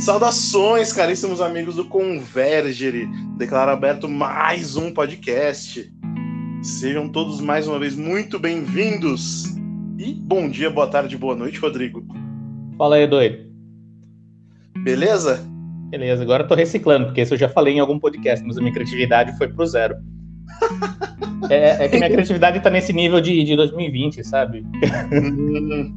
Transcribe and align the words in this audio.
Saudações, 0.00 0.94
caríssimos 0.94 1.42
amigos 1.42 1.76
do 1.76 1.84
Convergere. 1.84 3.06
Declaro 3.36 3.70
aberto 3.70 4.08
mais 4.08 4.74
um 4.74 4.90
podcast. 4.94 5.92
Sejam 6.62 7.06
todos 7.06 7.38
mais 7.38 7.68
uma 7.68 7.78
vez 7.78 7.94
muito 7.94 8.38
bem-vindos. 8.38 9.44
E 9.98 10.14
bom 10.14 10.48
dia, 10.48 10.70
boa 10.70 10.86
tarde, 10.86 11.18
boa 11.18 11.36
noite, 11.36 11.58
Rodrigo. 11.58 12.02
Fala 12.78 12.96
aí, 12.96 13.06
doido. 13.06 13.44
Beleza? 14.78 15.46
Beleza, 15.90 16.22
agora 16.22 16.44
eu 16.44 16.48
tô 16.48 16.54
reciclando, 16.54 17.04
porque 17.04 17.20
isso 17.20 17.34
eu 17.34 17.38
já 17.38 17.50
falei 17.50 17.74
em 17.74 17.80
algum 17.80 17.98
podcast, 17.98 18.42
mas 18.46 18.56
a 18.56 18.60
minha 18.62 18.72
criatividade 18.72 19.36
foi 19.36 19.48
pro 19.48 19.66
zero. 19.66 19.96
é, 21.50 21.84
é, 21.84 21.88
que 21.90 21.98
minha 21.98 22.10
criatividade 22.10 22.60
tá 22.60 22.70
nesse 22.70 22.94
nível 22.94 23.20
de, 23.20 23.44
de 23.44 23.54
2020, 23.54 24.24
sabe? 24.24 24.64
Hum, 25.12 25.94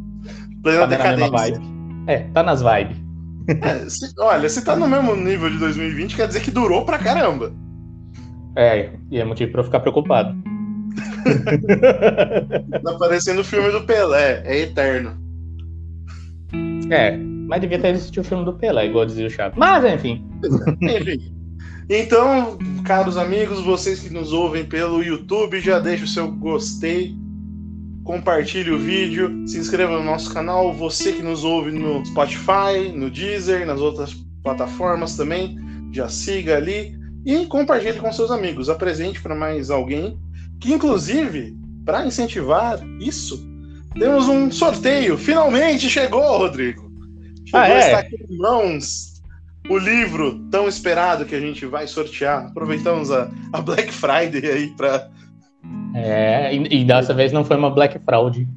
plena 0.62 0.82
tá 0.82 0.86
decadência. 0.88 1.62
É, 2.06 2.20
tá 2.34 2.44
nas 2.44 2.62
vibes. 2.62 3.03
É, 3.48 3.90
se- 3.90 4.14
olha, 4.20 4.48
se 4.50 4.64
tá 4.64 4.76
no 4.76 4.88
mesmo 4.88 5.16
nível 5.16 5.50
de 5.50 5.58
2020, 5.58 6.16
quer 6.16 6.28
dizer 6.28 6.42
que 6.42 6.52
durou 6.52 6.86
pra 6.86 6.98
caramba. 6.98 7.52
É, 8.56 8.92
e 9.12 9.20
é 9.20 9.26
motivo 9.26 9.52
pra 9.52 9.62
eu 9.62 9.66
ficar 9.66 9.80
preocupado. 9.80 10.36
Tá 12.84 12.94
parecendo 13.00 13.42
o 13.42 13.44
filme 13.44 13.72
do 13.72 13.82
Pelé, 13.82 14.42
é 14.46 14.60
eterno. 14.62 15.18
É, 16.92 17.18
mas 17.18 17.62
devia 17.62 17.80
ter 17.80 17.90
assistido 17.96 18.22
o 18.24 18.28
filme 18.28 18.46
do 18.46 18.54
Pelé, 18.54 18.86
igual 18.86 19.06
dizia 19.06 19.28
o 19.28 19.30
Chato. 19.30 19.56
Mas, 19.58 19.84
enfim. 19.86 20.24
Enfim. 20.82 21.34
Então, 21.90 22.58
caros 22.86 23.18
amigos, 23.18 23.60
vocês 23.62 24.00
que 24.00 24.14
nos 24.14 24.32
ouvem 24.32 24.64
pelo 24.66 25.04
YouTube, 25.04 25.60
já 25.60 25.80
deixa 25.80 26.06
o 26.06 26.08
seu 26.08 26.32
gostei, 26.32 27.16
compartilhe 28.04 28.72
o 28.72 28.80
vídeo, 28.80 29.48
se 29.48 29.58
inscreva 29.58 29.98
no 29.98 30.04
nosso 30.04 30.34
canal. 30.34 30.74
Você 30.74 31.14
que 31.14 31.24
nos 31.24 31.44
ouve 31.44 31.72
no 31.72 32.06
Spotify, 32.06 32.92
no 32.94 33.10
Deezer, 33.10 33.66
nas 33.66 33.80
outras 33.80 34.14
plataformas 34.44 35.16
também, 35.16 35.58
já 35.92 36.10
siga 36.10 36.58
ali 36.58 36.98
e 37.26 37.46
compartilhe 37.46 38.00
com 38.00 38.12
seus 38.12 38.32
amigos. 38.32 38.70
Apresente 38.70 39.22
para 39.22 39.36
mais 39.36 39.70
alguém. 39.70 40.20
Que, 40.60 40.74
inclusive, 40.74 41.56
para 41.86 42.06
incentivar 42.06 42.80
isso, 43.00 43.46
temos 43.98 44.28
um 44.28 44.52
sorteio. 44.52 45.18
Finalmente 45.18 45.90
chegou, 45.90 46.38
Rodrigo. 46.38 46.92
Chegou, 47.46 47.60
Ah, 47.60 47.70
é? 47.70 47.80
está 47.80 48.00
aqui 48.00 48.18
em 48.30 48.38
mãos 48.38 49.14
o 49.70 49.78
livro 49.78 50.40
tão 50.52 50.68
esperado 50.68 51.26
que 51.26 51.36
a 51.36 51.40
gente 51.40 51.66
vai 51.66 51.88
sortear. 51.88 52.48
Aproveitamos 52.48 53.12
a, 53.12 53.30
a 53.52 53.62
Black 53.62 53.92
Friday 53.92 54.46
aí 54.52 54.68
para. 54.76 55.10
É, 55.96 56.56
e, 56.56 56.82
e 56.82 56.86
dessa 56.86 57.14
vez 57.14 57.32
não 57.32 57.44
foi 57.46 57.58
uma 57.58 57.70
Black 57.70 58.00
Fraud. 58.00 58.48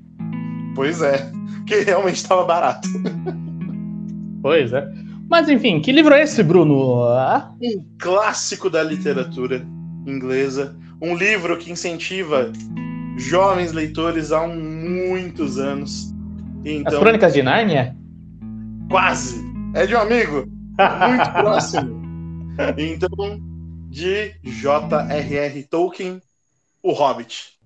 Pois 0.75 1.01
é, 1.03 1.31
que 1.67 1.81
realmente 1.81 2.17
estava 2.17 2.45
barato. 2.45 2.89
Pois 4.43 4.73
é. 4.73 4.89
Mas, 5.29 5.48
enfim, 5.48 5.81
que 5.81 5.91
livro 5.93 6.15
é 6.15 6.23
esse, 6.23 6.43
Bruno? 6.43 7.03
Ah, 7.05 7.53
Um 7.61 7.85
clássico 7.98 8.71
da 8.71 8.83
literatura 8.83 9.67
inglesa. 10.07 10.77
Um 11.03 11.17
livro 11.17 11.57
que 11.59 11.71
incentiva 11.71 12.53
jovens 13.17 13.73
leitores 13.73 14.31
há 14.31 14.47
muitos 14.47 15.59
anos. 15.59 16.15
As 16.61 16.70
Então, 16.73 17.01
Crônicas 17.01 17.33
de 17.35 17.43
Nárnia? 17.43 17.97
quase. 18.91 19.45
É 19.75 19.85
de 19.87 19.95
um 19.95 19.98
amigo. 19.98 20.47
muito 21.09 21.31
próximo. 21.33 21.97
Então, 22.79 23.39
de 23.91 24.33
J.R.R. 24.43 25.63
Tolkien, 25.65 26.20
O 26.87 26.92
Hobbit. 26.92 27.59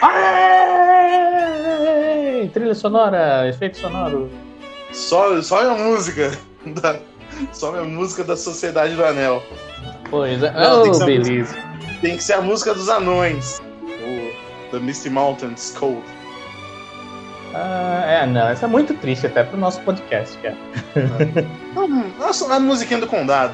Aê! 0.00 1.28
Trilha 2.54 2.74
sonora, 2.74 3.46
efeito 3.46 3.76
sonoro. 3.76 4.30
Só, 4.92 5.42
só 5.42 5.70
a 5.70 5.74
música 5.74 6.30
da, 6.80 6.98
só 7.52 7.78
a 7.78 7.84
música 7.84 8.24
da 8.24 8.34
Sociedade 8.34 8.94
do 8.94 9.04
Anel. 9.04 9.42
Pois 10.08 10.42
é. 10.42 10.50
Não, 10.52 10.84
tem 10.84 10.90
que 10.92 10.96
oh, 10.96 11.00
ser- 11.00 11.04
beleza. 11.04 11.54
Tem 12.00 12.16
que 12.16 12.24
ser 12.24 12.32
a 12.32 12.40
música 12.40 12.72
dos 12.72 12.88
anões. 12.88 13.60
O 13.82 14.70
The 14.70 14.78
Misty 14.78 15.10
Mountains 15.10 15.76
Cold. 15.78 16.02
Ah, 17.54 18.04
é, 18.06 18.26
não, 18.26 18.48
essa 18.48 18.64
é 18.64 18.68
muito 18.68 18.94
triste 18.94 19.26
até 19.26 19.44
pro 19.44 19.58
nosso 19.58 19.82
podcast, 19.82 20.38
cara. 20.38 20.56
Hum, 21.76 22.10
Nossa, 22.18 22.50
a 22.54 22.58
musiquinha 22.58 23.00
do 23.00 23.06
condado. 23.06 23.52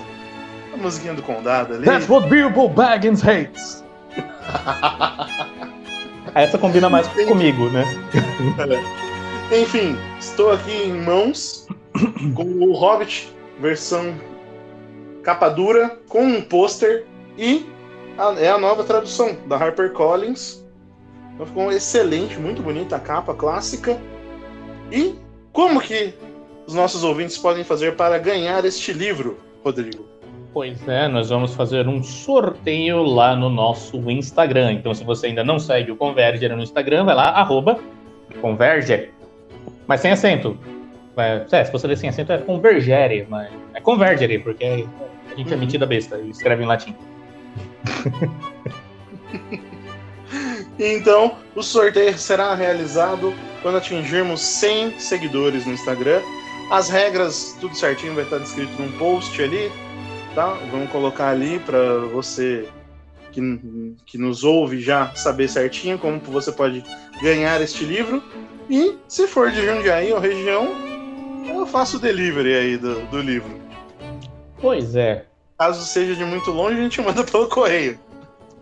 A 0.72 0.76
musiquinha 0.76 1.14
do 1.14 1.22
condado 1.22 1.75
ali. 1.75 1.84
That's 1.84 2.08
what 2.08 2.28
Bilbo 2.28 2.69
Baggins 2.69 3.20
hates. 3.20 3.82
Essa 6.34 6.58
combina 6.58 6.88
mais 6.88 7.08
comigo, 7.08 7.68
né? 7.70 7.84
Enfim, 9.52 9.98
estou 10.18 10.52
aqui 10.52 10.70
em 10.70 10.92
mãos 10.92 11.66
com 12.34 12.44
o 12.44 12.72
Hobbit, 12.72 13.34
versão 13.58 14.14
capa 15.22 15.48
dura, 15.48 15.98
com 16.08 16.22
um 16.22 16.40
pôster 16.40 17.04
e 17.36 17.66
a- 18.16 18.34
é 18.38 18.48
a 18.48 18.58
nova 18.58 18.84
tradução 18.84 19.36
da 19.46 19.56
HarperCollins. 19.56 20.64
Então 21.34 21.46
ficou 21.46 21.72
excelente, 21.72 22.38
muito 22.38 22.62
bonita 22.62 22.96
a 22.96 23.00
capa 23.00 23.34
clássica. 23.34 23.98
E 24.92 25.16
como 25.52 25.80
que 25.80 26.14
os 26.66 26.74
nossos 26.74 27.02
ouvintes 27.02 27.36
podem 27.36 27.64
fazer 27.64 27.96
para 27.96 28.18
ganhar 28.18 28.64
este 28.64 28.92
livro, 28.92 29.38
Rodrigo? 29.64 30.04
Pois 30.53 30.87
é, 30.88 31.06
nós 31.06 31.31
vamos 31.31 31.55
fazer 31.55 31.87
um 31.87 32.03
sorteio 32.03 33.03
lá 33.03 33.37
no 33.37 33.49
nosso 33.49 33.97
Instagram. 34.11 34.72
Então, 34.72 34.93
se 34.93 35.05
você 35.05 35.28
ainda 35.28 35.44
não 35.44 35.59
segue 35.61 35.93
o 35.93 35.97
Converger 35.97 36.56
no 36.56 36.62
Instagram, 36.62 37.05
vai 37.05 37.15
lá, 37.15 37.31
arroba 37.31 37.78
Converger. 38.41 39.12
Mas 39.87 40.00
sem 40.00 40.11
acento. 40.11 40.59
É, 41.16 41.44
é, 41.50 41.65
se 41.65 41.71
você 41.71 41.87
ler 41.87 41.97
sem 41.97 42.09
acento 42.09 42.33
é 42.33 42.38
Convergere, 42.38 43.27
mas 43.28 43.49
é 43.75 43.81
Convergere, 43.81 44.38
porque 44.38 44.65
a 44.65 45.37
gente 45.37 45.50
é 45.50 45.55
Uhum. 45.55 45.61
metida 45.61 45.87
besta 45.87 46.19
e 46.19 46.31
escreve 46.31 46.65
em 46.65 46.67
latim. 46.67 46.94
Então, 50.78 51.37
o 51.55 51.62
sorteio 51.62 52.17
será 52.17 52.55
realizado 52.55 53.34
quando 53.61 53.77
atingirmos 53.77 54.41
100 54.41 54.99
seguidores 54.99 55.67
no 55.67 55.75
Instagram. 55.75 56.21
As 56.71 56.88
regras, 56.88 57.56
tudo 57.61 57.75
certinho, 57.75 58.15
vai 58.15 58.25
estar 58.25 58.38
descrito 58.38 58.72
num 58.81 58.91
post 58.93 59.43
ali, 59.43 59.71
tá? 60.34 60.46
Vamos 60.70 60.91
colocar 60.91 61.28
ali 61.28 61.58
para 61.58 61.98
você 62.12 62.68
que, 63.32 63.94
que 64.06 64.18
nos 64.18 64.44
ouve 64.44 64.80
já 64.80 65.14
saber 65.14 65.48
certinho 65.48 65.98
como 65.98 66.18
você 66.20 66.52
pode 66.52 66.84
ganhar 67.22 67.60
este 67.60 67.84
livro. 67.84 68.22
E 68.69 68.96
se 69.08 69.26
for 69.26 69.50
de 69.50 69.64
Jundiaí 69.64 70.12
ou 70.12 70.20
região, 70.20 70.69
eu 71.48 71.66
faço 71.66 71.96
o 71.96 72.00
delivery 72.00 72.54
aí 72.54 72.76
do, 72.76 73.00
do 73.06 73.20
livro. 73.20 73.60
Pois 74.60 74.94
é. 74.94 75.24
Caso 75.58 75.84
seja 75.84 76.14
de 76.14 76.24
muito 76.24 76.50
longe, 76.50 76.78
a 76.78 76.82
gente 76.82 77.00
manda 77.00 77.24
pelo 77.24 77.48
correio. 77.48 77.98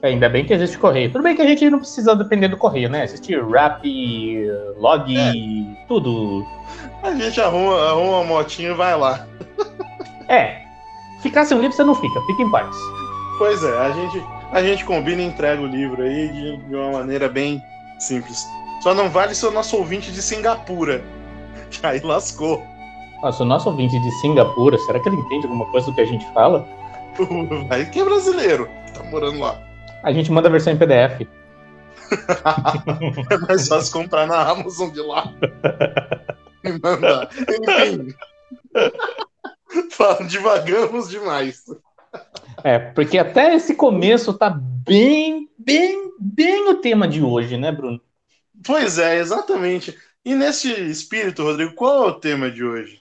É, 0.02 0.08
Ainda 0.08 0.28
bem 0.28 0.44
que 0.44 0.52
existe 0.52 0.78
correio. 0.78 1.10
Tudo 1.10 1.22
bem 1.22 1.34
que 1.34 1.42
a 1.42 1.46
gente 1.46 1.68
não 1.70 1.78
precisa 1.78 2.14
depender 2.14 2.48
do 2.48 2.56
correio, 2.56 2.88
né? 2.88 3.04
Existe 3.04 3.36
rap, 3.40 3.82
log, 4.76 5.14
tudo. 5.88 6.46
A 7.02 7.14
gente 7.14 7.40
arruma, 7.40 7.88
arruma 7.88 8.18
uma 8.18 8.24
motinho 8.24 8.72
e 8.72 8.74
vai 8.74 8.96
lá. 8.96 9.26
É. 10.28 10.67
Ficar 11.22 11.44
sem 11.44 11.56
um 11.56 11.60
livro 11.60 11.76
você 11.76 11.84
não 11.84 11.94
fica, 11.94 12.20
fica 12.22 12.42
em 12.42 12.50
paz. 12.50 12.74
Pois 13.38 13.62
é, 13.62 13.78
a 13.78 13.90
gente, 13.90 14.24
a 14.52 14.62
gente 14.62 14.84
combina 14.84 15.22
e 15.22 15.26
entrega 15.26 15.60
o 15.60 15.66
livro 15.66 16.02
aí 16.02 16.28
de, 16.28 16.56
de 16.56 16.74
uma 16.74 16.92
maneira 16.98 17.28
bem 17.28 17.62
simples. 17.98 18.46
Só 18.82 18.94
não 18.94 19.08
vale 19.08 19.34
se 19.34 19.44
o 19.46 19.50
nosso 19.50 19.76
ouvinte 19.76 20.12
de 20.12 20.22
Singapura. 20.22 21.02
Que 21.70 21.84
aí 21.86 22.00
lascou. 22.00 22.64
Nossa, 23.22 23.42
o 23.42 23.46
nosso 23.46 23.68
ouvinte 23.68 23.98
de 24.00 24.10
Singapura, 24.20 24.78
será 24.78 24.98
que 24.98 25.08
ele 25.08 25.16
entende 25.16 25.44
alguma 25.44 25.66
coisa 25.66 25.86
do 25.86 25.94
que 25.94 26.00
a 26.00 26.06
gente 26.06 26.24
fala? 26.32 26.66
Vai 27.68 27.84
que 27.84 28.00
é 28.00 28.04
brasileiro. 28.04 28.66
Tá 28.94 29.02
morando 29.04 29.40
lá. 29.40 29.60
A 30.02 30.12
gente 30.12 30.32
manda 30.32 30.48
a 30.48 30.52
versão 30.52 30.72
em 30.72 30.78
PDF. 30.78 31.26
É 33.30 33.36
mais 33.46 33.68
fácil 33.68 33.92
comprar 33.92 34.26
na 34.26 34.48
Amazon 34.48 34.88
de 34.90 35.00
lá. 35.00 35.31
E 36.64 36.72
mandar. 36.82 37.28
Enfim. 37.34 38.14
Fala, 39.91 40.25
divagamos 40.25 41.09
demais. 41.09 41.65
É, 42.65 42.79
porque 42.79 43.19
até 43.19 43.55
esse 43.55 43.75
começo 43.75 44.32
tá 44.35 44.50
bem, 44.50 45.49
bem, 45.59 46.12
bem 46.19 46.70
o 46.70 46.76
tema 46.76 47.06
de 47.06 47.23
hoje, 47.23 47.56
né, 47.56 47.70
Bruno? 47.70 48.00
Pois 48.65 48.99
é, 48.99 49.19
exatamente. 49.19 49.97
E 50.25 50.35
nesse 50.35 50.73
espírito, 50.73 51.43
Rodrigo, 51.43 51.75
qual 51.75 52.05
é 52.05 52.06
o 52.09 52.15
tema 52.15 52.50
de 52.50 52.65
hoje? 52.65 53.00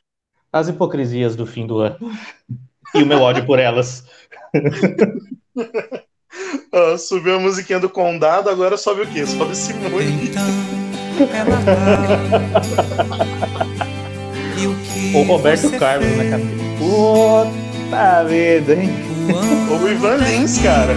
As 0.52 0.68
hipocrisias 0.68 1.36
do 1.36 1.46
fim 1.46 1.66
do 1.66 1.80
ano. 1.80 1.98
E 2.94 3.04
o 3.04 3.06
meu 3.06 3.22
ódio 3.22 3.46
por 3.46 3.60
elas. 3.60 4.06
Ah, 6.72 6.98
subiu 6.98 7.36
a 7.36 7.40
musiquinha 7.40 7.80
do 7.80 7.90
condado, 7.90 8.50
agora 8.50 8.78
sobe 8.78 9.02
o 9.02 9.08
quê? 9.08 9.25
Sobe 9.25 9.56
Simone. 9.56 10.30
Então 10.30 11.28
é 11.34 11.44
Natal. 11.44 11.78
e 14.57 14.68
o 14.68 14.75
que 14.75 15.15
O 15.15 15.24
Roberto 15.24 15.62
você 15.69 15.77
Carlos 15.80 16.06
fez? 16.07 16.18
na 16.18 16.30
cabeça. 16.38 16.68
Puta 16.80 18.24
vida, 18.25 18.74
hein? 18.74 18.89
O 19.69 19.88
Ivan 19.88 20.18
Lins, 20.18 20.57
cara. 20.59 20.95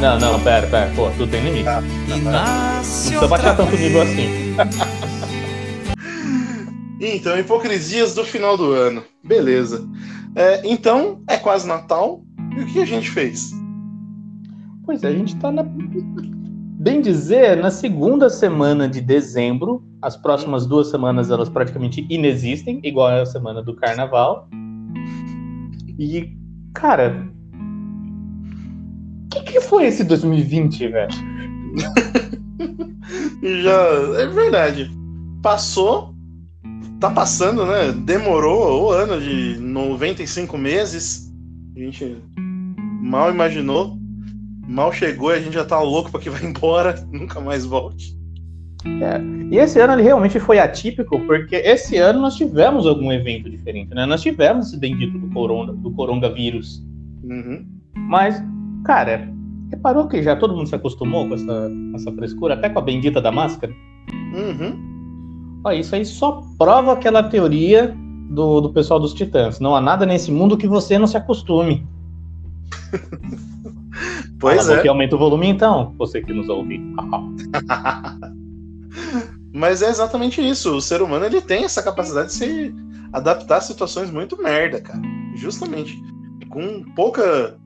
Não, 0.00 0.18
não, 0.18 0.40
pera, 0.40 0.66
pera. 0.66 0.90
Pô, 0.94 1.10
tudo 1.10 1.30
tem 1.30 1.42
limite. 1.42 1.68
E 2.08 2.20
nasce 2.20 3.12
Não 3.14 3.18
precisa 3.20 3.28
baixar 3.28 3.56
tanto 3.56 3.76
nível 3.76 4.02
assim. 4.02 4.54
Então, 7.00 7.38
hipocrisias 7.38 8.12
do 8.14 8.24
final 8.24 8.56
do 8.56 8.72
ano. 8.72 9.04
Beleza. 9.22 9.88
É, 10.34 10.60
então, 10.64 11.22
é 11.28 11.36
quase 11.36 11.66
Natal. 11.66 12.22
E 12.56 12.60
o 12.60 12.66
que 12.66 12.82
a 12.82 12.84
gente 12.84 13.08
fez? 13.08 13.52
Pois 14.84 15.04
é, 15.04 15.08
a 15.08 15.12
gente 15.12 15.36
tá 15.36 15.52
na. 15.52 15.64
Bem 16.80 17.00
dizer, 17.00 17.56
na 17.56 17.72
segunda 17.72 18.30
semana 18.30 18.88
de 18.88 19.00
dezembro. 19.00 19.82
As 20.00 20.16
próximas 20.16 20.64
duas 20.64 20.88
semanas 20.88 21.28
elas 21.28 21.48
praticamente 21.48 22.06
inexistem, 22.08 22.80
igual 22.84 23.08
a 23.08 23.26
semana 23.26 23.60
do 23.60 23.74
carnaval. 23.74 24.48
E, 25.98 26.36
cara. 26.72 27.28
O 29.24 29.28
que, 29.28 29.42
que 29.54 29.60
foi 29.60 29.86
esse 29.86 30.04
2020, 30.04 30.86
velho? 30.86 31.10
Já. 33.42 34.22
É 34.22 34.26
verdade. 34.28 34.88
Passou. 35.42 36.14
Tá 37.00 37.10
passando, 37.10 37.66
né? 37.66 37.90
Demorou 37.90 38.84
o 38.84 38.90
ano 38.92 39.20
de 39.20 39.58
95 39.58 40.56
meses. 40.56 41.28
A 41.74 41.80
gente 41.80 42.22
mal 43.02 43.32
imaginou. 43.32 43.97
Mal 44.68 44.92
chegou 44.92 45.30
e 45.32 45.36
a 45.36 45.40
gente 45.40 45.54
já 45.54 45.64
tá 45.64 45.80
louco 45.80 46.10
pra 46.10 46.20
que 46.20 46.28
vá 46.28 46.38
embora. 46.46 46.94
Nunca 47.10 47.40
mais 47.40 47.64
volte. 47.64 48.16
É. 48.84 49.20
E 49.50 49.56
esse 49.56 49.80
ano 49.80 49.94
ele 49.94 50.02
realmente 50.02 50.38
foi 50.38 50.58
atípico, 50.58 51.18
porque 51.20 51.56
esse 51.56 51.96
ano 51.96 52.20
nós 52.20 52.36
tivemos 52.36 52.86
algum 52.86 53.10
evento 53.10 53.48
diferente, 53.48 53.94
né? 53.94 54.04
Nós 54.04 54.20
tivemos 54.20 54.68
esse 54.68 54.76
bendito 54.76 55.18
do, 55.18 55.28
corona, 55.30 55.72
do 55.72 55.90
coronavírus. 55.92 56.84
Uhum. 57.24 57.66
Mas, 57.94 58.42
cara, 58.84 59.28
reparou 59.70 60.06
que 60.06 60.22
já 60.22 60.36
todo 60.36 60.54
mundo 60.54 60.68
se 60.68 60.74
acostumou 60.74 61.26
com 61.26 61.34
essa, 61.34 61.70
essa 61.94 62.12
frescura, 62.12 62.54
até 62.54 62.68
com 62.68 62.78
a 62.78 62.82
bendita 62.82 63.20
da 63.20 63.32
máscara? 63.32 63.72
Uhum. 64.34 65.60
Ó, 65.64 65.72
isso 65.72 65.94
aí 65.94 66.04
só 66.04 66.42
prova 66.58 66.92
aquela 66.92 67.22
teoria 67.22 67.96
do, 68.30 68.60
do 68.60 68.72
pessoal 68.72 69.00
dos 69.00 69.14
titãs. 69.14 69.58
Não 69.58 69.74
há 69.74 69.80
nada 69.80 70.04
nesse 70.06 70.30
mundo 70.30 70.56
que 70.56 70.68
você 70.68 70.98
não 70.98 71.06
se 71.06 71.16
acostume. 71.16 71.86
Pois 74.38 74.66
Fala, 74.66 74.78
é. 74.78 74.82
que 74.82 74.88
aumenta 74.88 75.16
o 75.16 75.18
volume 75.18 75.48
então, 75.48 75.94
você 75.98 76.22
que 76.22 76.32
nos 76.32 76.48
ouve. 76.48 76.80
Mas 79.52 79.82
é 79.82 79.88
exatamente 79.88 80.40
isso. 80.46 80.76
O 80.76 80.80
ser 80.80 81.02
humano 81.02 81.24
ele 81.24 81.40
tem 81.40 81.64
essa 81.64 81.82
capacidade 81.82 82.28
de 82.28 82.34
se 82.34 82.74
adaptar 83.12 83.56
a 83.56 83.60
situações 83.60 84.10
muito 84.10 84.40
merda, 84.40 84.80
cara. 84.80 85.00
Justamente. 85.34 86.00
Com 86.50 86.84
pouca. 86.94 87.58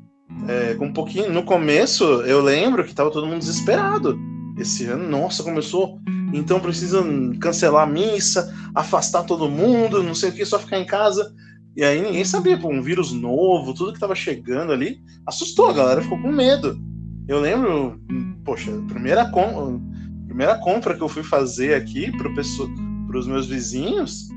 é, 0.48 0.74
com 0.74 0.86
um 0.86 0.92
pouquinho. 0.92 1.30
No 1.32 1.42
começo, 1.42 2.04
eu 2.22 2.40
lembro 2.40 2.84
que 2.84 2.94
tava 2.94 3.10
todo 3.10 3.26
mundo 3.26 3.40
desesperado. 3.40 4.18
Esse 4.58 4.86
ano, 4.86 5.08
nossa, 5.08 5.42
começou. 5.42 5.98
Então 6.32 6.60
precisa 6.60 7.04
cancelar 7.40 7.82
a 7.82 7.90
missa, 7.90 8.54
afastar 8.74 9.24
todo 9.24 9.50
mundo, 9.50 10.02
não 10.02 10.14
sei 10.14 10.30
o 10.30 10.32
que, 10.32 10.46
só 10.46 10.58
ficar 10.58 10.78
em 10.78 10.86
casa. 10.86 11.34
E 11.76 11.82
aí 11.82 12.02
ninguém 12.02 12.24
sabia, 12.24 12.58
pô, 12.58 12.68
um 12.68 12.82
vírus 12.82 13.12
novo, 13.12 13.72
tudo 13.72 13.92
que 13.92 14.00
tava 14.00 14.14
chegando 14.14 14.72
ali, 14.72 15.00
assustou, 15.26 15.68
a 15.68 15.72
galera 15.72 16.02
ficou 16.02 16.20
com 16.20 16.30
medo. 16.30 16.78
Eu 17.26 17.40
lembro, 17.40 18.00
poxa, 18.44 18.70
primeira, 18.88 19.24
com, 19.30 19.80
primeira 20.26 20.56
compra 20.58 20.94
que 20.94 21.02
eu 21.02 21.08
fui 21.08 21.22
fazer 21.22 21.74
aqui 21.74 22.12
para 22.12 23.18
os 23.18 23.26
meus 23.26 23.46
vizinhos, 23.46 24.28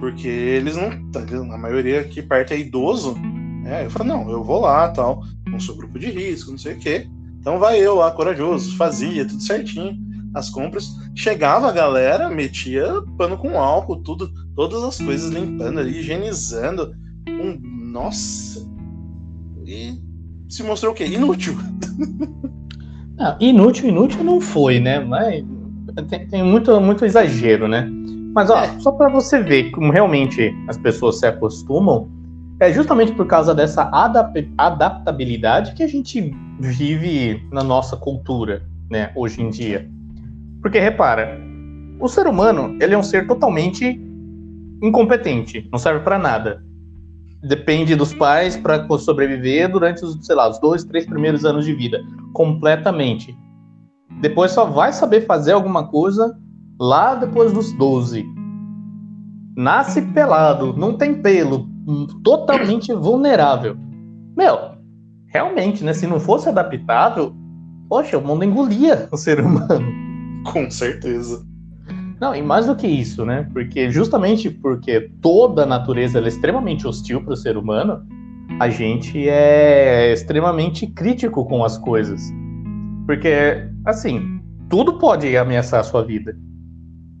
porque 0.00 0.26
eles 0.26 0.76
não. 0.76 1.52
A 1.52 1.58
maioria 1.58 2.00
aqui 2.00 2.20
perto 2.20 2.52
é 2.52 2.58
idoso. 2.58 3.14
Né? 3.62 3.84
Eu 3.84 3.90
falei, 3.90 4.08
não, 4.08 4.28
eu 4.28 4.42
vou 4.42 4.62
lá 4.62 4.88
tal. 4.88 5.22
Não 5.46 5.60
sou 5.60 5.76
grupo 5.76 5.98
de 5.98 6.10
risco, 6.10 6.50
não 6.50 6.58
sei 6.58 6.74
o 6.74 6.78
quê. 6.78 7.06
Então 7.38 7.58
vai 7.58 7.78
eu 7.78 7.96
lá, 7.96 8.10
corajoso, 8.10 8.76
fazia 8.76 9.24
tudo 9.24 9.42
certinho. 9.42 9.96
As 10.34 10.48
compras. 10.50 10.88
Chegava 11.14 11.68
a 11.68 11.72
galera, 11.72 12.28
metia 12.30 12.86
pano 13.18 13.36
com 13.36 13.58
álcool, 13.58 13.96
tudo, 13.96 14.30
todas 14.56 14.82
as 14.82 14.98
coisas 14.98 15.30
limpando 15.30 15.78
ali, 15.80 15.98
higienizando. 15.98 16.94
Um, 17.28 17.58
nossa! 17.92 18.66
E 19.66 19.94
se 20.48 20.62
mostrou 20.62 20.92
o 20.92 20.94
quê? 20.94 21.06
Inútil. 21.06 21.54
Não, 23.16 23.36
inútil, 23.38 23.88
inútil 23.90 24.24
não 24.24 24.40
foi, 24.40 24.80
né? 24.80 24.98
Mas 24.98 25.44
tem, 26.08 26.26
tem 26.26 26.42
muito, 26.42 26.80
muito 26.80 27.04
exagero, 27.04 27.68
né? 27.68 27.88
Mas 28.34 28.50
ó, 28.50 28.58
É. 28.64 28.80
só 28.80 28.90
para 28.90 29.08
você 29.10 29.40
ver 29.40 29.70
como 29.70 29.92
realmente 29.92 30.52
as 30.66 30.78
pessoas 30.78 31.18
se 31.20 31.26
acostumam, 31.26 32.08
é 32.58 32.72
justamente 32.72 33.12
por 33.12 33.26
causa 33.26 33.54
dessa 33.54 33.82
adap- 33.92 34.48
adaptabilidade 34.56 35.74
que 35.74 35.82
a 35.82 35.86
gente 35.86 36.34
vive 36.58 37.46
na 37.52 37.62
nossa 37.62 37.96
cultura, 37.96 38.62
né, 38.90 39.12
hoje 39.14 39.42
em 39.42 39.50
dia. 39.50 39.88
Porque 40.62 40.78
repara, 40.78 41.38
o 42.00 42.08
ser 42.08 42.26
humano, 42.26 42.78
ele 42.80 42.94
é 42.94 42.98
um 42.98 43.02
ser 43.02 43.26
totalmente 43.26 44.00
incompetente, 44.82 45.68
não 45.70 45.78
serve 45.78 46.00
para 46.00 46.18
nada. 46.18 46.64
Depende 47.42 47.96
dos 47.96 48.14
pais 48.14 48.56
para 48.56 48.86
sobreviver 48.98 49.70
durante 49.70 50.04
os, 50.04 50.24
sei 50.24 50.36
lá, 50.36 50.48
os 50.48 50.60
dois, 50.60 50.84
três 50.84 51.04
primeiros 51.04 51.44
anos 51.44 51.64
de 51.64 51.74
vida, 51.74 52.00
completamente. 52.32 53.36
Depois 54.20 54.52
só 54.52 54.64
vai 54.64 54.92
saber 54.92 55.26
fazer 55.26 55.52
alguma 55.52 55.88
coisa 55.88 56.38
lá 56.80 57.16
depois 57.16 57.52
dos 57.52 57.72
12. 57.72 58.24
Nasce 59.56 60.00
pelado, 60.02 60.74
não 60.76 60.96
tem 60.96 61.20
pelo, 61.20 61.68
totalmente 62.22 62.92
vulnerável. 62.92 63.76
Meu, 64.36 64.72
realmente, 65.26 65.82
né? 65.82 65.92
Se 65.92 66.06
não 66.06 66.20
fosse 66.20 66.48
adaptável, 66.48 67.34
poxa, 67.88 68.16
o 68.16 68.22
mundo 68.22 68.44
engolia 68.44 69.08
o 69.10 69.16
ser 69.16 69.40
humano. 69.40 70.11
Com 70.50 70.70
certeza. 70.70 71.44
Não, 72.20 72.34
e 72.36 72.40
mais 72.40 72.66
do 72.66 72.76
que 72.76 72.86
isso, 72.86 73.24
né? 73.24 73.48
Porque 73.52 73.90
justamente 73.90 74.48
porque 74.48 75.10
toda 75.20 75.64
a 75.64 75.66
natureza 75.66 76.20
é 76.20 76.28
extremamente 76.28 76.86
hostil 76.86 77.20
para 77.20 77.32
o 77.32 77.36
ser 77.36 77.56
humano, 77.56 78.06
a 78.60 78.68
gente 78.68 79.28
é 79.28 80.12
extremamente 80.12 80.86
crítico 80.86 81.44
com 81.44 81.64
as 81.64 81.76
coisas. 81.78 82.32
Porque, 83.06 83.68
assim, 83.84 84.40
tudo 84.70 84.98
pode 84.98 85.36
ameaçar 85.36 85.80
a 85.80 85.82
sua 85.82 86.04
vida. 86.04 86.36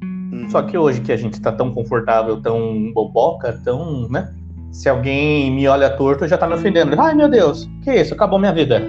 Uhum. 0.04 0.48
Só 0.48 0.62
que 0.62 0.78
hoje 0.78 1.00
que 1.00 1.10
a 1.10 1.16
gente 1.16 1.40
tá 1.40 1.50
tão 1.50 1.72
confortável, 1.72 2.40
tão 2.40 2.92
boboca, 2.92 3.60
tão, 3.64 4.08
né? 4.08 4.32
Se 4.70 4.88
alguém 4.88 5.50
me 5.50 5.66
olha 5.66 5.90
torto, 5.90 6.28
já 6.28 6.38
tá 6.38 6.46
me 6.46 6.54
ofendendo. 6.54 6.98
Ai, 7.00 7.14
meu 7.14 7.28
Deus, 7.28 7.68
que 7.82 7.92
isso? 7.92 8.14
Acabou 8.14 8.38
minha 8.38 8.54
vida. 8.54 8.82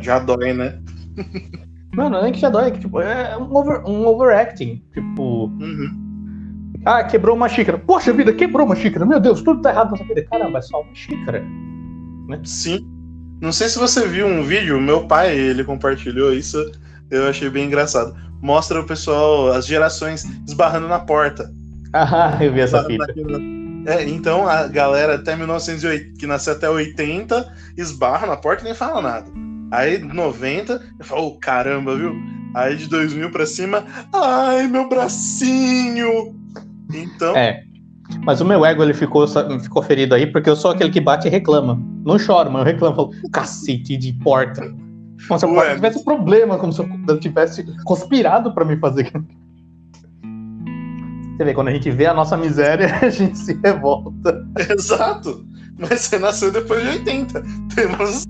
Já 0.00 0.18
dói, 0.20 0.52
né? 0.52 0.78
Não 1.94 2.24
é 2.24 2.30
que 2.30 2.38
já 2.38 2.48
dói, 2.48 2.70
que 2.70 2.80
tipo, 2.80 3.00
é 3.00 3.36
um, 3.36 3.54
over, 3.56 3.82
um 3.86 4.06
overacting. 4.06 4.82
Tipo, 4.92 5.46
Uhum. 5.46 6.80
ah, 6.84 7.02
quebrou 7.04 7.34
uma 7.34 7.48
xícara. 7.48 7.78
Poxa 7.78 8.12
vida, 8.12 8.32
quebrou 8.32 8.66
uma 8.66 8.76
xícara. 8.76 9.04
Meu 9.06 9.18
Deus, 9.18 9.42
tudo 9.42 9.62
tá 9.62 9.70
errado 9.70 9.92
nessa 9.92 10.04
vida. 10.04 10.24
Caramba, 10.30 10.58
é 10.58 10.62
só 10.62 10.80
uma 10.80 10.94
xícara. 10.94 11.42
Sim. 12.44 12.86
Não 13.40 13.52
sei 13.52 13.68
se 13.68 13.78
você 13.78 14.06
viu 14.06 14.26
um 14.26 14.42
vídeo, 14.42 14.80
meu 14.80 15.06
pai, 15.06 15.36
ele 15.36 15.64
compartilhou 15.64 16.32
isso, 16.32 16.58
eu 17.10 17.28
achei 17.28 17.48
bem 17.48 17.66
engraçado. 17.66 18.14
Mostra 18.42 18.80
o 18.80 18.86
pessoal, 18.86 19.52
as 19.52 19.66
gerações 19.66 20.24
esbarrando 20.46 20.88
na 20.88 20.98
porta. 20.98 21.50
Ah, 21.94 22.36
eu 22.38 22.52
vi 22.52 22.60
essa 22.60 22.84
fita. 22.84 23.06
É, 23.86 24.04
então 24.06 24.46
a 24.46 24.66
galera 24.66 25.14
até 25.14 25.34
1908, 25.34 26.18
que 26.18 26.26
nasceu 26.26 26.52
até 26.52 26.68
80, 26.68 27.50
esbarra 27.78 28.26
na 28.26 28.36
porta 28.36 28.60
e 28.60 28.64
nem 28.66 28.74
fala 28.74 29.00
nada. 29.00 29.26
Aí 29.70 29.98
90, 29.98 30.80
fala, 31.00 31.22
oh, 31.22 31.32
caramba, 31.38 31.96
viu? 31.96 32.14
Aí 32.54 32.76
de 32.76 32.88
2000 32.88 33.30
pra 33.30 33.46
cima, 33.46 33.84
ai, 34.12 34.66
meu 34.66 34.88
bracinho! 34.88 36.34
Então, 36.92 37.36
É. 37.36 37.62
Mas 38.24 38.40
o 38.40 38.44
meu 38.44 38.64
ego 38.64 38.82
ele 38.82 38.94
ficou, 38.94 39.26
ficou 39.60 39.82
ferido 39.82 40.14
aí 40.14 40.26
porque 40.26 40.48
eu 40.48 40.56
sou 40.56 40.70
aquele 40.70 40.90
que 40.90 41.00
bate 41.00 41.28
e 41.28 41.30
reclama. 41.30 41.78
Não 42.04 42.18
choro, 42.18 42.50
mas 42.50 42.60
eu 42.60 42.72
reclamo. 42.72 42.96
Falo, 42.96 43.10
cacete 43.32 43.96
de 43.98 44.14
porta. 44.14 44.62
Como 45.26 45.38
se 45.38 45.44
a 45.44 45.48
porta 45.48 45.74
tivesse 45.74 46.04
problema, 46.04 46.56
como 46.58 46.72
se 46.72 46.80
eu 46.80 47.20
tivesse 47.20 47.64
conspirado 47.84 48.54
pra 48.54 48.64
me 48.64 48.78
fazer. 48.78 49.12
Você 51.36 51.44
vê, 51.44 51.54
quando 51.54 51.68
a 51.68 51.72
gente 51.72 51.90
vê 51.90 52.06
a 52.06 52.14
nossa 52.14 52.36
miséria, 52.36 52.96
a 53.02 53.10
gente 53.10 53.36
se 53.36 53.58
revolta. 53.62 54.46
exato. 54.70 55.44
Mas 55.78 56.00
você 56.00 56.18
nasceu 56.18 56.50
depois 56.50 56.82
de 56.82 56.88
80. 56.88 57.42
Temos, 57.74 58.24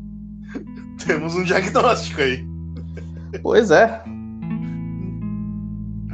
temos 1.09 1.35
um 1.35 1.43
diagnóstico 1.43 2.21
aí. 2.21 2.45
Pois 3.43 3.71
é. 3.71 4.03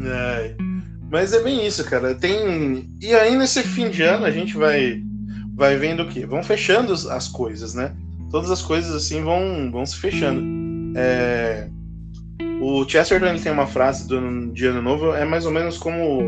É, 0.06 0.54
mas 1.10 1.32
é 1.32 1.42
bem 1.42 1.66
isso, 1.66 1.84
cara. 1.84 2.14
Tem 2.14 2.88
e 3.00 3.14
aí 3.14 3.36
nesse 3.36 3.62
fim 3.62 3.90
de 3.90 4.02
ano 4.02 4.24
a 4.24 4.30
gente 4.30 4.56
vai 4.56 5.02
vai 5.54 5.76
vendo 5.76 6.02
o 6.02 6.08
quê? 6.08 6.26
Vão 6.26 6.42
fechando 6.42 6.92
as- 6.92 7.06
as 7.06 7.28
coisas, 7.28 7.74
né? 7.74 7.92
Todas 8.30 8.50
as 8.50 8.60
coisas 8.62 8.94
assim 8.94 9.22
vão 9.22 9.70
vão 9.70 9.86
se 9.86 9.96
fechando. 9.96 10.42
É, 10.96 11.68
O 12.60 12.84
Chesterton 12.88 13.26
ele 13.26 13.40
tem 13.40 13.52
uma 13.52 13.66
frase 13.66 14.06
do 14.08 14.52
de 14.52 14.66
ano 14.66 14.82
novo 14.82 15.12
é 15.14 15.24
mais 15.24 15.44
ou 15.46 15.52
menos 15.52 15.76
como 15.78 16.22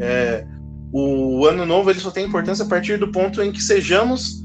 é, 0.00 0.44
o 0.92 1.44
ano 1.46 1.64
novo 1.66 1.90
ele 1.90 2.00
só 2.00 2.10
tem 2.10 2.26
importância 2.26 2.64
a 2.64 2.68
partir 2.68 2.98
do 2.98 3.08
ponto 3.08 3.42
em 3.42 3.52
que 3.52 3.62
sejamos 3.62 4.44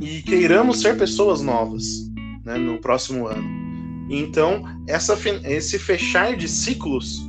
e 0.00 0.22
queiramos 0.22 0.80
ser 0.80 0.96
pessoas 0.96 1.40
novas, 1.42 2.09
né, 2.44 2.56
no 2.58 2.78
próximo 2.78 3.26
ano. 3.26 3.44
Então 4.08 4.64
essa 4.88 5.16
esse 5.44 5.78
fechar 5.78 6.36
de 6.36 6.48
ciclos 6.48 7.20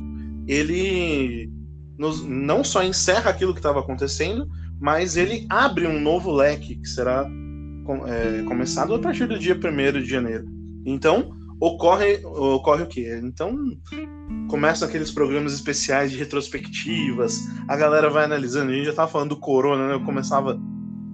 ele 0.46 1.50
nos, 1.98 2.24
não 2.24 2.64
só 2.64 2.82
encerra 2.82 3.30
aquilo 3.30 3.52
que 3.52 3.60
estava 3.60 3.80
acontecendo, 3.80 4.48
mas 4.80 5.16
ele 5.16 5.46
abre 5.48 5.86
um 5.86 6.00
novo 6.00 6.32
leque 6.32 6.74
que 6.76 6.88
será 6.88 7.28
é, 8.06 8.42
começado 8.42 8.94
a 8.94 8.98
partir 8.98 9.26
do 9.26 9.38
dia 9.38 9.54
1 9.54 10.00
de 10.00 10.08
janeiro. 10.08 10.44
Então, 10.84 11.30
ocorre, 11.60 12.20
ocorre 12.24 12.82
o 12.82 12.86
quê? 12.86 13.20
Então, 13.22 13.56
começam 14.48 14.88
aqueles 14.88 15.12
programas 15.12 15.52
especiais 15.52 16.10
de 16.10 16.18
retrospectivas, 16.18 17.48
a 17.68 17.76
galera 17.76 18.10
vai 18.10 18.24
analisando. 18.24 18.72
A 18.72 18.74
gente 18.74 18.86
já 18.86 18.92
tava 18.92 19.10
falando 19.10 19.30
do 19.30 19.36
corona, 19.36 19.88
né? 19.88 19.94
Eu 19.94 20.04
começava 20.04 20.60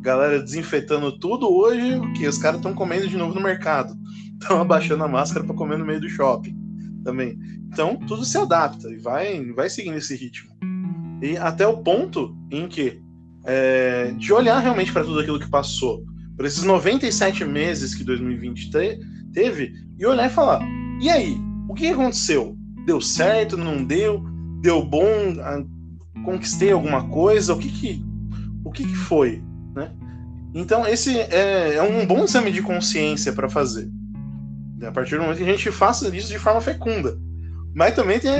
galera 0.00 0.42
desinfetando 0.42 1.18
tudo. 1.18 1.52
Hoje, 1.52 2.00
que? 2.16 2.26
Os 2.26 2.38
caras 2.38 2.58
estão 2.58 2.74
comendo 2.74 3.08
de 3.08 3.16
novo 3.16 3.34
no 3.34 3.40
mercado. 3.40 3.94
Estão 4.40 4.60
abaixando 4.62 5.04
a 5.04 5.08
máscara 5.08 5.44
para 5.44 5.54
comer 5.54 5.78
no 5.78 5.86
meio 5.86 6.00
do 6.00 6.08
shopping 6.08 6.56
também. 7.04 7.38
Então, 7.68 7.96
tudo 8.06 8.24
se 8.24 8.36
adapta 8.38 8.88
e 8.90 8.96
vai, 8.96 9.44
vai 9.52 9.68
seguindo 9.68 9.96
esse 9.96 10.14
ritmo. 10.16 10.50
E 11.22 11.36
até 11.36 11.66
o 11.66 11.78
ponto 11.78 12.36
em 12.50 12.68
que, 12.68 13.00
é, 13.44 14.12
de 14.16 14.32
olhar 14.32 14.58
realmente 14.60 14.92
para 14.92 15.04
tudo 15.04 15.20
aquilo 15.20 15.40
que 15.40 15.50
passou, 15.50 16.04
por 16.36 16.46
esses 16.46 16.62
97 16.62 17.44
meses 17.44 17.94
que 17.94 18.04
2020 18.04 18.70
te, 18.70 19.00
teve, 19.32 19.72
e 19.98 20.06
olhar 20.06 20.26
e 20.26 20.32
falar: 20.32 20.60
e 21.00 21.08
aí? 21.08 21.36
O 21.68 21.74
que 21.74 21.88
aconteceu? 21.88 22.56
Deu 22.86 23.00
certo? 23.00 23.56
Não 23.56 23.84
deu? 23.84 24.24
Deu 24.62 24.82
bom? 24.82 25.04
Conquistei 26.24 26.72
alguma 26.72 27.08
coisa? 27.08 27.54
O 27.54 27.58
que 27.58 27.68
que, 27.68 28.04
o 28.64 28.70
que, 28.70 28.84
que 28.84 28.96
foi? 28.96 29.42
Né? 29.78 29.90
Então, 30.54 30.86
esse 30.86 31.16
é, 31.18 31.76
é 31.76 31.82
um 31.82 32.04
bom 32.04 32.24
exame 32.24 32.50
de 32.50 32.60
consciência 32.60 33.32
para 33.32 33.48
fazer. 33.48 33.88
A 34.82 34.92
partir 34.92 35.16
do 35.16 35.22
momento 35.22 35.38
que 35.38 35.44
a 35.44 35.46
gente 35.46 35.70
faça 35.70 36.14
isso 36.14 36.28
de 36.28 36.38
forma 36.38 36.60
fecunda. 36.60 37.16
Mas 37.74 37.94
também 37.94 38.18
tem, 38.18 38.32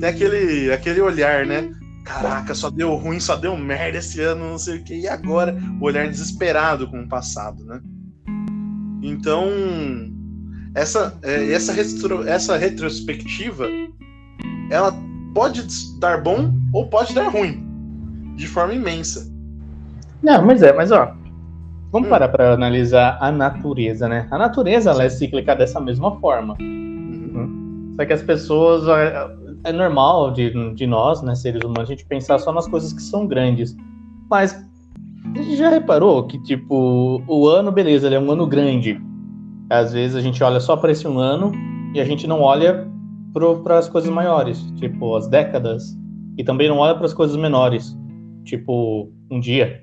tem 0.00 0.08
aquele, 0.08 0.72
aquele 0.72 1.00
olhar, 1.00 1.46
né? 1.46 1.70
Caraca, 2.04 2.54
só 2.54 2.70
deu 2.70 2.94
ruim, 2.94 3.20
só 3.20 3.36
deu 3.36 3.56
merda 3.56 3.98
esse 3.98 4.20
ano, 4.20 4.50
não 4.50 4.58
sei 4.58 4.78
o 4.78 4.84
que. 4.84 4.94
E 4.94 5.08
agora? 5.08 5.56
O 5.80 5.84
olhar 5.84 6.08
desesperado 6.08 6.88
com 6.88 7.02
o 7.02 7.08
passado, 7.08 7.64
né? 7.64 7.80
Então, 9.02 9.46
essa, 10.74 11.18
é, 11.22 11.52
essa, 11.52 11.72
retro, 11.72 12.26
essa 12.26 12.56
retrospectiva, 12.56 13.66
ela 14.70 14.94
pode 15.34 15.66
dar 15.98 16.22
bom 16.22 16.54
ou 16.72 16.88
pode 16.88 17.14
dar 17.14 17.28
ruim, 17.28 17.64
de 18.36 18.46
forma 18.46 18.74
imensa. 18.74 19.30
Não, 20.22 20.44
mas 20.44 20.62
é, 20.62 20.72
mas 20.72 20.90
ó, 20.90 21.12
vamos 21.92 22.08
hum. 22.08 22.10
parar 22.10 22.28
para 22.28 22.54
analisar 22.54 23.18
a 23.20 23.30
natureza, 23.30 24.08
né? 24.08 24.26
A 24.30 24.38
natureza 24.38 24.90
ela 24.90 25.04
é 25.04 25.08
cíclica 25.08 25.54
dessa 25.54 25.80
mesma 25.80 26.18
forma. 26.20 26.56
Uhum. 26.60 27.94
Só 27.96 28.04
que 28.04 28.12
as 28.12 28.22
pessoas 28.22 28.84
é 29.64 29.72
normal 29.72 30.30
de, 30.30 30.74
de 30.74 30.86
nós, 30.86 31.22
né, 31.22 31.34
seres 31.34 31.62
humanos, 31.62 31.90
a 31.90 31.94
gente 31.94 32.06
pensar 32.06 32.38
só 32.38 32.52
nas 32.52 32.68
coisas 32.68 32.92
que 32.92 33.02
são 33.02 33.26
grandes. 33.26 33.76
Mas 34.30 34.54
a 35.34 35.42
gente 35.42 35.56
já 35.56 35.70
reparou 35.70 36.26
que, 36.26 36.40
tipo, 36.42 37.22
o 37.26 37.48
ano, 37.48 37.72
beleza, 37.72 38.06
ele 38.06 38.14
é 38.14 38.20
um 38.20 38.30
ano 38.30 38.46
grande. 38.46 39.00
Às 39.70 39.92
vezes 39.92 40.16
a 40.16 40.20
gente 40.20 40.42
olha 40.42 40.60
só 40.60 40.76
para 40.76 40.92
esse 40.92 41.06
um 41.06 41.18
ano 41.18 41.52
e 41.94 42.00
a 42.00 42.04
gente 42.04 42.26
não 42.26 42.40
olha 42.40 42.88
para 43.62 43.78
as 43.78 43.88
coisas 43.88 44.10
maiores, 44.10 44.60
tipo, 44.76 45.14
as 45.16 45.28
décadas. 45.28 45.96
E 46.36 46.44
também 46.44 46.68
não 46.68 46.78
olha 46.78 46.94
para 46.94 47.06
as 47.06 47.12
coisas 47.12 47.36
menores, 47.36 47.96
tipo, 48.44 49.10
um 49.30 49.40
dia. 49.40 49.82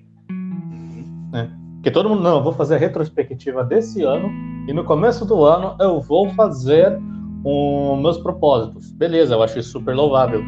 Porque 1.86 1.94
todo 1.94 2.10
mundo, 2.10 2.24
não, 2.24 2.38
eu 2.38 2.44
vou 2.44 2.52
fazer 2.52 2.74
a 2.74 2.78
retrospectiva 2.80 3.64
desse 3.64 4.02
ano 4.02 4.32
e 4.68 4.74
no 4.74 4.84
começo 4.84 5.24
do 5.24 5.44
ano 5.46 5.76
eu 5.80 6.02
vou 6.02 6.28
fazer 6.32 7.00
com 7.44 8.00
meus 8.02 8.18
propósitos. 8.18 8.92
Beleza, 8.94 9.36
eu 9.36 9.44
acho 9.44 9.60
isso 9.60 9.70
super 9.70 9.94
louvável. 9.94 10.42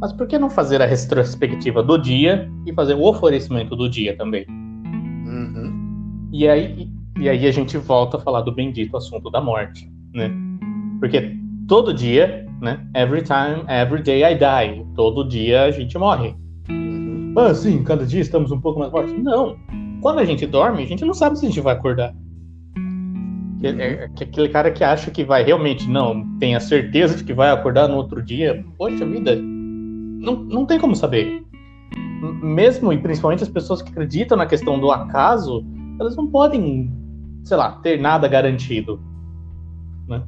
Mas 0.00 0.12
por 0.12 0.26
que 0.26 0.40
não 0.40 0.50
fazer 0.50 0.82
a 0.82 0.86
retrospectiva 0.86 1.84
do 1.84 1.96
dia 1.96 2.50
e 2.66 2.72
fazer 2.72 2.94
o 2.94 3.04
oferecimento 3.04 3.76
do 3.76 3.88
dia 3.88 4.16
também? 4.16 4.44
Uhum. 4.48 6.28
E, 6.32 6.48
aí, 6.48 6.88
e 7.20 7.28
aí 7.28 7.46
a 7.46 7.52
gente 7.52 7.78
volta 7.78 8.16
a 8.16 8.20
falar 8.20 8.40
do 8.40 8.50
bendito 8.50 8.96
assunto 8.96 9.30
da 9.30 9.40
morte, 9.40 9.88
né? 10.12 10.32
Porque 10.98 11.32
todo 11.68 11.94
dia, 11.94 12.44
né? 12.60 12.84
Every 12.96 13.22
time, 13.22 13.62
every 13.68 14.02
day 14.02 14.24
I 14.24 14.34
die. 14.34 14.84
Todo 14.96 15.28
dia 15.28 15.66
a 15.66 15.70
gente 15.70 15.96
morre. 15.96 16.34
Uhum. 16.68 17.34
Ah, 17.38 17.54
sim, 17.54 17.84
cada 17.84 18.04
dia 18.04 18.20
estamos 18.20 18.50
um 18.50 18.60
pouco 18.60 18.80
mais 18.80 18.90
mortos. 18.90 19.12
Não. 19.22 19.56
Quando 20.00 20.18
a 20.18 20.24
gente 20.24 20.46
dorme, 20.46 20.82
a 20.82 20.86
gente 20.86 21.04
não 21.04 21.14
sabe 21.14 21.38
se 21.38 21.46
a 21.46 21.48
gente 21.48 21.60
vai 21.60 21.74
acordar. 21.74 22.14
É, 23.62 23.68
é 23.68 24.04
aquele 24.04 24.48
cara 24.48 24.70
que 24.70 24.82
acha 24.82 25.10
que 25.10 25.22
vai 25.22 25.42
realmente, 25.42 25.88
não, 25.88 26.38
tem 26.38 26.54
a 26.54 26.60
certeza 26.60 27.16
de 27.16 27.24
que 27.24 27.34
vai 27.34 27.50
acordar 27.50 27.88
no 27.88 27.96
outro 27.96 28.22
dia, 28.22 28.64
poxa 28.78 29.04
vida, 29.04 29.36
não, 29.36 30.36
não 30.36 30.64
tem 30.64 30.78
como 30.78 30.96
saber. 30.96 31.44
Mesmo 32.42 32.92
e 32.92 32.98
principalmente 32.98 33.42
as 33.42 33.48
pessoas 33.48 33.82
que 33.82 33.90
acreditam 33.90 34.36
na 34.36 34.46
questão 34.46 34.78
do 34.78 34.90
acaso, 34.90 35.64
elas 35.98 36.16
não 36.16 36.26
podem, 36.26 36.90
sei 37.44 37.56
lá, 37.56 37.72
ter 37.72 38.00
nada 38.00 38.26
garantido. 38.28 39.00
Né? 40.08 40.22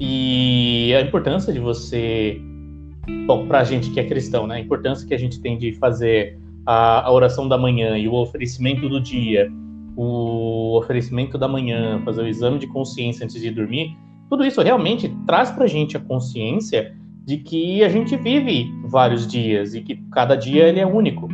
E 0.00 0.94
a 0.94 1.00
importância 1.00 1.52
de 1.52 1.58
você. 1.58 2.40
Bom, 3.26 3.46
para 3.46 3.60
a 3.60 3.64
gente 3.64 3.90
que 3.90 4.00
é 4.00 4.04
cristão, 4.04 4.46
né? 4.46 4.56
A 4.56 4.60
importância 4.60 5.06
que 5.06 5.14
a 5.14 5.18
gente 5.18 5.40
tem 5.40 5.56
de 5.56 5.72
fazer 5.74 6.38
a, 6.66 7.06
a 7.06 7.12
oração 7.12 7.48
da 7.48 7.56
manhã 7.56 7.96
e 7.96 8.08
o 8.08 8.14
oferecimento 8.14 8.88
do 8.88 9.00
dia 9.00 9.50
o 9.96 10.76
oferecimento 10.76 11.38
da 11.38 11.48
manhã, 11.48 12.00
fazer 12.04 12.22
o 12.22 12.28
exame 12.28 12.58
de 12.58 12.66
consciência 12.66 13.24
antes 13.24 13.40
de 13.40 13.50
dormir, 13.50 13.96
tudo 14.28 14.44
isso 14.44 14.60
realmente 14.60 15.08
traz 15.26 15.50
para 15.50 15.64
a 15.64 15.68
gente 15.68 15.96
a 15.96 16.00
consciência 16.00 16.94
de 17.24 17.38
que 17.38 17.82
a 17.82 17.88
gente 17.88 18.14
vive 18.16 18.70
vários 18.84 19.26
dias 19.26 19.74
e 19.74 19.80
que 19.80 19.96
cada 20.12 20.36
dia 20.36 20.68
ele 20.68 20.80
é 20.80 20.86
único, 20.86 21.28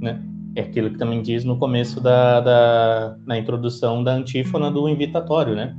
né? 0.00 0.22
É 0.54 0.62
aquilo 0.62 0.90
que 0.90 0.98
também 0.98 1.22
diz 1.22 1.44
no 1.44 1.56
começo 1.56 2.00
da, 2.00 2.40
da 2.40 3.16
na 3.24 3.38
introdução 3.38 4.04
da 4.04 4.12
antífona 4.12 4.70
do 4.70 4.88
invitatório, 4.88 5.54
né? 5.54 5.74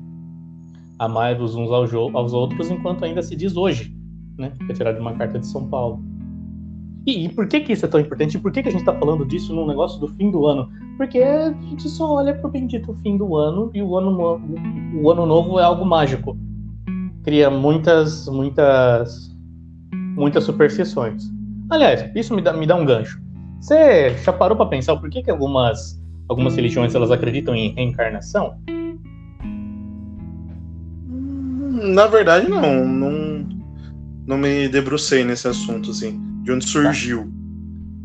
Amai-vos 0.97 1.55
uns 1.55 1.71
aos, 1.71 1.93
aos 1.93 2.33
outros 2.33 2.71
enquanto 2.71 3.05
ainda 3.05 3.21
se 3.21 3.35
diz 3.35 3.55
hoje, 3.55 3.93
né? 4.37 4.51
Que 4.65 4.71
é 4.71 4.75
tirado 4.75 4.95
de 4.95 5.01
uma 5.01 5.13
carta 5.13 5.37
de 5.37 5.47
São 5.47 5.67
Paulo. 5.67 6.03
E, 7.05 7.25
e, 7.25 7.29
por 7.29 7.47
que, 7.47 7.61
que 7.61 7.73
isso 7.73 7.85
é 7.85 7.89
tão 7.89 7.99
importante? 7.99 8.37
E 8.37 8.39
por 8.39 8.51
que, 8.51 8.61
que 8.61 8.69
a 8.69 8.71
gente 8.71 8.81
está 8.81 8.93
falando 8.93 9.25
disso 9.25 9.55
num 9.55 9.65
negócio 9.65 9.99
do 9.99 10.07
fim 10.07 10.29
do 10.29 10.45
ano? 10.45 10.69
Porque 10.97 11.19
a 11.19 11.51
gente 11.51 11.89
só 11.89 12.13
olha 12.13 12.35
pro 12.35 12.49
bendito 12.49 12.95
fim 13.01 13.17
do 13.17 13.35
ano 13.35 13.71
e 13.73 13.81
o 13.81 13.97
ano, 13.97 14.11
o, 14.11 15.01
o 15.01 15.11
ano 15.11 15.25
novo 15.25 15.59
é 15.59 15.63
algo 15.63 15.83
mágico. 15.83 16.37
Cria 17.23 17.49
muitas, 17.49 18.27
muitas, 18.27 19.35
muitas 20.15 20.43
superstições. 20.43 21.23
Aliás, 21.71 22.09
isso 22.15 22.35
me 22.35 22.41
dá, 22.41 22.53
me 22.53 22.67
dá 22.67 22.75
um 22.75 22.85
gancho. 22.85 23.19
Você 23.59 24.15
já 24.17 24.33
parou 24.33 24.55
para 24.55 24.67
pensar 24.67 24.95
por 24.97 25.09
que, 25.09 25.23
que 25.23 25.31
algumas, 25.31 25.99
algumas 26.29 26.55
religiões 26.55 26.93
elas 26.93 27.09
acreditam 27.09 27.55
em 27.55 27.73
reencarnação? 27.73 28.55
Na 31.07 32.05
verdade, 32.05 32.47
não. 32.47 32.85
Não, 32.85 33.49
não 34.27 34.37
me 34.37 34.67
debrucei 34.67 35.23
nesse 35.23 35.47
assunto, 35.47 35.89
assim. 35.89 36.30
De 36.41 36.51
onde 36.51 36.67
surgiu. 36.67 37.31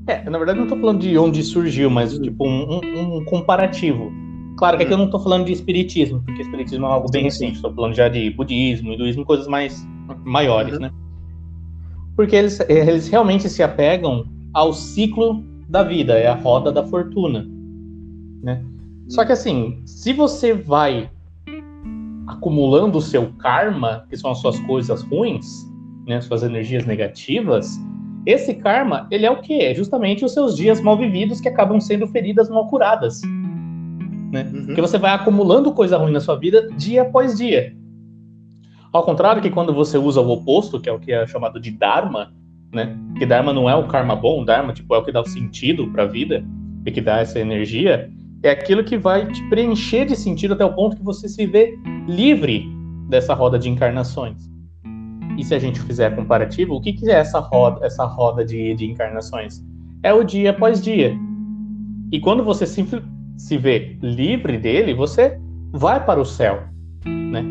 É, 0.06 0.28
na 0.30 0.38
verdade 0.38 0.60
não 0.60 0.66
tô 0.66 0.76
falando 0.76 1.00
de 1.00 1.16
onde 1.18 1.42
surgiu, 1.42 1.90
mas 1.90 2.16
tipo 2.18 2.46
um, 2.46 2.80
um, 2.80 3.16
um 3.16 3.24
comparativo. 3.24 4.12
Claro 4.56 4.76
que 4.76 4.84
aqui 4.84 4.92
eu 4.92 4.98
não 4.98 5.10
tô 5.10 5.18
falando 5.18 5.44
de 5.44 5.52
espiritismo, 5.52 6.22
porque 6.24 6.42
espiritismo 6.42 6.86
é 6.86 6.88
algo 6.88 7.10
bem 7.10 7.24
recente, 7.24 7.56
estou 7.56 7.74
falando 7.74 7.94
já 7.94 8.08
de 8.08 8.30
budismo, 8.30 8.92
hinduísmo, 8.92 9.24
coisas 9.24 9.46
mais 9.46 9.86
maiores, 10.24 10.74
uhum. 10.74 10.80
né? 10.80 10.90
Porque 12.14 12.36
eles, 12.36 12.58
eles 12.68 13.08
realmente 13.08 13.48
se 13.48 13.62
apegam 13.62 14.26
ao 14.54 14.72
ciclo 14.72 15.44
da 15.68 15.82
vida, 15.82 16.14
é 16.14 16.26
a 16.26 16.34
roda 16.34 16.72
da 16.72 16.82
fortuna, 16.86 17.46
né? 18.42 18.64
Só 19.08 19.24
que 19.24 19.32
assim, 19.32 19.82
se 19.84 20.12
você 20.12 20.54
vai 20.54 21.10
acumulando 22.26 22.98
o 22.98 23.02
seu 23.02 23.32
karma, 23.34 24.06
que 24.08 24.16
são 24.16 24.30
as 24.30 24.38
suas 24.38 24.58
coisas 24.60 25.02
ruins, 25.02 25.46
né, 26.06 26.20
suas 26.20 26.42
energias 26.42 26.84
negativas, 26.86 27.78
esse 28.26 28.54
karma, 28.54 29.06
ele 29.10 29.24
é 29.24 29.30
o 29.30 29.40
quê? 29.40 29.54
É 29.54 29.74
justamente 29.74 30.24
os 30.24 30.32
seus 30.32 30.56
dias 30.56 30.80
mal 30.80 30.98
vividos 30.98 31.40
que 31.40 31.48
acabam 31.48 31.80
sendo 31.80 32.08
feridas 32.08 32.50
mal 32.50 32.66
curadas. 32.66 33.22
Né? 34.32 34.50
Uhum. 34.52 34.66
Porque 34.66 34.80
você 34.80 34.98
vai 34.98 35.12
acumulando 35.14 35.72
coisa 35.72 35.96
ruim 35.96 36.12
na 36.12 36.20
sua 36.20 36.34
vida 36.36 36.68
dia 36.76 37.02
após 37.02 37.38
dia. 37.38 37.72
Ao 38.92 39.04
contrário 39.04 39.40
que 39.40 39.50
quando 39.50 39.72
você 39.72 39.96
usa 39.96 40.20
o 40.20 40.28
oposto, 40.28 40.80
que 40.80 40.88
é 40.88 40.92
o 40.92 40.98
que 40.98 41.12
é 41.12 41.26
chamado 41.26 41.60
de 41.60 41.70
Dharma, 41.70 42.32
né? 42.72 42.96
Que 43.16 43.24
Dharma 43.24 43.52
não 43.52 43.70
é 43.70 43.76
o 43.76 43.86
karma 43.86 44.16
bom, 44.16 44.44
Dharma 44.44 44.72
tipo, 44.72 44.94
é 44.94 44.98
o 44.98 45.04
que 45.04 45.12
dá 45.12 45.20
o 45.20 45.28
sentido 45.28 45.86
para 45.88 46.02
a 46.02 46.06
vida 46.06 46.44
e 46.84 46.90
que 46.90 47.00
dá 47.00 47.20
essa 47.20 47.38
energia, 47.38 48.10
é 48.42 48.50
aquilo 48.50 48.82
que 48.82 48.96
vai 48.96 49.26
te 49.30 49.42
preencher 49.48 50.06
de 50.06 50.16
sentido 50.16 50.54
até 50.54 50.64
o 50.64 50.72
ponto 50.72 50.96
que 50.96 51.02
você 51.02 51.28
se 51.28 51.46
vê 51.46 51.78
livre 52.08 52.66
dessa 53.08 53.34
roda 53.34 53.58
de 53.58 53.68
encarnações. 53.68 54.55
E 55.36 55.44
se 55.44 55.54
a 55.54 55.58
gente 55.58 55.80
fizer 55.80 56.14
comparativo, 56.16 56.74
o 56.74 56.80
que, 56.80 56.92
que 56.92 57.10
é 57.10 57.14
essa 57.14 57.38
roda, 57.38 57.84
essa 57.84 58.04
roda 58.04 58.44
de, 58.44 58.74
de 58.74 58.86
encarnações? 58.86 59.62
É 60.02 60.12
o 60.12 60.24
dia 60.24 60.50
após 60.50 60.80
dia. 60.80 61.16
E 62.10 62.20
quando 62.20 62.44
você 62.44 62.66
se, 62.66 62.86
se 63.36 63.58
vê 63.58 63.98
livre 64.02 64.58
dele, 64.58 64.94
você 64.94 65.38
vai 65.72 66.04
para 66.04 66.20
o 66.20 66.24
céu, 66.24 66.64
né? 67.04 67.44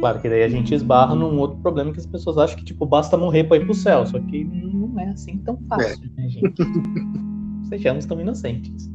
Claro 0.00 0.20
que 0.20 0.28
daí 0.28 0.42
a 0.42 0.48
gente 0.48 0.74
esbarra 0.74 1.14
num 1.14 1.38
outro 1.38 1.58
problema 1.58 1.92
que 1.92 1.98
as 1.98 2.06
pessoas 2.06 2.36
acham 2.36 2.58
que, 2.58 2.64
tipo, 2.64 2.84
basta 2.84 3.16
morrer 3.16 3.44
pra 3.44 3.56
ir 3.56 3.64
pro 3.64 3.74
céu. 3.74 4.06
Só 4.06 4.18
que 4.18 4.44
não 4.44 5.00
é 5.00 5.08
assim 5.08 5.38
tão 5.38 5.58
fácil, 5.68 6.10
né, 6.16 6.28
gente? 6.28 6.54
Sejamos 7.68 8.04
tão 8.04 8.20
inocentes. 8.20 8.90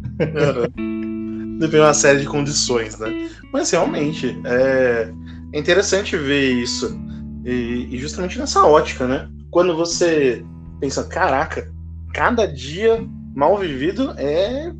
Depende 1.59 1.71
de 1.71 1.79
uma 1.79 1.93
série 1.93 2.19
de 2.19 2.27
condições, 2.27 2.99
né? 2.99 3.27
Mas 3.51 3.71
realmente, 3.71 4.39
é, 4.45 5.11
é 5.53 5.59
interessante 5.59 6.15
ver 6.15 6.51
isso. 6.53 6.99
E, 7.45 7.87
e 7.91 7.97
justamente 7.97 8.37
nessa 8.37 8.65
ótica, 8.65 9.07
né? 9.07 9.29
Quando 9.49 9.75
você 9.75 10.43
pensa, 10.79 11.03
caraca, 11.03 11.71
cada 12.13 12.45
dia 12.45 13.05
mal 13.35 13.57
vivido 13.57 14.13
é. 14.17 14.71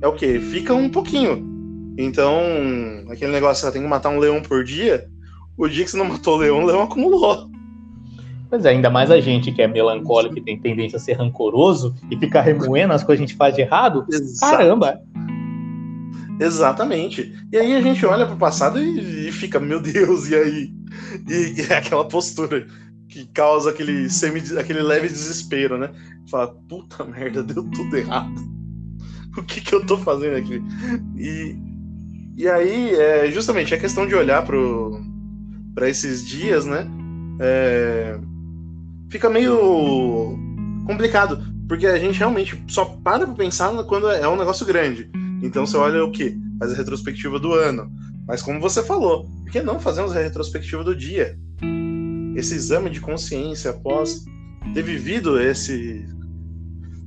É 0.00 0.08
o 0.08 0.12
quê? 0.12 0.40
Fica 0.40 0.74
um 0.74 0.88
pouquinho. 0.88 1.50
Então, 1.96 2.40
aquele 3.10 3.32
negócio, 3.32 3.64
você 3.64 3.72
tem 3.72 3.82
que 3.82 3.88
matar 3.88 4.10
um 4.10 4.18
leão 4.18 4.42
por 4.42 4.64
dia. 4.64 5.06
O 5.56 5.68
dia 5.68 5.84
que 5.84 5.90
você 5.90 5.96
não 5.96 6.06
matou 6.06 6.36
o 6.36 6.38
leão, 6.38 6.62
o 6.62 6.66
leão 6.66 6.82
acumulou. 6.82 7.50
Pois 8.50 8.64
é, 8.64 8.70
ainda 8.70 8.90
mais 8.90 9.10
a 9.10 9.20
gente 9.20 9.52
que 9.52 9.62
é 9.62 9.66
melancólico 9.66 10.38
e 10.38 10.42
tem 10.42 10.58
tendência 10.58 10.96
a 10.96 11.00
ser 11.00 11.14
rancoroso 11.14 11.94
e 12.10 12.16
ficar 12.18 12.42
remoendo 12.42 12.92
as 12.92 13.02
coisas 13.02 13.20
que 13.20 13.24
a 13.24 13.26
gente 13.28 13.36
faz 13.36 13.54
de 13.54 13.62
errado. 13.62 14.04
Exato. 14.10 14.56
Caramba! 14.56 15.00
Exatamente. 16.40 17.32
E 17.52 17.56
aí 17.56 17.74
a 17.74 17.80
gente 17.80 18.04
olha 18.04 18.26
pro 18.26 18.36
passado 18.36 18.78
e, 18.80 19.28
e 19.28 19.32
fica, 19.32 19.60
meu 19.60 19.80
Deus, 19.80 20.28
e 20.28 20.34
aí? 20.34 20.74
E, 21.28 21.60
e 21.60 21.72
é 21.72 21.76
aquela 21.76 22.06
postura 22.06 22.66
que 23.08 23.26
causa 23.26 23.70
aquele, 23.70 24.08
semi, 24.08 24.42
aquele 24.58 24.82
leve 24.82 25.08
desespero, 25.08 25.76
né? 25.78 25.90
Fala, 26.30 26.54
puta 26.68 27.04
merda, 27.04 27.42
deu 27.42 27.62
tudo 27.70 27.96
errado. 27.96 28.52
O 29.36 29.42
que 29.42 29.60
que 29.60 29.74
eu 29.74 29.84
tô 29.84 29.96
fazendo 29.98 30.36
aqui? 30.36 30.62
E, 31.16 31.56
e 32.36 32.48
aí, 32.48 32.94
é, 32.94 33.30
justamente, 33.30 33.74
a 33.74 33.78
questão 33.78 34.06
de 34.06 34.14
olhar 34.14 34.44
para 34.44 35.88
esses 35.88 36.26
dias, 36.26 36.64
né? 36.64 36.86
É, 37.40 38.18
fica 39.10 39.30
meio 39.30 40.38
complicado, 40.86 41.42
porque 41.68 41.86
a 41.86 41.98
gente 41.98 42.18
realmente 42.18 42.62
só 42.68 42.84
para 42.84 43.26
pra 43.26 43.34
pensar 43.34 43.72
quando 43.84 44.10
é 44.10 44.28
um 44.28 44.36
negócio 44.36 44.66
grande. 44.66 45.10
Então 45.42 45.66
você 45.66 45.76
olha 45.76 46.04
o 46.04 46.10
quê? 46.10 46.36
Faz 46.58 46.72
a 46.72 46.76
retrospectiva 46.76 47.38
do 47.38 47.52
ano. 47.52 47.90
Mas 48.26 48.40
como 48.40 48.60
você 48.60 48.82
falou, 48.82 49.26
por 49.42 49.50
que 49.50 49.60
não 49.60 49.80
fazemos 49.80 50.12
a 50.16 50.20
retrospectiva 50.20 50.84
do 50.84 50.94
dia? 50.94 51.36
Esse 52.36 52.54
exame 52.54 52.88
de 52.88 53.00
consciência 53.00 53.72
após 53.72 54.24
ter 54.72 54.82
vivido 54.82 55.40
esse, 55.40 56.06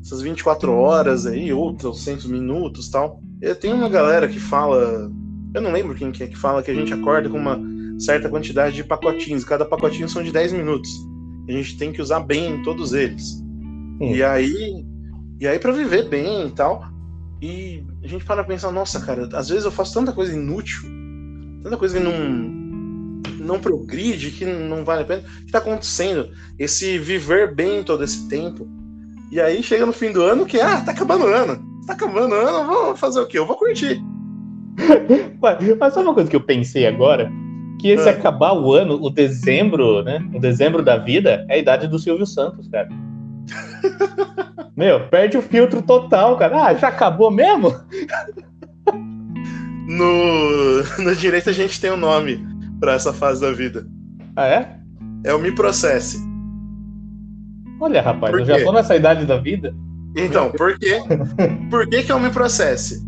essas 0.03 0.21
24 0.21 0.71
horas 0.71 1.25
aí, 1.25 1.51
ou 1.53 1.73
300 1.73 2.25
minutos 2.25 2.89
tal. 2.89 3.21
E 3.41 3.55
tem 3.55 3.73
uma 3.73 3.89
galera 3.89 4.27
que 4.27 4.39
fala, 4.39 5.09
eu 5.53 5.61
não 5.61 5.71
lembro 5.71 5.95
quem 5.95 6.11
que 6.11 6.23
é 6.23 6.27
que 6.27 6.37
fala 6.37 6.61
que 6.61 6.71
a 6.71 6.75
gente 6.75 6.93
acorda 6.93 7.29
com 7.29 7.37
uma 7.37 7.59
certa 7.97 8.29
quantidade 8.29 8.75
de 8.75 8.83
pacotinhos, 8.83 9.45
cada 9.45 9.65
pacotinho 9.65 10.09
são 10.09 10.21
de 10.21 10.31
10 10.31 10.53
minutos. 10.53 10.91
A 11.47 11.51
gente 11.51 11.77
tem 11.77 11.91
que 11.93 12.01
usar 12.01 12.19
bem 12.19 12.61
todos 12.63 12.91
eles. 12.91 13.41
E 14.01 14.21
aí, 14.21 14.85
e 15.39 15.47
aí 15.47 15.57
para 15.57 15.71
viver 15.71 16.09
bem 16.09 16.47
e 16.47 16.51
tal. 16.51 16.83
E 17.41 17.83
a 18.05 18.07
gente 18.07 18.23
para 18.23 18.43
pensar, 18.43 18.71
nossa, 18.71 18.99
cara, 18.99 19.27
às 19.33 19.49
vezes 19.49 19.65
eu 19.65 19.71
faço 19.71 19.95
tanta 19.95 20.11
coisa 20.11 20.31
inútil, 20.31 20.83
tanta 21.63 21.75
coisa 21.75 21.97
que 21.97 22.03
não 22.03 22.55
não 23.39 23.59
progride, 23.59 24.31
que 24.31 24.45
não 24.45 24.83
vale 24.83 25.01
a 25.01 25.05
pena. 25.05 25.23
O 25.41 25.45
que 25.45 25.51
tá 25.51 25.57
acontecendo? 25.57 26.29
Esse 26.57 26.97
viver 26.97 27.53
bem 27.53 27.83
todo 27.83 28.03
esse 28.03 28.27
tempo. 28.27 28.67
E 29.31 29.39
aí 29.41 29.61
chega 29.61 29.85
no 29.85 29.91
fim 29.93 30.11
do 30.11 30.21
ano 30.21 30.45
que, 30.45 30.59
ah, 30.59 30.81
tá 30.81 30.91
acabando 30.91 31.25
o 31.25 31.27
ano. 31.27 31.59
Tá 31.85 31.93
acabando 31.93 32.33
o 32.33 32.39
ano, 32.39 32.65
vou 32.65 32.95
fazer 32.95 33.19
o 33.19 33.27
quê? 33.27 33.37
Eu 33.37 33.45
vou 33.45 33.55
curtir. 33.55 34.01
Mas 35.79 35.93
sabe 35.93 36.07
uma 36.07 36.13
coisa 36.13 36.29
que 36.29 36.35
eu 36.35 36.41
pensei 36.41 36.87
agora? 36.87 37.31
Que 37.79 37.89
esse 37.89 38.07
Ah. 38.07 38.11
acabar 38.11 38.53
o 38.53 38.73
ano, 38.73 38.99
o 39.01 39.09
dezembro, 39.09 40.03
né? 40.03 40.23
O 40.33 40.39
dezembro 40.39 40.81
da 40.83 40.97
vida 40.97 41.45
é 41.49 41.55
a 41.55 41.57
idade 41.57 41.87
do 41.87 41.99
Silvio 41.99 42.25
Santos, 42.25 42.67
cara. 42.67 42.89
Meu, 44.75 45.07
perde 45.07 45.37
o 45.37 45.41
filtro 45.41 45.81
total, 45.81 46.37
cara. 46.37 46.65
Ah, 46.65 46.73
já 46.73 46.89
acabou 46.89 47.31
mesmo? 47.31 47.73
No, 49.87 50.83
no 51.03 51.15
direito 51.15 51.49
a 51.49 51.53
gente 51.53 51.79
tem 51.79 51.91
um 51.91 51.97
nome 51.97 52.45
pra 52.79 52.93
essa 52.93 53.13
fase 53.13 53.39
da 53.39 53.51
vida. 53.51 53.87
Ah, 54.35 54.47
é? 54.47 54.79
É 55.23 55.33
o 55.33 55.39
Me 55.39 55.51
Processe. 55.51 56.19
Olha, 57.79 58.01
rapaz, 58.01 58.31
Por 58.31 58.41
eu 58.41 58.45
já 58.45 58.63
tô 58.63 58.71
nessa 58.71 58.95
idade 58.95 59.25
da 59.25 59.37
vida. 59.37 59.73
Então, 60.15 60.51
por 60.51 60.77
quê? 60.77 60.99
Por 61.69 61.87
que, 61.87 62.03
que 62.03 62.11
é 62.11 62.15
o 62.15 62.19
Me 62.19 62.29
Processe? 62.29 63.05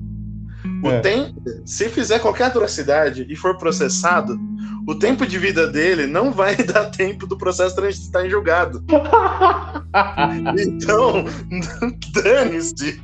O 0.83 0.89
É. 0.89 0.99
tem, 0.99 1.33
se 1.65 1.89
fizer 1.89 2.19
qualquer 2.19 2.45
atrocidade 2.45 3.25
e 3.29 3.35
for 3.35 3.57
processado, 3.57 4.37
o 4.87 4.95
tempo 4.95 5.25
de 5.25 5.37
vida 5.37 5.67
dele 5.67 6.05
não 6.05 6.31
vai 6.31 6.55
dar 6.63 6.85
tempo 6.85 7.25
do 7.25 7.37
processo 7.37 7.75
transitar 7.75 8.25
em 8.25 8.29
julgado. 8.29 8.83
Então, 10.59 11.25
dane-se. 12.13 13.01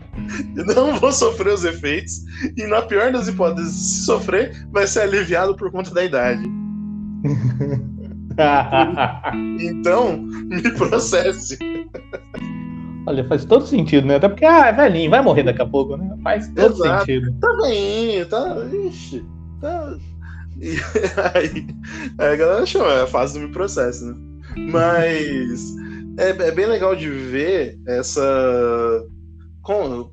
Não 0.54 1.00
vou 1.00 1.12
sofrer 1.12 1.54
os 1.54 1.66
efeitos. 1.66 2.22
E 2.58 2.66
na 2.68 2.82
pior 2.82 3.12
das 3.12 3.28
hipóteses, 3.28 3.74
se 3.74 4.06
sofrer, 4.06 4.68
vai 4.72 4.88
ser 4.88 5.02
aliviado 5.02 5.56
por 5.56 5.72
conta 5.72 5.92
da 5.94 6.04
idade. 6.04 6.44
Então, 9.60 10.18
me 10.18 10.72
processe. 10.72 11.60
Olha, 13.06 13.24
faz 13.26 13.46
todo 13.46 13.68
sentido, 13.68 14.08
né? 14.08 14.16
Até 14.16 14.28
porque, 14.28 14.44
ah, 14.44 14.68
é 14.68 14.74
velhinho, 14.74 15.12
vai 15.12 15.22
morrer 15.22 15.44
daqui 15.44 15.62
a 15.62 15.68
pouco, 15.68 15.98
né? 15.98 16.18
Faz 16.24 16.48
todo 16.50 16.74
Exato. 16.74 17.06
sentido. 17.06 17.32
Tá 17.40 17.58
bem, 17.62 18.26
tá. 18.26 18.56
Ixi, 18.88 19.26
tá. 19.62 19.98
E 20.60 20.72
aí, 21.36 21.68
aí 22.18 22.34
a 22.34 22.36
galera 22.36 22.66
chama, 22.66 22.92
é 22.94 23.02
a 23.04 23.08
fase 23.08 23.40
do 23.40 23.46
me 23.46 23.54
processo, 23.54 24.06
né? 24.06 24.16
Mas 24.72 25.76
é, 26.18 26.30
é 26.30 26.52
bem 26.52 26.66
legal 26.66 26.96
de 26.96 27.10
ver 27.10 27.80
essa. 27.88 29.04
Com, 29.62 30.12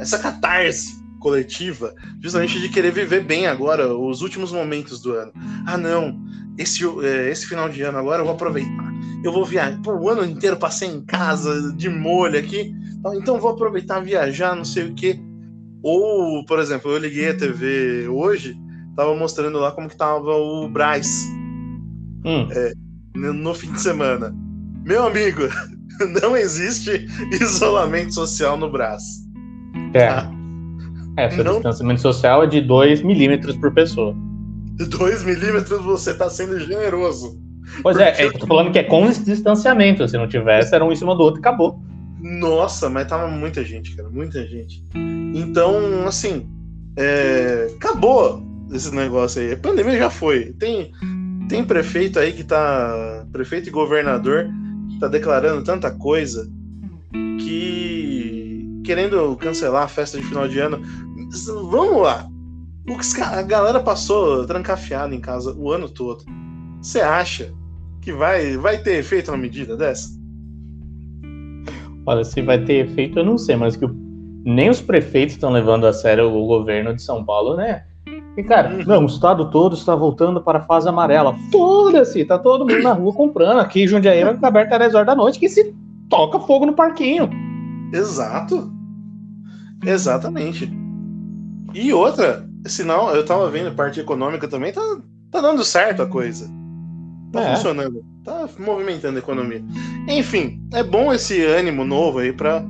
essa 0.00 0.18
catarse 0.18 1.02
coletiva, 1.20 1.94
justamente 2.20 2.60
de 2.60 2.68
querer 2.68 2.92
viver 2.92 3.24
bem 3.24 3.46
agora, 3.46 3.96
os 3.96 4.20
últimos 4.20 4.52
momentos 4.52 5.00
do 5.00 5.12
ano. 5.12 5.32
Ah, 5.64 5.78
não, 5.78 6.20
esse, 6.58 6.84
é, 7.02 7.30
esse 7.30 7.46
final 7.46 7.68
de 7.68 7.82
ano 7.82 7.98
agora 7.98 8.20
eu 8.20 8.26
vou 8.26 8.34
aproveitar. 8.34 8.92
Eu 9.22 9.32
vou 9.32 9.44
viajar. 9.44 9.80
Pô, 9.82 9.92
o 9.94 10.08
ano 10.08 10.24
inteiro 10.24 10.56
passei 10.56 10.88
em 10.88 11.02
casa, 11.02 11.72
de 11.72 11.88
molho 11.88 12.38
aqui. 12.38 12.74
Então 13.14 13.40
vou 13.40 13.52
aproveitar 13.52 14.00
viajar, 14.00 14.54
não 14.54 14.64
sei 14.64 14.90
o 14.90 14.94
quê. 14.94 15.18
Ou, 15.82 16.44
por 16.44 16.58
exemplo, 16.58 16.90
eu 16.90 16.98
liguei 16.98 17.30
a 17.30 17.36
TV 17.36 18.08
hoje, 18.08 18.56
tava 18.96 19.14
mostrando 19.14 19.58
lá 19.58 19.70
como 19.70 19.88
que 19.88 19.96
tava 19.96 20.30
o 20.30 20.68
Braz 20.68 21.26
Hum, 22.24 22.48
no 23.14 23.32
no 23.34 23.54
fim 23.54 23.70
de 23.72 23.80
semana. 23.80 24.34
Meu 24.84 25.06
amigo, 25.06 25.42
não 26.22 26.36
existe 26.36 27.06
isolamento 27.40 28.14
social 28.14 28.56
no 28.56 28.70
Brás. 28.70 29.02
é. 29.94 30.08
Ah. 30.08 30.30
É, 31.16 31.30
seu 31.30 31.44
Não- 31.44 31.54
distanciamento 31.54 32.00
social 32.00 32.42
é 32.42 32.46
de 32.48 32.60
2 32.60 33.00
milímetros 33.02 33.56
por 33.56 33.72
pessoa. 33.72 34.16
2 34.98 35.22
milímetros 35.22 35.80
você 35.84 36.12
tá 36.12 36.28
sendo 36.28 36.58
generoso. 36.58 37.38
Pois 37.82 37.96
é, 37.98 38.06
Porque- 38.10 38.22
é, 38.22 38.26
eu 38.26 38.32
tô 38.32 38.46
falando 38.48 38.72
que 38.72 38.80
é 38.80 38.82
com 38.82 39.06
esse 39.06 39.24
distanciamento. 39.24 40.08
Se 40.08 40.16
não 40.18 40.26
tivesse, 40.26 40.74
era 40.74 40.84
um 40.84 40.90
em 40.90 40.96
cima 40.96 41.14
do 41.14 41.22
outro 41.22 41.38
e 41.38 41.40
acabou. 41.40 41.80
Nossa, 42.20 42.90
mas 42.90 43.06
tava 43.06 43.28
muita 43.28 43.62
gente, 43.64 43.94
cara, 43.94 44.10
muita 44.10 44.44
gente. 44.44 44.82
Então, 45.32 46.04
assim, 46.04 46.48
é, 46.98 47.68
acabou 47.76 48.42
esse 48.72 48.92
negócio 48.92 49.40
aí. 49.40 49.52
A 49.52 49.56
pandemia 49.56 49.96
já 49.96 50.10
foi. 50.10 50.52
Tem, 50.58 50.90
tem 51.48 51.64
prefeito 51.64 52.18
aí 52.18 52.32
que 52.32 52.42
tá. 52.42 53.24
Prefeito 53.30 53.68
e 53.68 53.70
governador 53.70 54.48
tá 55.00 55.08
declarando 55.08 55.62
tanta 55.64 55.90
coisa 55.90 56.50
que. 57.38 58.80
querendo 58.84 59.34
cancelar 59.36 59.84
a 59.84 59.88
festa 59.88 60.18
de 60.18 60.24
final 60.24 60.46
de 60.48 60.58
ano. 60.58 60.80
Vamos 61.70 62.02
lá. 62.02 62.28
O 62.88 62.98
que 62.98 63.20
a 63.20 63.42
galera 63.42 63.80
passou 63.80 64.46
trancafiada 64.46 65.14
em 65.14 65.20
casa 65.20 65.54
o 65.54 65.70
ano 65.70 65.88
todo. 65.88 66.24
Você 66.82 67.00
acha 67.00 67.52
que 68.02 68.12
vai, 68.12 68.58
vai 68.58 68.76
ter 68.78 68.98
efeito 68.98 69.30
uma 69.30 69.38
medida 69.38 69.74
dessa? 69.76 70.10
Olha, 72.06 72.22
se 72.22 72.42
vai 72.42 72.62
ter 72.62 72.86
efeito, 72.86 73.18
eu 73.18 73.24
não 73.24 73.38
sei, 73.38 73.56
mas 73.56 73.74
que 73.76 73.86
o- 73.86 73.96
nem 74.44 74.68
os 74.68 74.82
prefeitos 74.82 75.34
estão 75.36 75.50
levando 75.50 75.86
a 75.86 75.92
sério 75.94 76.30
o 76.30 76.46
governo 76.46 76.94
de 76.94 77.00
São 77.02 77.24
Paulo, 77.24 77.56
né? 77.56 77.84
E, 78.36 78.42
cara, 78.42 78.70
Uhum. 78.70 78.84
não, 78.86 79.02
o 79.04 79.06
estado 79.06 79.48
todo 79.50 79.74
está 79.76 79.94
voltando 79.94 80.40
para 80.42 80.58
a 80.58 80.62
fase 80.64 80.88
amarela. 80.88 81.36
Foda-se, 81.52 82.24
tá 82.24 82.36
todo 82.38 82.66
mundo 82.66 82.82
na 82.82 82.92
rua 82.92 83.12
comprando. 83.12 83.58
Aqui 83.60 83.84
em 83.84 83.86
Jundiaí 83.86 84.24
vai 84.24 84.34
ficar 84.34 84.48
aberto 84.48 84.72
às 84.72 84.78
10 84.80 84.94
horas 84.94 85.06
da 85.06 85.14
noite, 85.14 85.38
que 85.38 85.48
se 85.48 85.72
toca 86.08 86.40
fogo 86.40 86.66
no 86.66 86.72
parquinho. 86.72 87.30
Exato. 87.92 88.72
Exatamente. 89.84 90.70
E 91.72 91.92
outra, 91.92 92.48
sinal, 92.66 93.14
eu 93.14 93.24
tava 93.24 93.50
vendo 93.50 93.74
parte 93.74 94.00
econômica 94.00 94.48
também, 94.48 94.72
tá, 94.72 94.80
tá 95.30 95.40
dando 95.40 95.64
certo 95.64 96.02
a 96.02 96.06
coisa. 96.06 96.48
Tá 97.32 97.40
É. 97.40 97.54
funcionando. 97.56 98.04
Tá 98.24 98.48
movimentando 98.58 99.16
a 99.16 99.18
economia. 99.18 99.62
Enfim, 100.08 100.60
é 100.72 100.82
bom 100.82 101.12
esse 101.12 101.44
ânimo 101.44 101.84
novo 101.84 102.18
aí 102.20 102.32
pra 102.32 102.64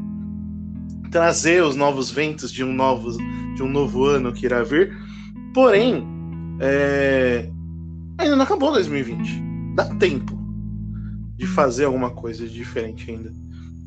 trazer 1.11 1.62
os 1.62 1.77
novos 1.77 2.11
ventos 2.11 2.50
de 2.50 2.64
um 2.64 2.72
novo, 2.72 3.11
de 3.55 3.62
um 3.62 3.68
novo 3.68 4.05
ano 4.05 4.33
que 4.33 4.46
irá 4.46 4.62
vir. 4.64 4.92
Porém, 5.54 6.04
é, 6.60 7.48
ainda 8.18 8.36
não 8.36 8.42
acabou 8.44 8.72
2020. 8.72 9.42
Dá 9.76 9.84
tempo 9.96 10.36
de 11.36 11.46
fazer 11.46 11.84
alguma 11.84 12.10
coisa 12.10 12.46
diferente 12.46 13.10
ainda. 13.10 13.32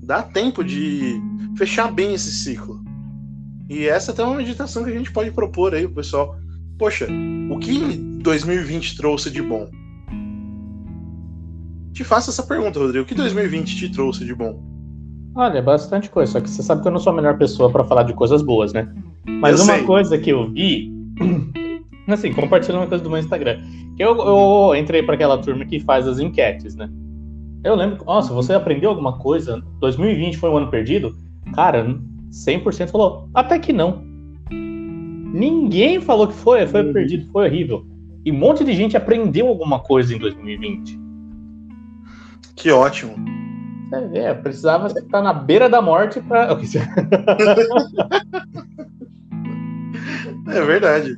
Dá 0.03 0.21
tempo 0.23 0.63
de 0.63 1.21
fechar 1.57 1.91
bem 1.91 2.13
esse 2.13 2.31
ciclo. 2.31 2.81
E 3.69 3.85
essa 3.85 4.11
é 4.11 4.13
até 4.13 4.23
uma 4.23 4.35
meditação 4.37 4.83
que 4.83 4.89
a 4.89 4.97
gente 4.97 5.11
pode 5.11 5.31
propor 5.31 5.73
aí 5.75 5.83
pro 5.85 5.95
pessoal. 5.95 6.37
Poxa, 6.79 7.07
o 7.51 7.59
que 7.59 7.97
2020 8.21 8.95
trouxe 8.95 9.29
de 9.29 9.41
bom? 9.41 9.69
Te 11.91 12.03
faço 12.03 12.29
essa 12.29 12.43
pergunta, 12.43 12.79
Rodrigo. 12.79 13.03
O 13.03 13.07
que 13.07 13.15
2020 13.15 13.75
te 13.75 13.89
trouxe 13.89 14.23
de 14.23 14.33
bom? 14.33 14.63
Olha, 15.35 15.61
bastante 15.61 16.09
coisa. 16.09 16.33
Só 16.33 16.41
que 16.41 16.49
você 16.49 16.63
sabe 16.63 16.81
que 16.81 16.87
eu 16.87 16.91
não 16.91 16.99
sou 16.99 17.11
a 17.11 17.15
melhor 17.15 17.37
pessoa 17.37 17.69
para 17.71 17.83
falar 17.83 18.03
de 18.03 18.13
coisas 18.13 18.41
boas, 18.41 18.71
né? 18.71 18.87
Mas 19.25 19.59
Eu 19.59 19.65
uma 19.65 19.75
sei. 19.75 19.83
coisa 19.83 20.17
que 20.17 20.29
eu 20.29 20.49
vi, 20.51 20.91
assim, 22.07 22.33
compartilhando 22.33 22.81
uma 22.81 22.87
coisa 22.87 23.03
do 23.03 23.09
meu 23.09 23.19
Instagram, 23.19 23.59
que 23.95 24.03
eu, 24.03 24.15
eu 24.17 24.75
entrei 24.75 25.03
para 25.03 25.15
aquela 25.15 25.37
turma 25.37 25.65
que 25.65 25.79
faz 25.79 26.07
as 26.07 26.19
enquetes, 26.19 26.75
né? 26.75 26.89
Eu 27.63 27.75
lembro, 27.75 28.03
nossa, 28.05 28.33
você 28.33 28.53
aprendeu 28.53 28.89
alguma 28.91 29.17
coisa? 29.17 29.61
2020 29.79 30.37
foi 30.37 30.49
um 30.49 30.57
ano 30.57 30.69
perdido? 30.69 31.15
Cara, 31.53 31.97
100% 32.31 32.89
falou, 32.89 33.27
até 33.33 33.59
que 33.59 33.73
não. 33.73 34.03
Ninguém 34.51 35.99
falou 35.99 36.27
que 36.27 36.33
foi, 36.33 36.65
foi 36.67 36.83
Uhum. 36.83 36.93
perdido, 36.93 37.29
foi 37.31 37.47
horrível. 37.47 37.85
E 38.25 38.31
um 38.31 38.37
monte 38.37 38.63
de 38.63 38.73
gente 38.73 38.95
aprendeu 38.95 39.47
alguma 39.47 39.79
coisa 39.79 40.15
em 40.15 40.19
2020. 40.19 40.99
Que 42.55 42.71
ótimo. 42.71 43.15
Vê, 44.11 44.29
eu 44.29 44.35
precisava 44.35 44.87
estar 44.87 45.21
na 45.21 45.33
beira 45.33 45.69
da 45.69 45.81
morte 45.81 46.21
para. 46.21 46.53
É 50.47 50.61
verdade. 50.63 51.17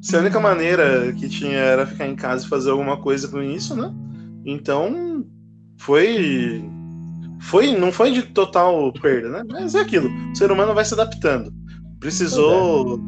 Se 0.00 0.16
a 0.16 0.20
única 0.20 0.40
maneira 0.40 1.12
que 1.12 1.28
tinha 1.28 1.58
era 1.58 1.86
ficar 1.86 2.06
em 2.06 2.16
casa 2.16 2.44
e 2.44 2.48
fazer 2.48 2.70
alguma 2.70 2.96
coisa 2.96 3.28
com 3.28 3.42
isso, 3.42 3.76
né? 3.76 3.92
Então 4.44 5.24
foi. 5.78 6.64
Foi, 7.40 7.76
não 7.76 7.90
foi 7.90 8.12
de 8.12 8.22
total 8.22 8.92
perda, 8.92 9.28
né? 9.30 9.42
Mas 9.50 9.74
é 9.74 9.80
aquilo. 9.80 10.10
O 10.30 10.36
ser 10.36 10.50
humano 10.50 10.74
vai 10.74 10.84
se 10.84 10.94
adaptando. 10.94 11.52
Precisou. 11.98 13.00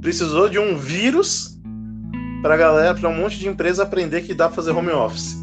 Precisou 0.00 0.48
de 0.48 0.58
um 0.58 0.76
vírus 0.76 1.58
pra 2.42 2.56
galera, 2.56 2.94
pra 2.94 3.08
um 3.08 3.16
monte 3.16 3.38
de 3.38 3.48
empresa 3.48 3.82
aprender 3.82 4.22
que 4.22 4.34
dá 4.34 4.46
pra 4.46 4.56
fazer 4.56 4.70
home 4.70 4.90
office. 4.90 5.36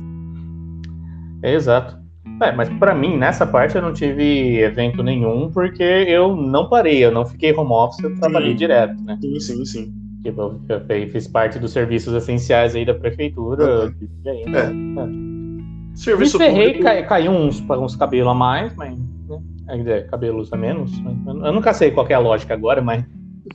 É, 1.44 1.54
exato. 1.54 2.05
É, 2.42 2.52
mas 2.52 2.68
pra 2.78 2.94
mim, 2.94 3.18
nessa 3.18 3.46
parte, 3.46 3.76
eu 3.76 3.82
não 3.82 3.94
tive 3.94 4.60
evento 4.60 5.02
nenhum, 5.02 5.50
porque 5.52 5.84
eu 5.84 6.36
não 6.36 6.68
parei, 6.68 7.04
eu 7.06 7.12
não 7.12 7.26
fiquei 7.26 7.54
home 7.54 7.72
office, 7.72 8.04
eu 8.04 8.16
trabalhei 8.20 8.52
Sim. 8.52 8.58
direto, 8.58 9.02
né? 9.04 9.18
Sim, 9.22 9.40
sim, 9.40 9.66
sim. 9.66 9.94
Tipo, 10.24 10.60
eu 10.68 11.10
fiz 11.12 11.28
parte 11.28 11.60
dos 11.60 11.72
serviços 11.72 12.14
essenciais 12.14 12.76
aí 12.76 12.84
da 12.84 12.94
prefeitura. 12.94 13.86
Uhum. 13.86 13.94
aí, 14.26 14.46
né? 14.50 14.66
Me 14.68 15.98
Serviço 15.98 16.38
ferrei, 16.38 16.74
público. 16.74 16.84
cai, 16.84 17.06
caiu 17.06 17.32
uns, 17.32 17.62
uns 17.70 17.96
cabelos 17.96 18.28
a 18.32 18.34
mais, 18.34 18.76
mas. 18.76 18.98
Né? 19.00 19.78
Dizer, 19.78 20.08
cabelos 20.10 20.52
a 20.52 20.58
menos. 20.58 20.92
Eu 21.26 21.54
nunca 21.54 21.74
sei 21.74 21.92
qual 21.92 22.06
é 22.10 22.14
a 22.14 22.20
lógica 22.20 22.54
agora, 22.54 22.82
mas. 22.82 23.06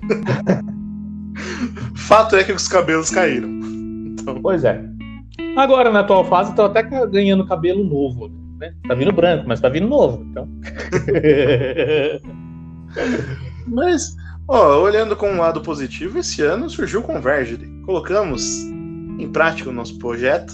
Fato 1.95 2.37
é 2.37 2.45
que 2.45 2.53
os 2.53 2.67
cabelos 2.67 3.11
caíram. 3.11 3.49
Então, 3.49 4.41
Pois 4.41 4.65
é. 4.65 4.83
Agora, 5.57 5.91
na 5.91 6.01
atual 6.01 6.25
fase, 6.25 6.55
tô 6.55 6.63
até 6.63 6.83
ganhando 6.83 7.47
cabelo 7.47 7.85
novo. 7.85 8.29
Né? 8.29 8.35
Tá 8.87 8.95
vindo 8.95 9.13
branco, 9.13 9.45
mas 9.47 9.61
tá 9.61 9.69
vindo 9.69 9.89
novo. 9.89 10.25
Então. 10.31 10.49
Mas, 13.67 14.17
ó, 14.49 14.81
olhando 14.81 15.17
com 15.17 15.31
um 15.31 15.39
lado 15.39 15.61
positivo, 15.61 16.19
esse 16.19 16.43
ano 16.43 16.69
surgiu 16.69 17.01
o 17.01 17.05
Convergere. 17.05 17.69
Colocamos 17.85 18.65
em 19.19 19.29
prática 19.31 19.71
o 19.71 19.73
nosso 19.73 19.99
projeto. 19.99 20.53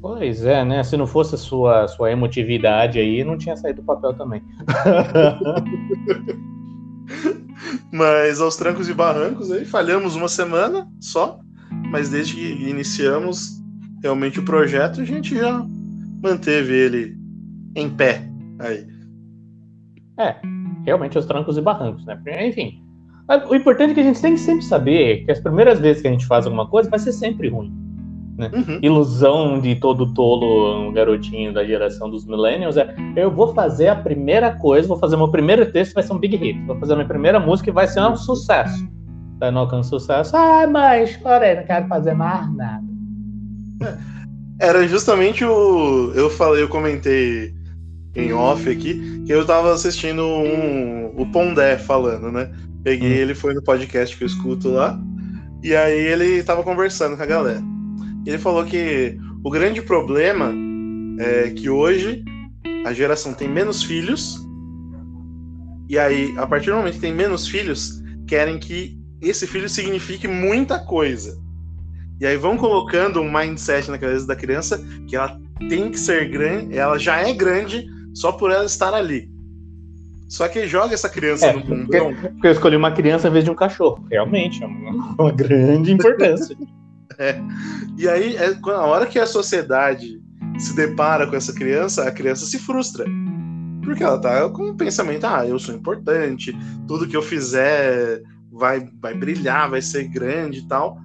Pois 0.00 0.44
é, 0.44 0.64
né? 0.64 0.82
Se 0.84 0.96
não 0.96 1.06
fosse 1.06 1.34
a 1.34 1.38
sua, 1.38 1.88
sua 1.88 2.10
emotividade 2.10 2.98
aí, 2.98 3.24
não 3.24 3.38
tinha 3.38 3.56
saído 3.56 3.82
do 3.82 3.86
papel 3.86 4.14
também. 4.14 4.42
Mas 7.92 8.40
aos 8.40 8.56
trancos 8.56 8.88
e 8.88 8.94
barrancos 8.94 9.50
aí, 9.50 9.64
falhamos 9.64 10.14
uma 10.14 10.28
semana 10.28 10.88
só. 11.00 11.40
Mas 11.90 12.10
desde 12.10 12.34
que 12.34 12.68
iniciamos 12.68 13.60
realmente 14.02 14.38
o 14.38 14.44
projeto, 14.44 15.00
a 15.00 15.04
gente 15.04 15.36
já 15.36 15.66
manteve 16.26 16.74
ele 16.74 17.16
em 17.76 17.88
pé. 17.88 18.22
Aí. 18.58 18.86
É, 20.18 20.34
realmente 20.84 21.18
os 21.18 21.26
trancos 21.26 21.56
e 21.56 21.60
barrancos, 21.60 22.04
né? 22.04 22.18
Enfim. 22.46 22.82
O 23.48 23.54
importante 23.54 23.90
é 23.90 23.94
que 23.94 24.00
a 24.00 24.04
gente 24.04 24.20
tem 24.20 24.34
que 24.34 24.40
sempre 24.40 24.64
saber 24.64 25.24
que 25.24 25.32
as 25.32 25.40
primeiras 25.40 25.80
vezes 25.80 26.00
que 26.00 26.08
a 26.08 26.12
gente 26.12 26.26
faz 26.26 26.46
alguma 26.46 26.66
coisa 26.66 26.88
vai 26.88 26.98
ser 26.98 27.12
sempre 27.12 27.48
ruim. 27.48 27.72
Uhum. 28.38 28.78
Ilusão 28.82 29.60
de 29.60 29.74
todo 29.76 30.12
tolo, 30.12 30.88
um 30.88 30.92
garotinho 30.92 31.52
da 31.54 31.64
geração 31.64 32.10
dos 32.10 32.26
millennials 32.26 32.76
é 32.76 32.94
eu 33.16 33.30
vou 33.30 33.54
fazer 33.54 33.88
a 33.88 33.96
primeira 33.96 34.54
coisa, 34.56 34.86
vou 34.86 34.98
fazer 34.98 35.16
meu 35.16 35.28
primeiro 35.28 35.72
texto, 35.72 35.94
vai 35.94 36.02
ser 36.02 36.12
um 36.12 36.18
big 36.18 36.36
hit. 36.36 36.60
Vou 36.66 36.78
fazer 36.78 36.92
a 36.92 36.96
minha 36.96 37.08
primeira 37.08 37.40
música 37.40 37.70
e 37.70 37.72
vai 37.72 37.88
ser 37.88 38.00
um 38.00 38.16
sucesso. 38.16 38.86
Daí 39.38 39.50
não 39.50 39.62
alcança 39.62 39.88
sucesso. 39.88 40.36
Ai, 40.36 40.66
mãe, 40.66 41.06
chorei, 41.06 41.56
não 41.56 41.64
quero 41.64 41.88
fazer 41.88 42.14
mais 42.14 42.54
nada. 42.54 42.84
Era 44.58 44.86
justamente 44.88 45.44
o. 45.44 46.12
Eu 46.14 46.30
falei, 46.30 46.62
eu 46.62 46.68
comentei 46.68 47.54
em 48.14 48.32
off 48.32 48.68
aqui 48.68 49.22
que 49.26 49.32
eu 49.32 49.44
tava 49.44 49.74
assistindo 49.74 50.24
um, 50.24 51.12
o 51.16 51.26
Pondé 51.30 51.76
falando, 51.76 52.32
né? 52.32 52.50
Peguei 52.82 53.10
Hum. 53.10 53.16
ele, 53.16 53.34
foi 53.34 53.52
no 53.52 53.62
podcast 53.62 54.16
que 54.16 54.24
eu 54.24 54.26
escuto 54.26 54.70
lá, 54.70 54.98
e 55.62 55.74
aí 55.74 55.98
ele 55.98 56.42
tava 56.42 56.62
conversando 56.62 57.16
com 57.16 57.22
a 57.22 57.26
galera. 57.26 57.62
Ele 58.24 58.38
falou 58.38 58.64
que 58.64 59.18
o 59.44 59.50
grande 59.50 59.82
problema 59.82 60.54
é 61.18 61.50
que 61.50 61.68
hoje 61.68 62.24
a 62.86 62.92
geração 62.92 63.34
tem 63.34 63.48
menos 63.48 63.82
filhos, 63.82 64.40
e 65.88 65.98
aí, 65.98 66.34
a 66.38 66.46
partir 66.46 66.70
do 66.70 66.76
momento 66.76 66.94
que 66.94 67.00
tem 67.00 67.14
menos 67.14 67.46
filhos, 67.46 68.02
querem 68.26 68.58
que 68.58 68.98
esse 69.20 69.46
filho 69.46 69.68
signifique 69.68 70.26
muita 70.26 70.78
coisa. 70.78 71.36
E 72.20 72.26
aí 72.26 72.36
vão 72.36 72.56
colocando 72.56 73.20
um 73.20 73.30
mindset 73.30 73.90
na 73.90 73.98
cabeça 73.98 74.26
da 74.26 74.36
criança 74.36 74.82
que 75.06 75.16
ela 75.16 75.38
tem 75.68 75.90
que 75.90 75.98
ser 75.98 76.28
grande, 76.30 76.76
ela 76.76 76.98
já 76.98 77.18
é 77.18 77.32
grande 77.32 77.86
só 78.14 78.32
por 78.32 78.50
ela 78.50 78.64
estar 78.64 78.94
ali. 78.94 79.30
Só 80.28 80.48
que 80.48 80.66
joga 80.66 80.94
essa 80.94 81.08
criança 81.08 81.46
É, 81.46 81.52
no 81.52 81.64
mundão. 81.64 82.14
Porque 82.14 82.48
eu 82.48 82.52
escolhi 82.52 82.76
uma 82.76 82.90
criança 82.90 83.28
em 83.28 83.32
vez 83.32 83.44
de 83.44 83.50
um 83.50 83.54
cachorro. 83.54 84.04
Realmente, 84.10 84.62
é 84.62 84.66
uma, 84.66 85.14
uma 85.18 85.32
grande 85.32 85.92
importância. 85.92 86.56
E 87.96 88.06
aí, 88.06 88.36
é, 88.36 88.54
hora 88.68 89.06
que 89.06 89.18
a 89.18 89.24
sociedade 89.24 90.20
se 90.58 90.76
depara 90.76 91.26
com 91.26 91.34
essa 91.34 91.50
criança, 91.54 92.06
a 92.06 92.10
criança 92.10 92.44
se 92.44 92.58
frustra. 92.58 93.06
Porque 93.82 94.02
ela 94.02 94.20
tá 94.20 94.46
com 94.50 94.70
o 94.70 94.76
pensamento, 94.76 95.24
ah, 95.24 95.46
eu 95.46 95.58
sou 95.58 95.74
importante, 95.74 96.54
tudo 96.86 97.08
que 97.08 97.16
eu 97.16 97.22
fizer 97.22 98.20
vai, 98.52 98.86
vai 99.00 99.14
brilhar, 99.14 99.70
vai 99.70 99.80
ser 99.80 100.08
grande 100.08 100.58
e 100.58 100.68
tal. 100.68 100.98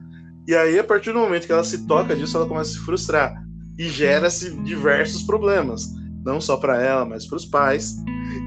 E 0.48 0.56
aí, 0.56 0.80
a 0.80 0.84
partir 0.84 1.12
do 1.12 1.20
momento 1.20 1.46
que 1.46 1.52
ela 1.52 1.64
se 1.64 1.86
toca 1.86 2.16
disso, 2.16 2.36
ela 2.38 2.48
começa 2.48 2.72
a 2.72 2.74
se 2.74 2.80
frustrar. 2.80 3.34
E 3.78 3.88
gera-se 3.88 4.52
diversos 4.64 5.24
problemas. 5.24 5.90
Não 6.26 6.42
só 6.42 6.58
para 6.58 6.82
ela, 6.82 7.06
mas 7.06 7.26
para 7.26 7.38
os 7.38 7.46
pais. 7.46 7.96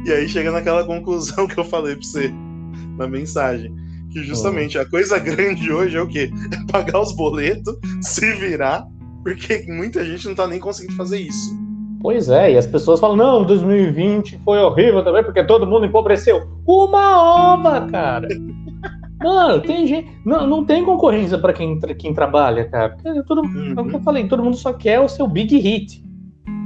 E 0.04 0.12
aí 0.12 0.28
chega 0.28 0.50
naquela 0.50 0.84
conclusão 0.86 1.46
que 1.46 1.58
eu 1.58 1.64
falei 1.64 1.94
para 1.94 2.04
você 2.04 2.32
na 2.96 3.06
mensagem. 3.06 3.74
Que 4.10 4.22
justamente 4.22 4.78
a 4.78 4.88
coisa 4.88 5.18
grande 5.18 5.72
hoje 5.72 5.96
é 5.96 6.00
o 6.00 6.06
quê? 6.06 6.30
É 6.52 6.72
pagar 6.72 7.00
os 7.00 7.12
boletos, 7.12 7.74
se 8.00 8.32
virar, 8.34 8.86
porque 9.24 9.64
muita 9.68 10.04
gente 10.04 10.28
não 10.28 10.34
tá 10.34 10.46
nem 10.46 10.60
conseguindo 10.60 10.94
fazer 10.94 11.18
isso. 11.18 11.56
Pois 12.00 12.28
é, 12.28 12.52
e 12.52 12.58
as 12.58 12.66
pessoas 12.66 13.00
falam, 13.00 13.16
não, 13.16 13.44
2020 13.44 14.38
foi 14.44 14.58
horrível 14.58 15.02
também, 15.02 15.24
porque 15.24 15.42
todo 15.42 15.66
mundo 15.66 15.86
empobreceu. 15.86 16.46
Uma 16.66 17.54
ova, 17.54 17.86
cara! 17.90 18.28
Mano, 19.24 19.62
tem 19.62 19.86
gente. 19.86 20.10
Não, 20.22 20.46
não 20.46 20.64
tem 20.66 20.84
concorrência 20.84 21.38
pra 21.38 21.54
quem, 21.54 21.80
quem 21.80 22.12
trabalha, 22.12 22.68
cara. 22.68 22.90
Porque 22.90 23.22
todo, 23.22 23.40
É 23.74 23.80
o 23.80 23.86
que 23.86 23.96
eu 23.96 24.00
falei, 24.00 24.28
todo 24.28 24.44
mundo 24.44 24.56
só 24.56 24.74
quer 24.74 25.00
o 25.00 25.08
seu 25.08 25.26
big 25.26 25.56
hit. 25.56 26.04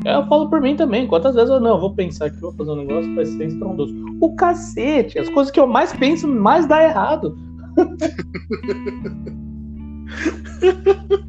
Eu 0.04 0.26
falo 0.26 0.50
por 0.50 0.60
mim 0.60 0.74
também. 0.74 1.06
Quantas 1.06 1.36
vezes 1.36 1.50
eu 1.50 1.60
não, 1.60 1.70
eu 1.70 1.80
vou 1.80 1.94
pensar 1.94 2.30
que 2.30 2.40
vou 2.40 2.52
fazer 2.52 2.72
um 2.72 2.76
negócio 2.76 3.08
que 3.08 3.14
vai 3.14 3.26
ser 3.26 3.46
estrondoso. 3.46 3.94
O 4.20 4.34
cacete, 4.34 5.20
as 5.20 5.28
coisas 5.28 5.52
que 5.52 5.60
eu 5.60 5.68
mais 5.68 5.92
penso, 5.92 6.26
mais 6.26 6.66
dá 6.66 6.82
errado. 6.82 7.38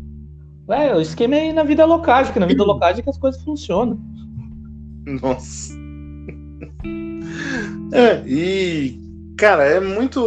É, 0.72 0.96
o 0.96 1.02
esquema 1.02 1.36
é 1.36 1.52
na 1.52 1.64
vida 1.64 1.84
locágica, 1.84 2.34
que 2.34 2.40
na 2.40 2.46
vida 2.46 2.64
locágica 2.64 3.10
as 3.10 3.18
coisas 3.18 3.42
funcionam. 3.42 4.00
Nossa. 5.20 5.74
É, 7.92 8.22
e, 8.28 9.00
cara, 9.36 9.64
é 9.64 9.80
muito. 9.80 10.20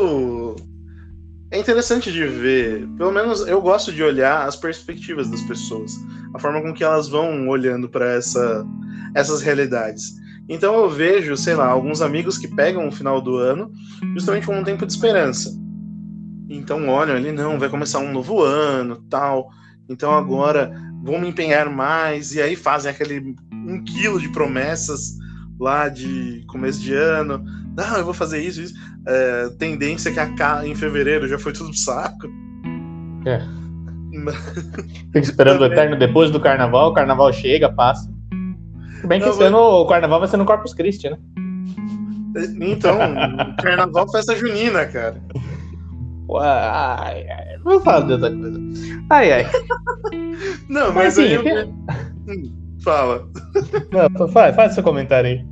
É 1.53 1.59
interessante 1.59 2.11
de 2.11 2.27
ver. 2.27 2.89
Pelo 2.97 3.13
menos 3.13 3.47
eu 3.47 3.61
gosto 3.61 3.93
de 3.93 4.03
olhar 4.03 4.49
as 4.49 4.57
perspectivas 4.57 5.29
das 5.29 5.43
pessoas, 5.43 5.93
a 6.33 6.39
forma 6.39 6.63
com 6.63 6.73
que 6.73 6.83
elas 6.83 7.09
vão 7.09 7.47
olhando 7.47 7.91
para 7.91 8.15
essa, 8.15 8.67
essas 9.15 9.43
realidades. 9.43 10.15
Então 10.49 10.75
eu 10.75 10.89
vejo, 10.89 11.37
sei 11.37 11.55
lá, 11.55 11.67
alguns 11.67 12.01
amigos 12.01 12.39
que 12.39 12.49
pegam 12.49 12.89
o 12.89 12.93
final 12.93 13.21
do 13.21 13.37
ano 13.37 13.71
justamente 14.15 14.47
como 14.47 14.61
um 14.61 14.65
tempo 14.65 14.87
de 14.87 14.93
esperança. 14.95 15.55
Então 16.49 16.89
olham 16.89 17.17
ali, 17.17 17.31
não, 17.31 17.59
vai 17.59 17.69
começar 17.69 17.99
um 17.99 18.13
novo 18.13 18.43
ano, 18.43 19.05
tal. 19.11 19.51
então 19.91 20.11
agora 20.11 20.73
vou 21.05 21.21
me 21.21 21.29
empenhar 21.29 21.69
mais, 21.69 22.35
e 22.35 22.41
aí 22.41 22.57
fazem 22.57 22.91
aquele 22.91 23.37
um 23.53 23.85
quilo 23.85 24.19
de 24.19 24.31
promessas 24.31 25.19
lá 25.61 25.91
de 25.91 26.45
começo 26.49 26.81
de 26.81 26.95
ano. 26.95 27.45
Não, 27.77 27.97
eu 27.97 28.05
vou 28.05 28.15
fazer 28.15 28.41
isso, 28.41 28.61
isso. 28.61 28.75
É, 29.07 29.49
tendência 29.59 30.13
que 30.13 30.19
a, 30.19 30.67
em 30.67 30.75
fevereiro 30.75 31.27
já 31.27 31.39
foi 31.39 31.53
tudo 31.53 31.71
pro 31.71 31.79
saco. 31.79 32.29
É. 33.27 33.41
Fica 35.07 35.19
esperando 35.19 35.63
o 35.63 35.67
eterno 35.67 35.99
depois 35.99 36.31
do 36.31 36.41
carnaval, 36.41 36.91
o 36.91 36.95
carnaval 36.95 37.33
chega, 37.33 37.73
passa. 37.73 38.11
Se 39.01 39.07
bem 39.07 39.19
que 39.19 39.27
Não, 39.27 39.33
esse 39.33 39.43
ano 39.43 39.59
o 39.59 39.87
carnaval 39.87 40.21
vai 40.21 40.29
ser 40.29 40.37
no 40.37 40.45
Corpus 40.45 40.75
Christi, 40.75 41.11
né? 41.11 41.19
Então, 42.61 42.99
carnaval 43.63 44.11
festa 44.11 44.37
junina, 44.37 44.87
cara. 44.87 45.21
Ai, 46.41 47.27
ai, 47.29 47.57
não 47.59 47.73
vou 47.73 47.81
falar 47.81 48.01
dessa 48.01 48.31
coisa. 48.31 48.61
Ai, 49.11 49.33
ai. 49.33 49.47
Não, 50.69 50.93
Mas 50.93 50.95
mas, 50.95 51.19
assim, 51.19 51.25
aí 51.25 51.35
eu... 51.35 51.69
Hum, 52.29 52.63
Fala. 52.83 53.29
Não, 53.93 54.29
faz, 54.29 54.55
faz 54.57 54.75
seu 54.75 54.83
comentário 54.83 55.31
aí. 55.31 55.47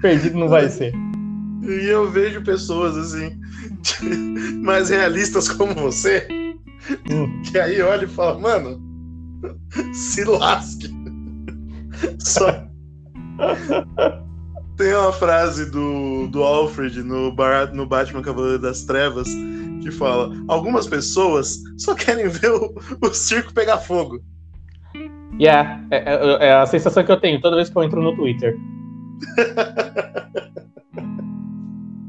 Perdido 0.00 0.38
não 0.38 0.48
vai 0.48 0.68
ser. 0.68 0.92
E 1.62 1.86
eu 1.88 2.10
vejo 2.10 2.42
pessoas 2.42 2.96
assim, 2.96 3.38
mais 4.62 4.88
realistas 4.90 5.48
como 5.48 5.74
você, 5.74 6.26
Hum. 7.10 7.42
que 7.42 7.58
aí 7.58 7.80
olha 7.82 8.04
e 8.04 8.08
fala, 8.08 8.38
mano, 8.38 8.80
se 9.92 10.24
lasque. 10.24 10.88
Só. 12.18 12.66
Tem 14.76 14.94
uma 14.94 15.12
frase 15.12 15.70
do, 15.70 16.26
do 16.28 16.42
Alfred 16.42 17.02
no, 17.02 17.30
Bar- 17.34 17.72
no 17.74 17.86
Batman 17.86 18.22
Cavaleiro 18.22 18.58
das 18.58 18.84
Trevas 18.84 19.28
que 19.82 19.90
fala: 19.90 20.34
Algumas 20.48 20.86
pessoas 20.86 21.58
só 21.76 21.94
querem 21.94 22.28
ver 22.28 22.50
o, 22.50 22.74
o 23.02 23.12
circo 23.12 23.52
pegar 23.52 23.76
fogo. 23.78 24.20
Yeah, 25.38 25.82
é, 25.90 25.96
é- 25.98 26.46
é 26.48 26.52
a 26.54 26.66
sensação 26.66 27.04
que 27.04 27.12
eu 27.12 27.20
tenho 27.20 27.40
toda 27.40 27.56
vez 27.56 27.68
que 27.68 27.76
eu 27.76 27.82
entro 27.82 28.02
no 28.02 28.16
Twitter. 28.16 28.56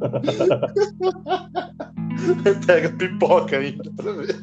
Pega 2.65 2.89
pipoca 2.89 3.57
ainda 3.57 3.83
pra 3.95 4.11
ver. 4.13 4.35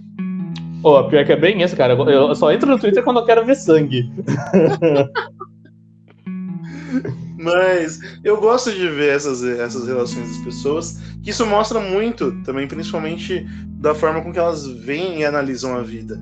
Pô, 0.83 1.09
pior 1.09 1.25
que 1.25 1.33
é 1.33 1.37
bem 1.37 1.63
isso, 1.63 1.77
cara. 1.77 1.95
Eu 1.95 2.09
eu 2.09 2.35
só 2.35 2.53
entro 2.53 2.71
no 2.71 2.79
Twitter 2.79 3.03
quando 3.03 3.21
eu 3.21 3.27
quero 3.27 3.45
ver 3.45 3.57
sangue. 3.57 4.11
Mas 7.41 8.01
eu 8.25 8.41
gosto 8.41 8.73
de 8.73 8.89
ver 8.89 9.15
essas, 9.15 9.45
essas 9.45 9.87
relações 9.87 10.29
das 10.29 10.39
pessoas, 10.39 10.99
que 11.23 11.31
isso 11.31 11.47
mostra 11.47 11.79
muito 11.79 12.33
também, 12.43 12.67
principalmente 12.67 13.47
da 13.81 13.95
forma 13.95 14.21
com 14.21 14.33
que 14.33 14.39
elas 14.39 14.67
veem 14.67 15.21
e 15.21 15.25
analisam 15.25 15.77
a 15.77 15.83
vida. 15.83 16.21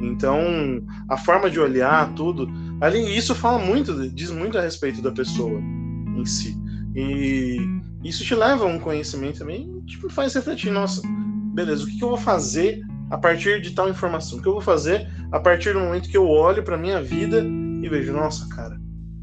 Então, 0.00 0.82
a 1.08 1.18
forma 1.18 1.50
de 1.50 1.60
olhar 1.60 2.14
tudo, 2.14 2.48
ali 2.80 3.16
isso 3.16 3.34
fala 3.34 3.58
muito, 3.58 4.08
diz 4.10 4.30
muito 4.30 4.56
a 4.56 4.62
respeito 4.62 5.02
da 5.02 5.12
pessoa 5.12 5.60
em 6.16 6.24
si. 6.24 6.56
E 6.94 7.58
isso 8.04 8.24
te 8.24 8.34
leva 8.34 8.64
a 8.64 8.68
um 8.68 8.78
conhecimento 8.78 9.40
também, 9.40 9.80
tipo, 9.86 10.08
faz 10.08 10.34
refletir, 10.34 10.70
nossa, 10.70 11.02
beleza, 11.54 11.84
o 11.84 11.86
que, 11.86 12.02
eu 12.02 12.08
vou 12.08 12.16
fazer 12.16 12.80
a 13.10 13.18
partir 13.18 13.60
de 13.60 13.72
tal 13.72 13.88
informação? 13.88 14.38
O 14.38 14.42
que 14.42 14.48
eu 14.48 14.52
vou 14.52 14.60
fazer 14.60 15.08
a 15.32 15.40
partir 15.40 15.72
do 15.72 15.80
momento 15.80 16.08
que 16.08 16.16
eu 16.16 16.26
olho 16.26 16.62
para 16.62 16.76
minha 16.76 17.02
vida 17.02 17.44
e 17.82 17.88
vejo, 17.88 18.12
nossa, 18.12 18.48
cara, 18.48 18.78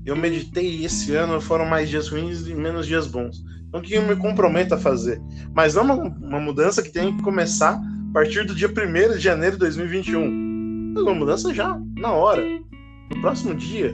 eu 0.06 0.16
meditei 0.16 0.86
esse 0.86 1.14
ano, 1.16 1.42
foram 1.42 1.66
mais 1.66 1.90
dias 1.90 2.10
ruins 2.10 2.46
e 2.48 2.54
menos 2.54 2.86
dias 2.86 3.08
bons. 3.08 3.44
Então, 3.68 3.80
o 3.80 3.84
que 3.84 3.96
eu 3.96 4.04
me 4.04 4.16
comprometo 4.16 4.76
a 4.76 4.78
fazer? 4.78 5.20
Mas 5.54 5.74
não 5.76 5.84
uma, 5.84 5.96
uma 5.96 6.40
mudança 6.40 6.82
que 6.82 6.92
tem 6.92 7.16
que 7.16 7.24
começar 7.24 7.74
a 7.74 8.14
partir 8.14 8.46
do 8.46 8.54
dia 8.54 8.70
1 8.70 9.14
de 9.16 9.20
janeiro 9.20 9.54
de 9.54 9.60
2021. 9.60 10.94
Mas 10.94 11.04
uma 11.04 11.16
mudança 11.16 11.54
já, 11.54 11.78
na 11.98 12.12
hora. 12.12 12.42
No 13.12 13.22
próximo 13.22 13.56
dia, 13.56 13.94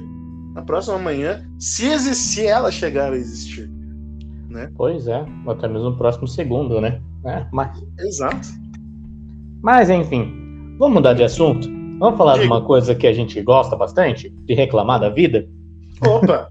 na 0.53 0.61
próxima 0.61 0.97
manhã, 0.97 1.45
se 1.59 1.87
existir 1.87 2.45
ela 2.45 2.71
chegar 2.71 3.13
a 3.13 3.15
existir. 3.15 3.69
Pois 4.75 5.07
é, 5.07 5.25
ou 5.45 5.53
até 5.53 5.67
mesmo 5.67 5.91
no 5.91 5.97
próximo 5.97 6.27
segundo, 6.27 6.81
né? 6.81 6.99
É, 7.25 7.45
mas, 7.51 7.81
Exato. 7.99 8.47
mas, 9.61 9.89
enfim, 9.89 10.75
vamos 10.77 10.95
mudar 10.95 11.13
de 11.13 11.23
assunto? 11.23 11.69
Vamos 11.99 12.17
falar 12.17 12.33
de 12.33 12.41
Diga. 12.41 12.53
uma 12.53 12.61
coisa 12.61 12.95
que 12.95 13.07
a 13.07 13.13
gente 13.13 13.41
gosta 13.41 13.75
bastante? 13.75 14.29
De 14.29 14.53
reclamar 14.53 14.99
da 14.99 15.09
vida? 15.09 15.47
Opa! 16.05 16.49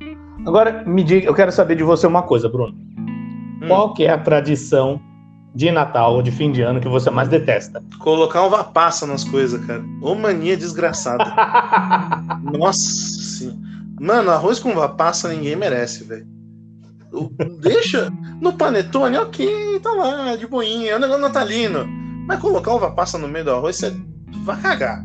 Agora, 0.46 0.84
me 0.86 1.02
diga, 1.02 1.26
eu 1.26 1.34
quero 1.34 1.52
saber 1.52 1.76
de 1.76 1.82
você 1.82 2.06
uma 2.06 2.22
coisa, 2.22 2.48
Bruno. 2.48 2.72
Hum. 2.72 3.68
Qual 3.68 3.94
que 3.94 4.04
é 4.04 4.10
a 4.10 4.18
tradição 4.18 5.00
de 5.54 5.70
Natal 5.70 6.14
ou 6.14 6.22
de 6.22 6.30
fim 6.30 6.52
de 6.52 6.62
ano 6.62 6.80
que 6.80 6.88
você 6.88 7.10
mais 7.10 7.28
detesta? 7.28 7.82
Colocar 7.98 8.44
uva 8.44 8.64
passa 8.64 9.06
nas 9.06 9.24
coisas, 9.24 9.64
cara. 9.66 9.84
Ô 10.00 10.14
mania 10.14 10.56
desgraçada. 10.56 11.24
Nossa 12.58 13.15
senhora. 13.38 13.58
Mano, 14.00 14.30
arroz 14.30 14.58
com 14.58 14.70
uva 14.70 14.88
passa 14.88 15.28
ninguém 15.28 15.56
merece, 15.56 16.04
velho. 16.04 16.26
Deixa 17.60 18.12
no 18.40 18.52
panetone, 18.52 19.16
ok, 19.16 19.80
tá 19.80 19.90
lá, 19.92 20.36
de 20.36 20.46
boinha, 20.46 20.90
é 20.90 20.96
um 20.96 21.00
negócio 21.00 21.22
natalino. 21.22 21.86
Mas 22.26 22.40
colocar 22.40 22.74
uva 22.74 22.90
passa 22.90 23.16
no 23.16 23.28
meio 23.28 23.44
do 23.44 23.52
arroz, 23.52 23.76
você 23.76 23.94
vai 24.44 24.60
cagar. 24.60 25.04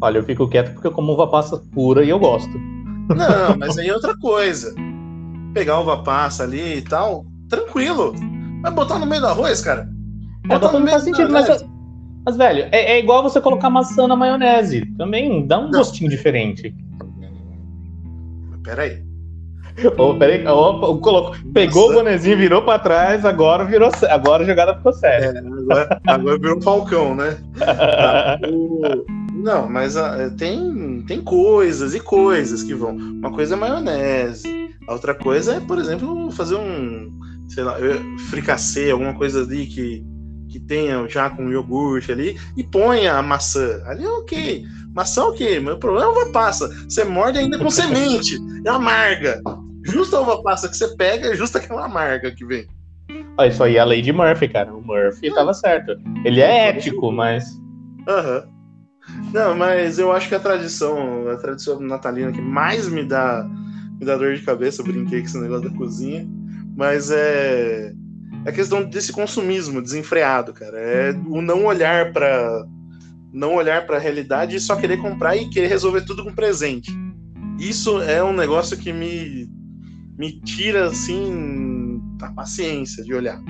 Olha, 0.00 0.18
eu 0.18 0.24
fico 0.24 0.48
quieto 0.48 0.72
porque 0.72 0.88
eu 0.88 0.92
como 0.92 1.12
uva 1.12 1.28
passa 1.28 1.62
pura 1.72 2.04
e 2.04 2.10
eu 2.10 2.18
gosto. 2.18 2.58
Não, 3.08 3.56
mas 3.58 3.78
aí 3.78 3.88
é 3.88 3.94
outra 3.94 4.16
coisa. 4.18 4.74
Pegar 5.52 5.80
uva 5.80 6.02
passa 6.02 6.42
ali 6.42 6.78
e 6.78 6.82
tal, 6.82 7.24
tranquilo. 7.48 8.14
Mas 8.62 8.74
botar 8.74 8.98
no 8.98 9.06
meio 9.06 9.20
do 9.20 9.28
arroz, 9.28 9.60
cara. 9.60 9.88
É, 10.44 10.48
Botar 10.48 10.72
no 10.72 10.80
meio 10.80 10.90
faz 10.90 11.04
sentido, 11.04 11.30
mas, 11.30 11.64
mas 12.24 12.36
velho, 12.36 12.68
é, 12.72 12.92
é 12.92 12.98
igual 12.98 13.22
você 13.22 13.40
colocar 13.40 13.70
maçã 13.70 14.08
na 14.08 14.16
maionese. 14.16 14.84
Também 14.96 15.46
dá 15.46 15.58
um 15.58 15.64
Não. 15.64 15.78
gostinho 15.78 16.10
diferente. 16.10 16.74
Peraí. 18.64 19.02
Ô, 19.98 20.14
peraí, 20.14 20.46
ó, 20.46 20.96
colocou, 20.98 21.34
pegou 21.52 21.86
o 21.86 21.88
Nossa. 21.88 22.04
bonezinho, 22.04 22.36
virou 22.36 22.62
pra 22.62 22.78
trás, 22.78 23.24
agora 23.24 23.64
virou, 23.64 23.90
agora 24.08 24.44
a 24.44 24.46
jogada 24.46 24.76
ficou 24.76 24.92
séria. 24.92 25.34
É, 25.36 25.38
agora, 25.38 26.00
agora 26.06 26.38
virou 26.38 26.58
um 26.58 26.62
falcão, 26.62 27.14
né? 27.14 27.36
O- 28.48 29.04
Não, 29.34 29.68
mas 29.68 29.96
ah, 29.96 30.30
tem, 30.38 31.02
tem 31.06 31.20
coisas 31.20 31.92
e 31.94 32.00
coisas 32.00 32.62
que 32.62 32.72
vão. 32.72 32.94
Uma 32.96 33.32
coisa 33.32 33.54
é 33.54 33.58
maionese. 33.58 34.70
A 34.86 34.92
outra 34.92 35.12
coisa 35.14 35.56
é, 35.56 35.60
por 35.60 35.78
exemplo, 35.78 36.30
fazer 36.30 36.54
um, 36.54 37.10
sei 37.48 37.64
lá, 37.64 37.76
fricassê, 38.30 38.90
alguma 38.90 39.14
coisa 39.14 39.42
ali 39.42 39.66
que, 39.66 40.04
que 40.50 40.60
tenha 40.60 41.06
já 41.08 41.28
com 41.30 41.50
iogurte 41.50 42.12
ali 42.12 42.38
e 42.56 42.62
ponha 42.62 43.14
a 43.14 43.22
maçã. 43.22 43.82
Ali 43.86 44.04
é 44.04 44.08
ok. 44.08 44.64
Maçã 44.94 45.24
ok, 45.24 45.60
meu 45.60 45.78
problema 45.78 46.06
é 46.06 46.08
uva 46.08 46.32
passa. 46.32 46.68
Você 46.88 47.04
morde 47.04 47.38
ainda 47.38 47.58
com 47.58 47.70
semente. 47.70 48.38
É 48.64 48.70
amarga. 48.70 49.40
Justa 49.84 50.16
a 50.16 50.20
uva 50.20 50.42
passa 50.42 50.68
que 50.68 50.76
você 50.76 50.94
pega, 50.96 51.28
é 51.28 51.36
justa 51.36 51.58
aquela 51.58 51.84
amarga 51.84 52.30
que 52.30 52.44
vem. 52.44 52.66
Ó, 53.36 53.44
isso 53.44 53.62
aí 53.62 53.76
é 53.76 53.80
a 53.80 53.84
lei 53.84 54.00
de 54.00 54.12
Murphy, 54.12 54.48
cara. 54.48 54.72
O 54.72 54.80
Murphy 54.80 55.34
tava 55.34 55.52
certo. 55.52 55.92
Ele 56.24 56.40
é 56.40 56.68
ético, 56.68 57.10
mas. 57.10 57.44
Aham. 58.08 58.44
Não, 59.32 59.54
mas 59.54 59.98
eu 59.98 60.12
acho 60.12 60.28
que 60.28 60.34
a 60.34 60.40
tradição, 60.40 61.28
a 61.28 61.36
tradição 61.36 61.78
natalina 61.80 62.32
que 62.32 62.40
mais 62.40 62.88
me 62.88 63.04
dá, 63.04 63.46
me 63.98 64.06
dá 64.06 64.16
dor 64.16 64.34
de 64.34 64.42
cabeça, 64.42 64.80
eu 64.80 64.86
brinquei 64.86 65.20
com 65.20 65.26
esse 65.26 65.38
negócio 65.38 65.68
da 65.68 65.76
cozinha, 65.76 66.26
mas 66.76 67.10
é 67.10 67.92
a 68.46 68.52
questão 68.52 68.82
desse 68.82 69.12
consumismo 69.12 69.82
desenfreado, 69.82 70.52
cara. 70.52 70.78
É 70.78 71.12
o 71.28 71.42
não 71.42 71.66
olhar 71.66 72.12
para 72.12 72.64
não 73.34 73.54
olhar 73.54 73.84
para 73.84 73.96
a 73.96 74.00
realidade 74.00 74.54
e 74.54 74.60
só 74.60 74.76
querer 74.76 74.98
comprar 74.98 75.36
e 75.36 75.50
querer 75.50 75.66
resolver 75.66 76.02
tudo 76.02 76.22
com 76.22 76.32
presente. 76.32 76.90
Isso 77.58 78.00
é 78.00 78.22
um 78.22 78.32
negócio 78.32 78.76
que 78.78 78.92
me 78.92 79.50
me 80.16 80.40
tira 80.40 80.86
assim 80.86 82.00
a 82.22 82.30
paciência 82.30 83.02
de 83.02 83.12
olhar. 83.12 83.42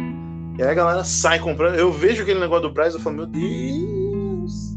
E 0.59 0.63
aí 0.63 0.71
a 0.71 0.75
galera 0.75 1.05
sai 1.05 1.39
comprando. 1.39 1.75
Eu 1.75 1.93
vejo 1.93 2.23
aquele 2.23 2.41
negócio 2.41 2.69
do 2.69 2.75
Braz 2.75 2.95
e 2.95 2.97
eu 2.97 3.03
falo, 3.03 3.17
meu 3.17 3.27
Deus! 3.27 4.75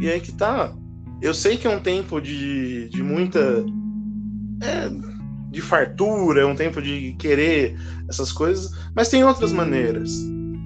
E 0.00 0.08
aí 0.08 0.20
que 0.20 0.32
tá. 0.32 0.74
Eu 1.20 1.34
sei 1.34 1.58
que 1.58 1.66
é 1.66 1.70
um 1.70 1.80
tempo 1.80 2.20
de, 2.20 2.88
de 2.88 3.02
muita. 3.02 3.38
é, 4.62 4.90
de 5.50 5.60
fartura, 5.62 6.42
é 6.42 6.46
um 6.46 6.54
tempo 6.54 6.80
de 6.80 7.14
querer 7.18 7.76
essas 8.08 8.30
coisas, 8.30 8.70
mas 8.94 9.08
tem 9.08 9.24
outras 9.24 9.52
maneiras. 9.52 10.10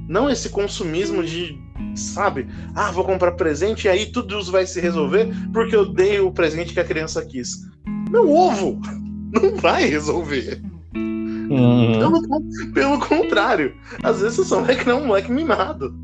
Não 0.08 0.28
esse 0.28 0.48
consumismo 0.50 1.22
de, 1.22 1.56
sabe, 1.94 2.46
ah, 2.74 2.90
vou 2.90 3.04
comprar 3.04 3.32
presente 3.32 3.84
e 3.86 3.88
aí 3.88 4.06
tudo 4.06 4.42
vai 4.50 4.66
se 4.66 4.80
resolver 4.80 5.28
porque 5.52 5.76
eu 5.76 5.92
dei 5.92 6.20
o 6.20 6.30
presente 6.30 6.72
que 6.72 6.80
a 6.80 6.84
criança 6.84 7.24
quis. 7.24 7.68
Meu 8.10 8.30
ovo! 8.30 8.80
Não 9.32 9.56
vai 9.56 9.84
resolver. 9.86 10.60
Hum, 10.94 11.92
Pelo, 11.98 12.72
pelo 12.72 12.98
contrário, 12.98 13.74
às 14.02 14.20
vezes 14.20 14.36
você 14.36 14.44
só 14.44 14.60
vai 14.62 14.76
criar 14.76 14.96
um 14.96 15.06
moleque 15.06 15.32
mimado. 15.32 15.94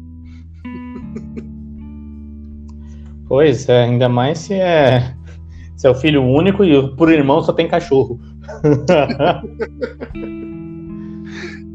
pois 3.29 3.69
é, 3.69 3.85
ainda 3.85 4.09
mais 4.09 4.39
se 4.39 4.55
é. 4.55 5.15
Se 5.77 5.87
é 5.87 5.91
o 5.91 5.95
filho 5.95 6.25
único 6.25 6.65
e 6.65 6.97
por 6.97 7.13
irmão 7.13 7.43
só 7.43 7.53
tem 7.53 7.69
cachorro. 7.69 8.19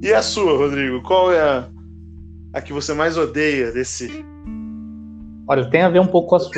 E 0.04 0.12
a 0.12 0.22
sua, 0.22 0.58
Rodrigo? 0.58 1.02
Qual 1.02 1.32
é 1.32 1.40
a, 1.40 1.70
a 2.54 2.62
que 2.62 2.72
você 2.74 2.94
mais 2.94 3.18
odeia 3.18 3.72
desse. 3.72 4.24
Olha, 5.46 5.70
tem 5.70 5.82
a 5.82 5.90
ver 5.90 6.00
um 6.00 6.08
pouco 6.08 6.30
com 6.30 6.36
a 6.38 6.40
sua. 6.40 6.54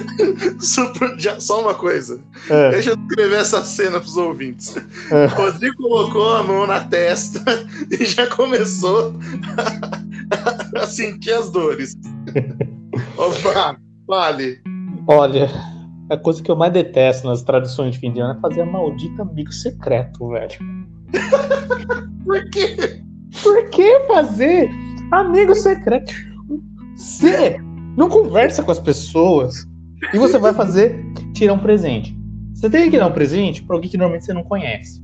Super- 0.58 1.18
já- 1.18 1.38
Só 1.38 1.60
uma 1.60 1.74
coisa. 1.74 2.18
É, 2.48 2.70
Deixa 2.70 2.90
eu 2.90 2.96
descrever 2.96 3.36
essa 3.36 3.62
cena 3.62 4.00
pros 4.00 4.16
ouvintes. 4.16 4.74
é. 5.10 5.26
O 5.26 5.28
Rodrigo 5.28 5.76
colocou 5.76 6.34
a 6.34 6.42
mão 6.42 6.66
na 6.66 6.80
testa 6.80 7.42
e 7.90 8.04
já 8.06 8.26
começou 8.28 9.12
a, 10.76 10.80
a 10.82 10.86
sentir 10.86 11.32
as 11.32 11.50
dores. 11.50 11.94
Opa, 13.18 13.76
fale. 14.06 14.60
Olha, 15.06 15.50
a 16.08 16.16
coisa 16.16 16.42
que 16.42 16.50
eu 16.50 16.56
mais 16.56 16.72
detesto 16.72 17.26
nas 17.26 17.42
tradições 17.42 17.92
de 17.94 17.98
fim 18.00 18.12
de 18.12 18.20
ano 18.20 18.38
é 18.38 18.40
fazer 18.40 18.62
a 18.62 18.66
maldita 18.66 19.22
amigo 19.22 19.52
secreto, 19.52 20.30
velho. 20.30 20.58
Por 22.24 22.50
quê? 22.50 23.02
Por 23.42 23.68
que 23.68 24.00
fazer 24.08 24.70
amigo 25.10 25.54
secreto? 25.54 26.12
Você 26.94 27.58
não 27.96 28.08
conversa 28.08 28.62
com 28.62 28.70
as 28.70 28.78
pessoas 28.78 29.66
e 30.12 30.18
você 30.18 30.38
vai 30.38 30.52
fazer 30.52 31.04
tirar 31.32 31.54
um 31.54 31.58
presente. 31.58 32.16
Você 32.54 32.70
tem 32.70 32.90
que 32.90 32.98
dar 32.98 33.08
um 33.08 33.12
presente 33.12 33.62
para 33.62 33.76
alguém 33.76 33.90
que 33.90 33.96
normalmente 33.98 34.24
você 34.24 34.32
não 34.32 34.42
conhece. 34.42 35.02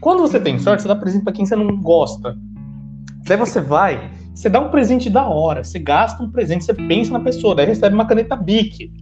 Quando 0.00 0.20
você 0.20 0.38
tem 0.38 0.58
sorte, 0.58 0.82
você 0.82 0.88
dá 0.88 0.96
presente 0.96 1.24
para 1.24 1.32
quem 1.32 1.46
você 1.46 1.56
não 1.56 1.76
gosta. 1.76 2.36
Daí 3.26 3.36
você 3.36 3.60
vai, 3.60 4.10
você 4.34 4.48
dá 4.48 4.60
um 4.60 4.70
presente 4.70 5.08
da 5.08 5.26
hora, 5.26 5.64
você 5.64 5.78
gasta 5.78 6.22
um 6.22 6.30
presente, 6.30 6.64
você 6.64 6.74
pensa 6.74 7.12
na 7.12 7.20
pessoa, 7.20 7.54
daí 7.54 7.66
recebe 7.66 7.94
uma 7.94 8.06
caneta 8.06 8.36
Bic. 8.36 8.92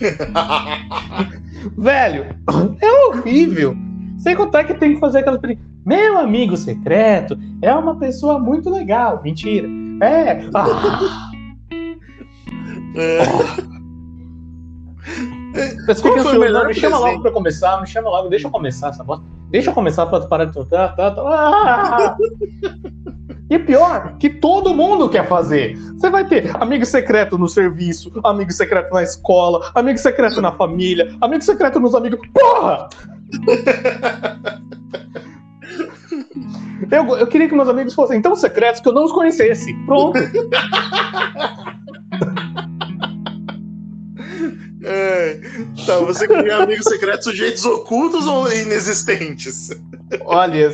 Velho, 1.78 2.26
é 2.80 3.06
horrível. 3.06 3.76
Sem 4.18 4.36
contar 4.36 4.64
que 4.64 4.74
tem 4.74 4.94
que 4.94 5.00
fazer 5.00 5.20
aquela. 5.20 5.40
Meu 5.86 6.18
amigo 6.18 6.56
secreto 6.56 7.38
é 7.62 7.72
uma 7.72 7.96
pessoa 7.96 8.38
muito 8.38 8.68
legal. 8.68 9.22
Mentira. 9.22 9.68
É. 10.00 10.40
Ah, 10.54 11.30
É, 15.54 15.74
Qual 15.84 15.96
fica 15.96 16.22
foi 16.22 16.36
o 16.36 16.40
melhor 16.40 16.66
ansioso, 16.66 16.68
me 16.68 16.74
chama 16.74 16.98
logo 16.98 17.22
pra 17.22 17.30
começar, 17.32 17.80
me 17.80 17.86
chama 17.86 18.10
logo, 18.10 18.28
deixa 18.28 18.46
eu 18.46 18.50
começar 18.50 18.88
essa 18.90 19.02
bosta. 19.02 19.24
Deixa 19.50 19.70
eu 19.70 19.74
começar 19.74 20.06
pra 20.06 20.20
parar 20.20 20.44
de 20.44 20.52
trocar. 20.52 20.94
Tá, 20.94 21.10
tá. 21.10 21.22
Ah! 21.26 22.16
E 23.50 23.58
pior, 23.58 24.16
que 24.18 24.30
todo 24.30 24.72
mundo 24.72 25.08
quer 25.08 25.26
fazer. 25.26 25.76
Você 25.76 26.08
vai 26.08 26.24
ter 26.24 26.56
amigo 26.62 26.86
secreto 26.86 27.36
no 27.36 27.48
serviço, 27.48 28.12
amigo 28.22 28.52
secreto 28.52 28.94
na 28.94 29.02
escola, 29.02 29.72
amigo 29.74 29.98
secreto 29.98 30.40
na 30.40 30.52
família, 30.52 31.16
amigo 31.20 31.42
secreto 31.42 31.80
nos 31.80 31.94
amigos. 31.94 32.20
Porra! 32.32 32.88
Eu, 36.90 37.16
eu 37.16 37.26
queria 37.26 37.48
que 37.48 37.54
meus 37.54 37.68
amigos 37.68 37.94
fossem 37.94 38.22
tão 38.22 38.36
secretos 38.36 38.80
que 38.80 38.88
eu 38.88 38.92
não 38.92 39.04
os 39.04 39.12
conhecesse. 39.12 39.74
Pronto. 39.86 40.18
é. 44.84 45.40
Tá, 45.86 45.98
você 45.98 46.26
queria 46.26 46.62
amigos 46.62 46.84
secretos, 46.84 47.24
sujeitos 47.24 47.64
ocultos 47.64 48.26
ou 48.26 48.50
inexistentes? 48.52 49.70
Olha, 50.24 50.72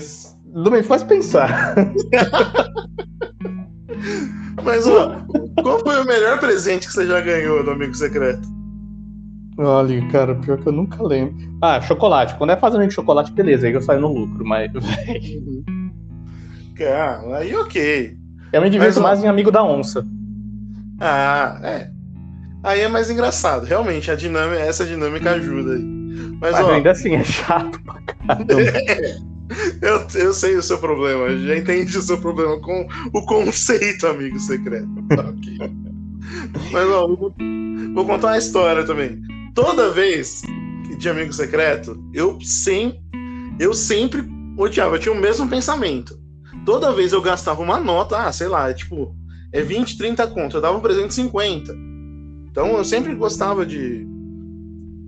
não 0.52 0.70
me 0.70 0.82
faz 0.82 1.02
pensar. 1.02 1.74
Mas, 4.62 4.86
ó, 4.86 5.16
qual 5.62 5.80
foi 5.80 6.00
o 6.02 6.06
melhor 6.06 6.38
presente 6.40 6.86
que 6.86 6.92
você 6.92 7.06
já 7.06 7.20
ganhou 7.20 7.62
do 7.62 7.72
amigo 7.72 7.94
secreto? 7.94 8.56
Olha, 9.58 10.08
cara, 10.08 10.34
pior 10.34 10.58
que 10.58 10.66
eu 10.66 10.72
nunca 10.72 11.02
lembro. 11.02 11.34
Ah, 11.62 11.80
chocolate. 11.80 12.34
Quando 12.36 12.50
é 12.50 12.56
fazendo 12.56 12.86
de 12.86 12.92
chocolate, 12.92 13.32
beleza, 13.32 13.66
aí 13.66 13.72
eu 13.72 13.80
saio 13.80 14.00
no 14.00 14.12
lucro, 14.12 14.44
mas 14.44 14.70
Cara, 16.76 17.38
aí 17.38 17.54
ok. 17.54 18.16
eu 18.52 18.62
me 18.62 18.70
divirto 18.70 19.00
Mas, 19.00 19.02
mais 19.02 19.24
em 19.24 19.28
amigo 19.28 19.50
da 19.50 19.64
onça. 19.64 20.04
Ah, 21.00 21.58
é. 21.62 21.90
Aí 22.62 22.80
é 22.80 22.88
mais 22.88 23.10
engraçado. 23.10 23.64
Realmente, 23.64 24.10
a 24.10 24.16
dinâmica, 24.16 24.60
essa 24.60 24.84
dinâmica 24.84 25.32
ajuda 25.32 25.74
aí. 25.74 25.82
Mas, 26.40 26.52
Mas 26.52 26.64
ó, 26.64 26.70
ainda 26.72 26.90
assim 26.90 27.14
é 27.14 27.24
chato 27.24 27.80
pra 27.82 28.00
caramba. 28.02 28.54
eu, 29.80 30.06
eu 30.20 30.34
sei 30.34 30.56
o 30.56 30.62
seu 30.62 30.78
problema. 30.78 31.26
eu 31.26 31.46
Já 31.46 31.56
entendi 31.56 31.96
o 31.96 32.02
seu 32.02 32.18
problema 32.18 32.60
com 32.60 32.86
o 33.12 33.22
conceito 33.24 34.06
amigo 34.06 34.38
secreto. 34.38 34.88
Mas, 36.72 36.88
ó, 36.88 37.06
vou, 37.06 37.34
vou 37.94 38.04
contar 38.04 38.28
uma 38.28 38.38
história 38.38 38.84
também. 38.84 39.22
Toda 39.54 39.92
vez 39.92 40.42
tinha 40.98 41.12
amigo 41.12 41.32
secreto, 41.32 41.98
eu 42.12 42.38
sempre, 42.40 42.98
eu 43.60 43.72
sempre 43.72 44.24
odiava. 44.56 44.96
Eu 44.96 45.00
tinha 45.00 45.14
o 45.14 45.20
mesmo 45.20 45.48
pensamento. 45.48 46.18
Toda 46.66 46.92
vez 46.92 47.12
eu 47.12 47.22
gastava 47.22 47.62
uma 47.62 47.78
nota, 47.78 48.18
ah, 48.18 48.32
sei 48.32 48.48
lá, 48.48 48.68
é 48.68 48.74
tipo, 48.74 49.14
é 49.52 49.62
20, 49.62 49.96
30 49.96 50.26
conto. 50.26 50.56
Eu 50.56 50.60
dava 50.60 50.76
um 50.76 50.80
presente 50.80 51.08
de 51.08 51.14
50. 51.14 51.72
Então 52.50 52.76
eu 52.76 52.84
sempre 52.84 53.14
gostava 53.14 53.64
de, 53.64 54.04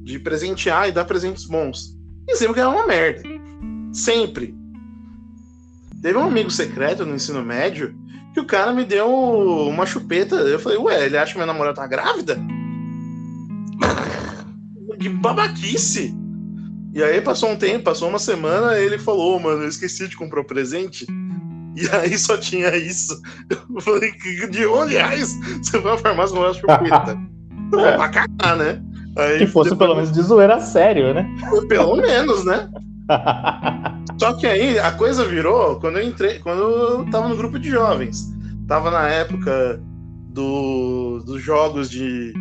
de 0.04 0.20
presentear 0.20 0.88
e 0.88 0.92
dar 0.92 1.04
presentes 1.04 1.46
bons. 1.46 1.98
E 2.28 2.36
sempre 2.36 2.54
ganhava 2.54 2.76
uma 2.76 2.86
merda. 2.86 3.22
Sempre. 3.92 4.54
Teve 6.00 6.16
um 6.16 6.28
amigo 6.28 6.48
secreto 6.48 7.04
no 7.04 7.16
ensino 7.16 7.44
médio 7.44 7.92
que 8.32 8.38
o 8.38 8.46
cara 8.46 8.72
me 8.72 8.84
deu 8.84 9.10
uma 9.10 9.84
chupeta. 9.84 10.36
Eu 10.36 10.60
falei, 10.60 10.78
ué, 10.78 11.06
ele 11.06 11.18
acha 11.18 11.32
que 11.32 11.38
minha 11.38 11.46
namorada 11.46 11.74
tá 11.74 11.88
grávida? 11.88 12.38
De 14.96 15.08
babaquice. 15.08 16.14
E 16.94 17.02
aí 17.02 17.20
passou 17.20 17.50
um 17.50 17.56
tempo, 17.56 17.84
passou 17.84 18.08
uma 18.08 18.18
semana, 18.18 18.78
ele 18.78 18.98
falou, 18.98 19.36
"Ô, 19.36 19.38
mano, 19.38 19.62
eu 19.62 19.68
esqueci 19.68 20.08
de 20.08 20.16
comprar 20.16 20.40
o 20.40 20.44
presente. 20.44 21.06
E 21.76 21.88
aí 21.94 22.18
só 22.18 22.36
tinha 22.36 22.74
isso. 22.76 23.20
Eu 23.50 23.80
falei, 23.80 24.10
"Que- 24.12 24.46
de 24.48 24.66
onde, 24.66 24.98
aliás, 24.98 25.38
você 25.62 25.78
vai 25.78 25.94
à 25.94 25.98
farmácia 25.98 26.36
comprar 26.36 26.54
chupeta? 26.54 27.18
Pô, 27.70 27.76
pra 27.76 28.08
cagar, 28.08 28.56
né? 28.56 28.82
Aí, 29.16 29.38
Que 29.38 29.46
fosse 29.46 29.70
depois- 29.70 29.78
pelo 29.88 29.94
menos 29.96 30.12
de 30.12 30.22
zoeira 30.22 30.60
sério, 30.60 31.12
né? 31.14 31.28
Pelo 31.68 31.96
menos, 31.96 32.44
né? 32.44 32.68
Só 34.18 34.32
que 34.34 34.46
aí 34.46 34.78
a 34.78 34.90
coisa 34.92 35.24
virou 35.24 35.78
quando 35.80 35.98
eu 35.98 36.06
entrei, 36.08 36.38
quando 36.40 36.60
eu 36.62 37.04
tava 37.10 37.28
no 37.28 37.36
grupo 37.36 37.58
de 37.58 37.70
jovens. 37.70 38.26
Tava 38.66 38.90
na 38.90 39.08
época 39.08 39.80
do, 40.30 41.22
dos 41.24 41.42
jogos 41.42 41.88
de 41.90 42.32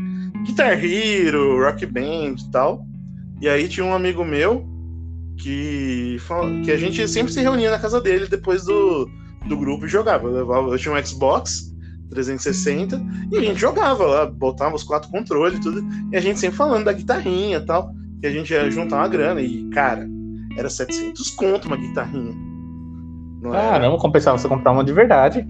Guitar 0.46 0.84
Hero, 0.84 1.63
Rock 1.63 1.86
Band 1.86 2.36
e 2.40 2.52
tal. 2.52 2.86
E 3.42 3.48
aí 3.48 3.68
tinha 3.68 3.86
um 3.86 3.94
amigo 3.94 4.26
meu 4.26 4.66
que, 5.38 6.17
que 6.65 6.71
a 6.71 6.78
gente 6.78 7.08
sempre 7.08 7.32
se 7.32 7.41
reunia 7.41 7.71
na 7.71 7.80
casa 7.80 8.02
dele 8.02 8.28
depois 8.28 8.63
do, 8.65 9.10
do 9.47 9.58
grupo 9.58 9.86
e 9.86 9.89
jogava. 9.89 10.28
Eu, 10.28 10.34
levava, 10.34 10.69
eu 10.69 10.78
tinha 10.78 10.93
um 10.93 11.06
Xbox 11.06 11.73
360 12.10 13.02
e 13.32 13.38
a 13.38 13.41
gente 13.41 13.60
jogava 13.60 14.06
lá, 14.06 14.26
botava 14.26 14.76
os 14.76 14.84
quatro 14.84 15.10
controles 15.10 15.60
e 15.60 15.62
tudo. 15.62 15.86
E 16.12 16.17
a 16.17 16.21
gente 16.21 16.39
sempre 16.39 16.58
falando 16.58 16.86
da 16.86 16.93
guitarrinha 16.93 17.58
e 17.58 17.65
tal. 17.65 17.91
Que 18.19 18.28
a 18.28 18.32
gente 18.32 18.52
ia 18.52 18.69
juntar 18.71 18.97
uma 18.97 19.08
grana. 19.08 19.41
E, 19.41 19.69
cara, 19.69 20.08
era 20.58 20.69
700 20.69 21.30
conto 21.32 21.67
uma 21.67 21.78
guitarrinha. 21.78 22.36
Não 23.41 23.54
era? 23.54 23.69
Caramba, 23.69 23.97
compensava 23.97 24.38
você 24.38 24.47
comprar 24.47 24.71
uma 24.71 24.84
de 24.84 24.91
verdade. 24.91 25.47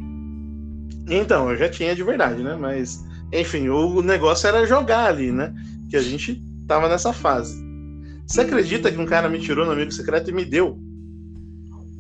Então, 1.10 1.50
eu 1.50 1.56
já 1.56 1.70
tinha 1.70 1.96
de 1.96 2.04
verdade, 2.04 2.44
né? 2.44 2.58
Mas, 2.60 3.06
enfim, 3.32 3.70
o 3.70 4.02
negócio 4.02 4.48
era 4.48 4.68
jogar 4.68 5.06
ali, 5.06 5.32
né? 5.32 5.54
Que 5.90 5.96
a 5.96 6.02
gente 6.02 6.44
tava 6.68 6.90
nessa 6.90 7.14
fase. 7.14 7.67
Você 8.28 8.42
acredita 8.42 8.92
que 8.92 8.98
um 9.00 9.06
cara 9.06 9.30
me 9.30 9.40
tirou 9.40 9.66
no 9.66 9.72
amigo 9.72 9.92
secreto 9.92 10.30
e 10.30 10.34
me 10.34 10.44
deu? 10.44 10.78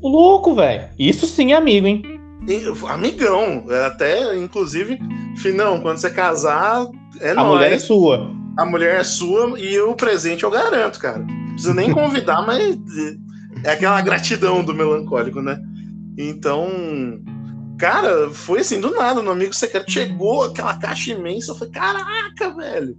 O 0.01 0.09
louco, 0.09 0.53
velho. 0.53 0.89
Isso 0.99 1.25
sim 1.25 1.53
é 1.53 1.55
amigo, 1.55 1.87
hein? 1.87 2.01
E- 2.47 2.63
Amigão, 2.89 3.65
até, 3.85 4.37
inclusive, 4.37 4.99
Finão, 5.37 5.79
quando 5.81 5.97
você 5.97 6.09
casar, 6.09 6.85
é 7.19 7.31
A 7.31 7.35
nóis. 7.35 7.47
mulher 7.49 7.71
é 7.73 7.79
sua. 7.79 8.31
A 8.57 8.65
mulher 8.65 8.99
é 8.99 9.03
sua 9.03 9.59
e 9.59 9.79
o 9.79 9.95
presente 9.95 10.43
eu 10.43 10.51
garanto, 10.51 10.99
cara. 10.99 11.19
Não 11.19 11.49
precisa 11.53 11.73
nem 11.73 11.91
convidar, 11.91 12.41
mas 12.45 12.77
é 13.63 13.71
aquela 13.71 14.01
gratidão 14.01 14.63
do 14.63 14.73
melancólico, 14.73 15.41
né? 15.41 15.59
Então, 16.17 16.67
cara, 17.77 18.29
foi 18.31 18.59
assim 18.61 18.79
do 18.81 18.91
nada. 18.91 19.21
No 19.21 19.31
amigo 19.31 19.53
secreto 19.53 19.91
chegou 19.91 20.43
aquela 20.43 20.75
caixa 20.77 21.11
imensa. 21.11 21.51
Eu 21.51 21.55
falei, 21.55 21.73
caraca, 21.73 22.55
velho. 22.55 22.97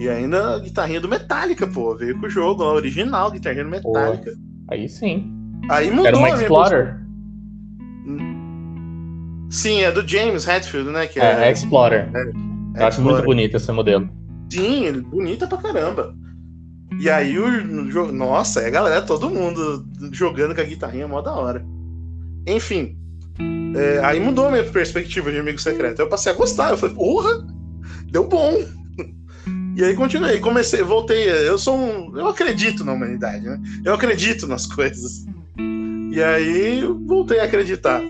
E 0.00 0.08
ainda 0.08 0.56
a 0.56 0.58
guitarrinha 0.58 1.00
do 1.00 1.08
Metallica, 1.08 1.66
pô. 1.66 1.94
Veio 1.96 2.18
com 2.18 2.26
o 2.26 2.30
jogo 2.30 2.62
lá, 2.64 2.72
original, 2.72 3.30
guitarrinha 3.30 3.64
do 3.64 3.70
Metallica. 3.70 4.32
Aí 4.70 4.88
sim. 4.88 5.30
Aí 5.70 5.90
mudou 5.90 6.06
Era 6.06 6.16
uma 6.16 6.28
a 6.28 6.32
minha 6.32 6.42
Explorer. 6.42 7.00
Sim, 9.50 9.82
é 9.82 9.92
do 9.92 10.06
James 10.06 10.46
Hetfield, 10.48 10.90
né? 10.90 11.06
Que 11.06 11.20
É, 11.20 11.48
é 11.48 11.52
Explorer. 11.52 12.08
é 12.14 12.80
Eu 12.82 12.86
acho 12.86 13.00
muito 13.00 13.16
Explorer. 13.18 13.24
bonito 13.24 13.56
esse 13.56 13.70
modelo. 13.72 14.08
Sim, 14.50 14.86
ele 14.86 15.00
bonita 15.00 15.46
pra 15.46 15.58
caramba. 15.58 16.14
E 17.00 17.08
aí 17.08 17.38
o. 17.38 18.12
Nossa, 18.12 18.60
é 18.60 18.66
a 18.66 18.70
galera, 18.70 19.02
todo 19.02 19.30
mundo 19.30 19.84
jogando 20.12 20.54
com 20.54 20.60
a 20.60 20.64
guitarrinha, 20.64 21.08
mó 21.08 21.20
da 21.20 21.32
hora. 21.32 21.64
Enfim. 22.46 22.96
é, 23.76 24.00
aí 24.04 24.20
mudou 24.20 24.48
a 24.48 24.50
minha 24.50 24.64
perspectiva 24.64 25.30
de 25.30 25.38
amigo 25.38 25.58
secreto. 25.60 26.00
Eu 26.00 26.08
passei 26.08 26.32
a 26.32 26.34
gostar. 26.34 26.70
Eu 26.70 26.76
falei, 26.76 26.94
porra, 26.94 27.46
deu 28.10 28.28
bom. 28.28 28.54
E 29.76 29.84
aí 29.84 29.94
continuei, 29.94 30.38
comecei, 30.40 30.82
voltei. 30.82 31.28
Eu 31.28 31.58
sou 31.58 31.76
um. 31.76 32.16
Eu 32.16 32.28
acredito 32.28 32.84
na 32.84 32.92
humanidade, 32.92 33.44
né? 33.44 33.60
Eu 33.84 33.94
acredito 33.94 34.46
nas 34.46 34.66
coisas. 34.66 35.26
E 36.12 36.22
aí 36.22 36.82
voltei 37.06 37.40
a 37.40 37.44
acreditar. 37.44 38.00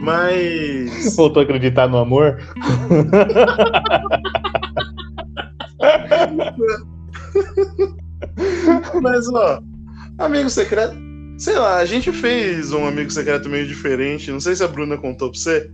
Mas. 0.00 1.14
Voltou 1.16 1.40
a 1.40 1.44
acreditar 1.44 1.88
no 1.88 1.98
amor? 1.98 2.38
Mas, 9.02 9.28
ó, 9.28 9.60
amigo 10.18 10.50
secreto. 10.50 10.96
Sei 11.38 11.56
lá, 11.56 11.76
a 11.76 11.84
gente 11.84 12.10
fez 12.10 12.72
um 12.72 12.86
amigo 12.86 13.10
secreto 13.10 13.48
meio 13.48 13.66
diferente. 13.66 14.30
Não 14.30 14.40
sei 14.40 14.56
se 14.56 14.64
a 14.64 14.68
Bruna 14.68 14.96
contou 14.96 15.30
pra 15.30 15.38
você. 15.38 15.70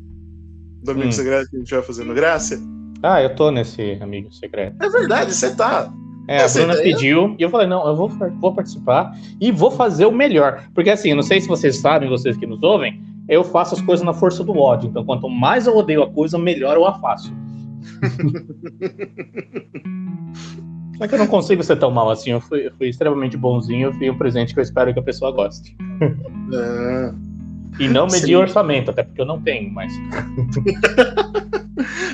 Do 0.82 0.90
amigo 0.90 1.08
Hum. 1.08 1.12
secreto 1.12 1.48
que 1.48 1.56
a 1.56 1.58
gente 1.60 1.74
vai 1.74 1.82
fazendo 1.82 2.12
graça. 2.14 2.60
Ah, 3.02 3.22
eu 3.22 3.34
tô 3.34 3.50
nesse 3.50 3.98
amigo 4.00 4.32
secreto. 4.32 4.76
É 4.82 4.88
verdade, 4.88 5.34
você 5.34 5.54
tá. 5.54 5.92
É, 6.26 6.42
a 6.42 6.48
Bruna 6.48 6.72
ideia- 6.72 6.94
pediu 6.94 7.36
e 7.38 7.42
eu 7.42 7.50
falei, 7.50 7.66
não, 7.66 7.86
eu 7.86 7.94
vou, 7.94 8.08
vou 8.08 8.54
participar 8.54 9.14
e 9.38 9.52
vou 9.52 9.70
fazer 9.70 10.06
o 10.06 10.12
melhor. 10.12 10.64
Porque 10.74 10.88
assim, 10.88 11.10
eu 11.10 11.16
não 11.16 11.22
sei 11.22 11.40
se 11.40 11.46
vocês 11.48 11.76
sabem, 11.76 12.08
vocês 12.08 12.34
que 12.36 12.46
nos 12.46 12.62
ouvem, 12.62 13.02
eu 13.28 13.44
faço 13.44 13.74
as 13.74 13.82
coisas 13.82 14.04
na 14.04 14.14
força 14.14 14.42
do 14.42 14.56
ódio. 14.58 14.88
Então, 14.88 15.04
quanto 15.04 15.28
mais 15.28 15.66
eu 15.66 15.76
odeio 15.76 16.02
a 16.02 16.10
coisa, 16.10 16.38
melhor 16.38 16.76
eu 16.76 16.86
a 16.86 16.94
faço. 16.98 17.30
Só 20.96 21.06
que 21.08 21.14
eu 21.14 21.18
não 21.18 21.26
consigo 21.26 21.62
ser 21.62 21.76
tão 21.76 21.90
mal 21.90 22.10
assim. 22.10 22.30
Eu 22.30 22.40
fui, 22.40 22.66
eu 22.68 22.72
fui 22.76 22.88
extremamente 22.88 23.36
bonzinho. 23.36 23.88
Eu 23.88 23.92
fui 23.94 24.08
um 24.10 24.16
presente 24.16 24.54
que 24.54 24.60
eu 24.60 24.62
espero 24.62 24.92
que 24.94 25.00
a 25.00 25.02
pessoa 25.02 25.30
goste. 25.30 25.76
Ah, 26.54 27.14
E 27.78 27.88
não 27.88 28.06
medir 28.06 28.26
Sim. 28.26 28.36
orçamento, 28.36 28.90
até 28.90 29.02
porque 29.02 29.20
eu 29.20 29.26
não 29.26 29.40
tenho, 29.40 29.72
mas. 29.72 29.92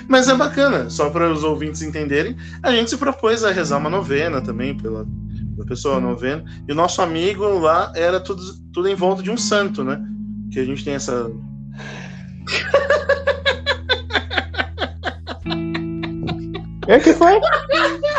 Mas 0.09 0.29
é 0.29 0.35
bacana, 0.35 0.91
só 0.91 1.09
para 1.09 1.31
os 1.31 1.45
ouvintes 1.45 1.83
entenderem. 1.83 2.37
A 2.63 2.73
gente 2.73 2.91
se 2.91 2.97
propôs 2.97 3.45
a 3.45 3.53
rezar 3.53 3.79
uma 3.79 3.89
novena 3.89 4.41
também 4.41 4.77
pela, 4.77 5.07
pela 5.55 5.67
pessoa 5.67 5.99
a 5.99 6.01
novena. 6.01 6.45
E 6.67 6.73
o 6.73 6.75
nosso 6.75 7.01
amigo 7.01 7.45
lá 7.61 7.93
era 7.95 8.19
tudo, 8.19 8.43
tudo 8.73 8.89
em 8.89 8.95
volta 8.97 9.23
de 9.23 9.31
um 9.31 9.37
santo, 9.37 9.85
né? 9.85 10.03
Que 10.51 10.59
a 10.59 10.65
gente 10.65 10.85
tem 10.85 10.95
essa. 10.95 11.31
É 16.89 16.99
que 16.99 17.13
foi? 17.13 17.39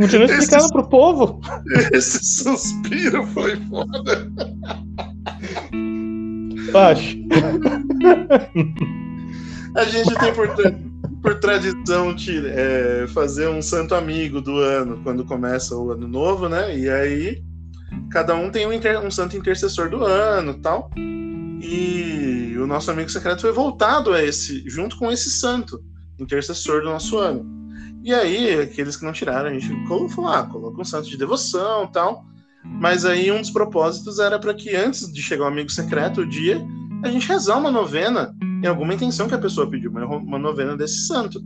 Continua 0.00 0.26
explicando 0.26 0.68
pro 0.72 0.88
povo. 0.88 1.40
Esse 1.92 2.24
suspiro 2.24 3.26
foi 3.28 3.56
foda. 3.66 4.30
Acho. 6.74 7.18
A 9.74 9.84
gente 9.84 10.14
tem 10.14 10.34
por, 10.34 10.48
por 11.22 11.40
tradição 11.40 12.14
de, 12.14 12.46
é, 12.46 13.06
fazer 13.08 13.48
um 13.48 13.60
santo 13.62 13.94
amigo 13.94 14.40
do 14.40 14.58
ano 14.58 15.00
quando 15.02 15.24
começa 15.24 15.76
o 15.76 15.90
ano 15.90 16.06
novo, 16.06 16.48
né? 16.48 16.76
E 16.76 16.88
aí 16.88 17.42
cada 18.10 18.34
um 18.34 18.50
tem 18.50 18.66
um, 18.66 18.72
inter- 18.72 19.00
um 19.04 19.10
santo 19.10 19.36
intercessor 19.36 19.90
do 19.90 20.04
ano 20.04 20.54
tal. 20.54 20.90
E 21.60 22.54
o 22.56 22.66
nosso 22.66 22.90
amigo 22.90 23.10
secreto 23.10 23.40
foi 23.40 23.52
voltado 23.52 24.12
a 24.12 24.22
esse, 24.22 24.62
junto 24.68 24.96
com 24.96 25.10
esse 25.10 25.30
santo 25.30 25.80
intercessor 26.18 26.82
do 26.82 26.90
nosso 26.90 27.18
ano. 27.18 27.57
E 28.08 28.14
aí, 28.14 28.58
aqueles 28.62 28.96
que 28.96 29.04
não 29.04 29.12
tiraram, 29.12 29.50
a 29.50 29.52
gente 29.52 29.68
colocou, 29.86 30.26
ah, 30.26 30.42
coloca 30.44 30.80
um 30.80 30.84
santo 30.84 31.10
de 31.10 31.18
devoção 31.18 31.86
tal. 31.88 32.24
Mas 32.64 33.04
aí 33.04 33.30
um 33.30 33.38
dos 33.38 33.50
propósitos 33.50 34.18
era 34.18 34.38
para 34.38 34.54
que 34.54 34.74
antes 34.74 35.12
de 35.12 35.20
chegar 35.20 35.44
o 35.44 35.48
amigo 35.48 35.70
secreto, 35.70 36.22
o 36.22 36.26
dia, 36.26 36.58
a 37.04 37.10
gente 37.10 37.28
rezar 37.28 37.58
uma 37.58 37.70
novena 37.70 38.34
em 38.64 38.66
alguma 38.66 38.94
intenção 38.94 39.28
que 39.28 39.34
a 39.34 39.38
pessoa 39.38 39.68
pediu, 39.68 39.90
uma, 39.90 40.06
uma 40.06 40.38
novena 40.38 40.74
desse 40.74 41.06
santo. 41.06 41.38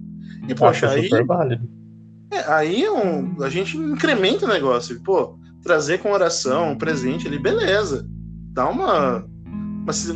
E, 0.47 0.55
poxa, 0.55 0.87
aí, 1.01 1.09
é, 2.31 2.53
aí 2.53 2.85
é 2.85 2.93
um- 2.93 3.43
a 3.43 3.51
gente 3.51 3.77
incrementa 3.77 4.45
o 4.47 4.49
negócio. 4.49 5.03
Pô, 5.03 5.37
trazer 5.65 5.99
com 5.99 6.13
oração, 6.13 6.71
um 6.71 6.79
presente 6.79 7.27
ali, 7.27 7.41
beleza. 7.41 8.07
Dá 8.53 8.69
uma- 8.69 9.27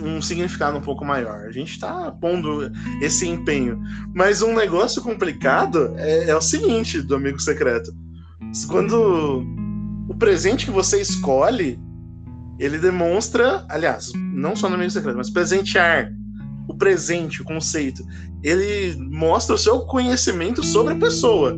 um 0.03 0.23
significado 0.23 0.79
um 0.79 0.81
pouco 0.81 1.05
maior. 1.05 1.47
A 1.47 1.51
gente 1.51 1.79
tá 1.79 2.11
pondo 2.13 2.71
esse 3.01 3.27
empenho. 3.27 3.81
Mas 4.15 4.43
um 4.43 4.55
negócio 4.55 5.03
complicado 5.03 5.95
é, 5.97 6.31
é 6.31 6.37
o 6.37 6.41
seguinte 6.41 7.03
do 7.03 7.15
amigo 7.15 7.41
secreto. 7.41 7.93
Quando 8.69 9.45
o 10.09 10.15
presente 10.15 10.67
que 10.67 10.71
você 10.71 11.01
escolhe, 11.01 11.79
ele 12.59 12.79
demonstra, 12.79 13.65
aliás, 13.69 14.13
não 14.15 14.55
só 14.55 14.69
no 14.69 14.77
amigo 14.77 14.91
secreto, 14.91 15.17
mas 15.17 15.31
presentear 15.31 16.11
o 16.69 16.75
presente, 16.75 17.43
o 17.43 17.45
conceito, 17.45 18.03
ele 18.43 18.97
mostra 19.11 19.55
o 19.55 19.59
seu 19.59 19.81
conhecimento 19.81 20.65
sobre 20.65 20.95
a 20.95 20.99
pessoa. 20.99 21.57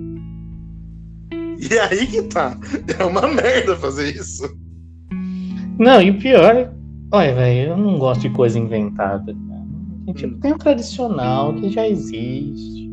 E 1.32 1.78
aí 1.78 2.06
que 2.06 2.22
tá. 2.22 2.56
É 2.98 3.04
uma 3.04 3.26
merda 3.26 3.76
fazer 3.76 4.14
isso. 4.14 4.48
Não, 5.78 6.00
e 6.00 6.12
pior, 6.12 6.72
olha, 7.12 7.34
velho, 7.34 7.70
eu 7.70 7.76
não 7.76 7.98
gosto 7.98 8.22
de 8.22 8.30
coisa 8.30 8.59
inventada. 8.59 9.34
cara. 9.34 10.14
Tipo, 10.14 10.34
Hum. 10.36 10.40
tem 10.40 10.52
o 10.52 10.59
tradicional 10.59 11.54
que 11.54 11.70
já 11.70 11.86
existe. 11.86 12.88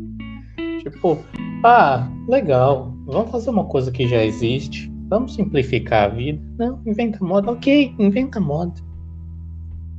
Tipo, 0.84 1.18
ah, 1.64 2.08
legal, 2.28 2.94
vamos 3.06 3.32
fazer 3.32 3.50
uma 3.50 3.66
coisa 3.66 3.92
que 3.92 4.08
já 4.08 4.24
existe. 4.24 4.92
Vamos 5.08 5.36
simplificar 5.36 6.06
a 6.06 6.14
vida. 6.14 6.42
Não, 6.58 6.82
inventa 6.86 7.24
moda. 7.24 7.52
Ok, 7.52 7.94
inventa 8.00 8.40
moda. 8.40 8.74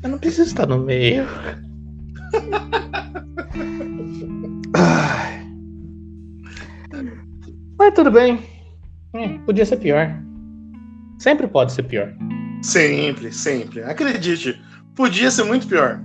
Eu 0.02 0.10
não 0.10 0.18
preciso 0.18 0.48
estar 0.48 0.66
no 0.66 0.78
meio. 0.78 1.24
Mas 7.78 7.94
tudo 7.94 8.10
bem. 8.10 8.38
É, 9.14 9.28
podia 9.46 9.64
ser 9.64 9.76
pior. 9.78 10.20
Sempre 11.18 11.46
pode 11.46 11.72
ser 11.72 11.84
pior. 11.84 12.12
Sempre, 12.66 13.32
sempre. 13.32 13.84
Acredite, 13.84 14.60
podia 14.96 15.30
ser 15.30 15.44
muito 15.44 15.68
pior. 15.68 16.02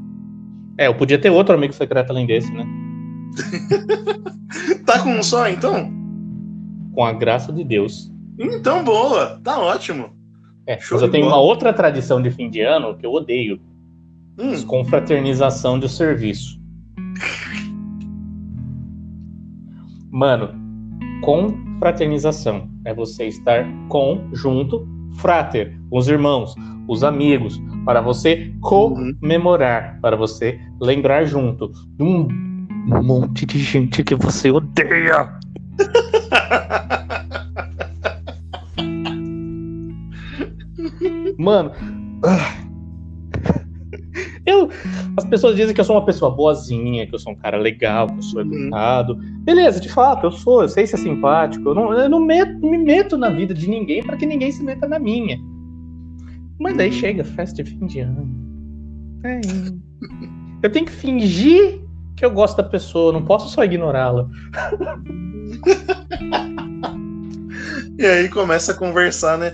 É, 0.78 0.86
eu 0.86 0.96
podia 0.96 1.20
ter 1.20 1.32
outro 1.32 1.56
amigo 1.56 1.74
secreto 1.74 2.12
além 2.12 2.28
desse, 2.28 2.52
né? 2.54 2.64
Tá 4.86 5.02
com 5.02 5.12
um 5.12 5.24
só, 5.24 5.48
então? 5.48 5.92
Com 6.94 7.04
a 7.04 7.14
graça 7.14 7.52
de 7.52 7.64
Deus. 7.64 8.12
Então, 8.38 8.84
boa. 8.84 9.40
Tá 9.44 9.60
ótimo. 9.60 10.10
É, 10.68 10.80
Show 10.80 10.98
mas 10.98 11.04
eu 11.04 11.10
tenho 11.10 11.26
bola. 11.26 11.38
uma 11.38 11.42
outra 11.42 11.74
tradição 11.74 12.22
de 12.22 12.30
fim 12.30 12.50
de 12.50 12.62
ano 12.62 12.96
que 12.98 13.06
eu 13.06 13.12
odeio: 13.12 13.60
Hum, 14.38 14.62
confraternização 14.68 15.80
de 15.80 15.90
serviço. 15.90 16.60
Mano, 20.12 20.50
confraternização 21.22 22.70
é 22.86 22.94
você 22.94 23.28
estar 23.28 23.66
com, 23.88 24.30
junto, 24.34 24.86
frater, 25.14 25.80
os 25.92 26.08
irmãos, 26.08 26.56
os 26.88 27.04
amigos, 27.04 27.62
para 27.86 28.02
você 28.02 28.52
comemorar, 28.62 30.00
para 30.02 30.16
você 30.16 30.60
lembrar 30.80 31.26
junto 31.26 31.72
de 31.98 32.04
um 32.04 32.28
monte 33.04 33.46
de 33.46 33.60
gente 33.60 34.04
que 34.04 34.16
você 34.16 34.50
odeia. 34.52 35.30
Mano, 41.38 41.72
ah. 42.24 42.71
Eu, 44.46 44.70
as 45.18 45.26
pessoas 45.26 45.56
dizem 45.56 45.74
que 45.74 45.82
eu 45.82 45.86
sou 45.86 45.96
uma 45.96 46.06
pessoa 46.06 46.32
boazinha, 46.32 47.06
que 47.08 47.14
eu 47.16 47.20
sou 47.20 47.34
um 47.34 47.36
cara 47.36 47.58
legal, 47.58 48.08
que 48.08 48.18
eu 48.18 48.22
sou 48.24 48.42
Uhum. 48.42 48.54
educado. 48.64 49.16
Beleza, 49.44 49.80
de 49.80 49.90
fato, 49.90 50.26
eu 50.28 50.32
sou, 50.32 50.62
eu 50.64 50.70
sei 50.70 50.88
ser 50.88 50.98
simpático. 50.98 51.70
Eu 51.70 51.76
não, 51.76 51.94
eu 51.94 52.10
não 52.10 52.20
meto- 52.26 52.60
me 52.66 52.78
meto 52.78 53.18
na 53.18 53.30
vida 53.30 53.54
de 53.54 53.70
ninguém 53.70 54.04
para 54.04 54.18
que 54.18 54.26
ninguém 54.26 54.52
se 54.52 54.64
meta 54.64 54.88
na 54.88 55.00
minha. 55.00 55.38
Mas 56.60 56.78
daí 56.78 56.88
Uhum. 56.90 56.94
chega 56.96 57.24
festa 57.24 57.64
de 57.64 57.70
fim 57.72 57.86
de 57.88 58.00
ano. 58.02 58.30
É. 59.24 59.42
Eu 60.64 60.72
tenho 60.72 60.86
que 60.86 60.92
fingir 60.92 61.82
que 62.16 62.24
eu 62.26 62.32
gosto 62.32 62.58
da 62.58 62.64
pessoa, 62.64 63.12
não 63.12 63.24
posso 63.26 63.50
só 63.50 63.64
ignorá-la. 63.64 64.28
E 67.98 68.06
aí 68.06 68.30
começa 68.30 68.72
a 68.72 68.76
conversar, 68.76 69.38
né? 69.38 69.54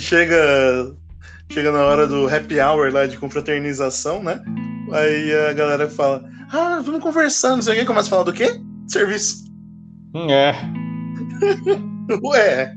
Chega, 0.00 0.96
chega 1.52 1.70
na 1.70 1.84
hora 1.84 2.06
do 2.06 2.26
happy 2.28 2.58
hour 2.60 2.92
lá 2.92 3.06
de 3.06 3.16
confraternização, 3.18 4.22
né? 4.22 4.40
Aí 4.90 5.34
a 5.50 5.52
galera 5.52 5.88
fala: 5.88 6.24
Ah, 6.50 6.80
vamos 6.84 7.02
conversar, 7.02 7.50
não 7.50 7.62
sei 7.62 7.74
o 7.74 7.78
que. 7.80 7.84
Começa 7.84 8.08
a 8.08 8.10
falar 8.10 8.24
do 8.24 8.32
quê? 8.32 8.60
Serviço. 8.88 9.44
Hum, 10.14 10.30
É. 10.30 10.54
Ué, 12.24 12.74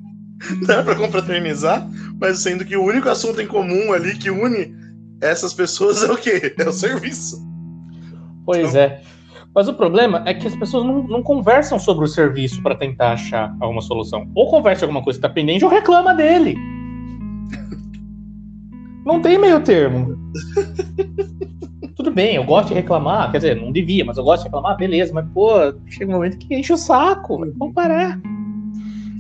dá 0.65 0.83
pra 0.83 0.95
confraternizar, 0.95 1.87
mas 2.19 2.39
sendo 2.39 2.63
que 2.63 2.77
o 2.77 2.83
único 2.83 3.09
assunto 3.09 3.41
em 3.41 3.47
comum 3.47 3.91
ali 3.91 4.15
que 4.17 4.29
une 4.29 4.73
essas 5.21 5.53
pessoas 5.53 6.03
é 6.03 6.11
o 6.11 6.17
quê? 6.17 6.53
É 6.57 6.67
o 6.67 6.71
serviço. 6.71 7.37
Pois 8.45 8.75
é. 8.75 9.01
Mas 9.53 9.67
o 9.67 9.73
problema 9.73 10.21
é 10.25 10.33
que 10.33 10.47
as 10.47 10.55
pessoas 10.55 10.85
não, 10.85 11.03
não 11.03 11.23
conversam 11.23 11.79
sobre 11.79 12.05
o 12.05 12.07
serviço 12.07 12.61
para 12.61 12.75
tentar 12.75 13.13
achar 13.13 13.55
alguma 13.59 13.81
solução. 13.81 14.29
Ou 14.35 14.49
conversa 14.49 14.85
alguma 14.85 15.01
coisa 15.03 15.19
que 15.19 15.25
está 15.25 15.33
pendente 15.33 15.63
ou 15.63 15.71
reclama 15.71 16.13
dele. 16.13 16.57
Não 19.05 19.21
tem 19.21 19.37
meio 19.37 19.61
termo. 19.61 20.17
Tudo 21.95 22.11
bem, 22.11 22.35
eu 22.35 22.43
gosto 22.43 22.69
de 22.69 22.73
reclamar, 22.73 23.31
quer 23.31 23.37
dizer, 23.37 23.55
não 23.55 23.71
devia, 23.71 24.03
mas 24.03 24.17
eu 24.17 24.23
gosto 24.23 24.41
de 24.43 24.47
reclamar, 24.49 24.75
beleza, 24.77 25.13
mas 25.13 25.25
pô, 25.33 25.51
chega 25.87 26.11
um 26.11 26.15
momento 26.15 26.37
que 26.37 26.53
enche 26.55 26.73
o 26.73 26.77
saco, 26.77 27.37
vamos 27.57 27.73
parar. 27.73 28.19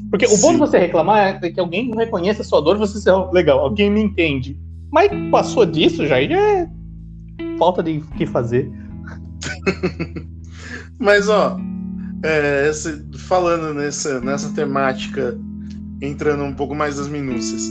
Porque 0.09 0.25
o 0.25 0.29
bom 0.29 0.35
Sim. 0.49 0.51
de 0.53 0.57
você 0.59 0.77
reclamar 0.77 1.39
é 1.43 1.51
que 1.51 1.59
alguém 1.59 1.93
reconheça 1.95 2.41
a 2.41 2.45
sua 2.45 2.61
dor 2.61 2.75
e 2.75 2.79
você 2.79 3.09
"Oh, 3.09 3.31
legal, 3.31 3.59
alguém 3.59 3.89
me 3.89 4.01
entende. 4.01 4.57
Mas 4.91 5.09
passou 5.31 5.65
disso 5.65 6.05
já, 6.05 6.21
já 6.21 6.39
é 6.39 6.69
falta 7.57 7.81
de 7.81 7.97
o 7.97 8.01
que 8.17 8.25
fazer. 8.25 8.69
Mas, 10.99 11.27
ó, 11.29 11.57
é, 12.23 12.69
esse- 12.69 13.03
falando 13.17 13.73
nessa, 13.73 14.19
nessa 14.21 14.53
temática, 14.53 15.37
entrando 16.01 16.43
um 16.43 16.53
pouco 16.53 16.73
mais 16.75 16.97
nas 16.97 17.07
minúcias, 17.07 17.69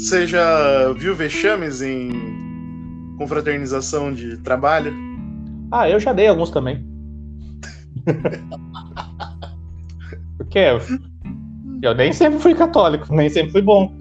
você 0.00 0.26
já 0.26 0.92
viu 0.94 1.14
vexames 1.14 1.82
em 1.82 2.10
confraternização 3.18 4.12
de 4.12 4.38
trabalho? 4.38 4.94
Ah, 5.70 5.88
eu 5.90 6.00
já 6.00 6.12
dei 6.14 6.26
alguns 6.26 6.50
também. 6.50 6.84
Porque 10.38 10.58
eu, 10.58 10.80
eu 11.82 11.94
nem 11.94 12.12
sempre 12.14 12.38
fui 12.38 12.54
católico, 12.54 13.14
nem 13.14 13.28
sempre 13.28 13.52
fui 13.52 13.60
bom. 13.62 13.94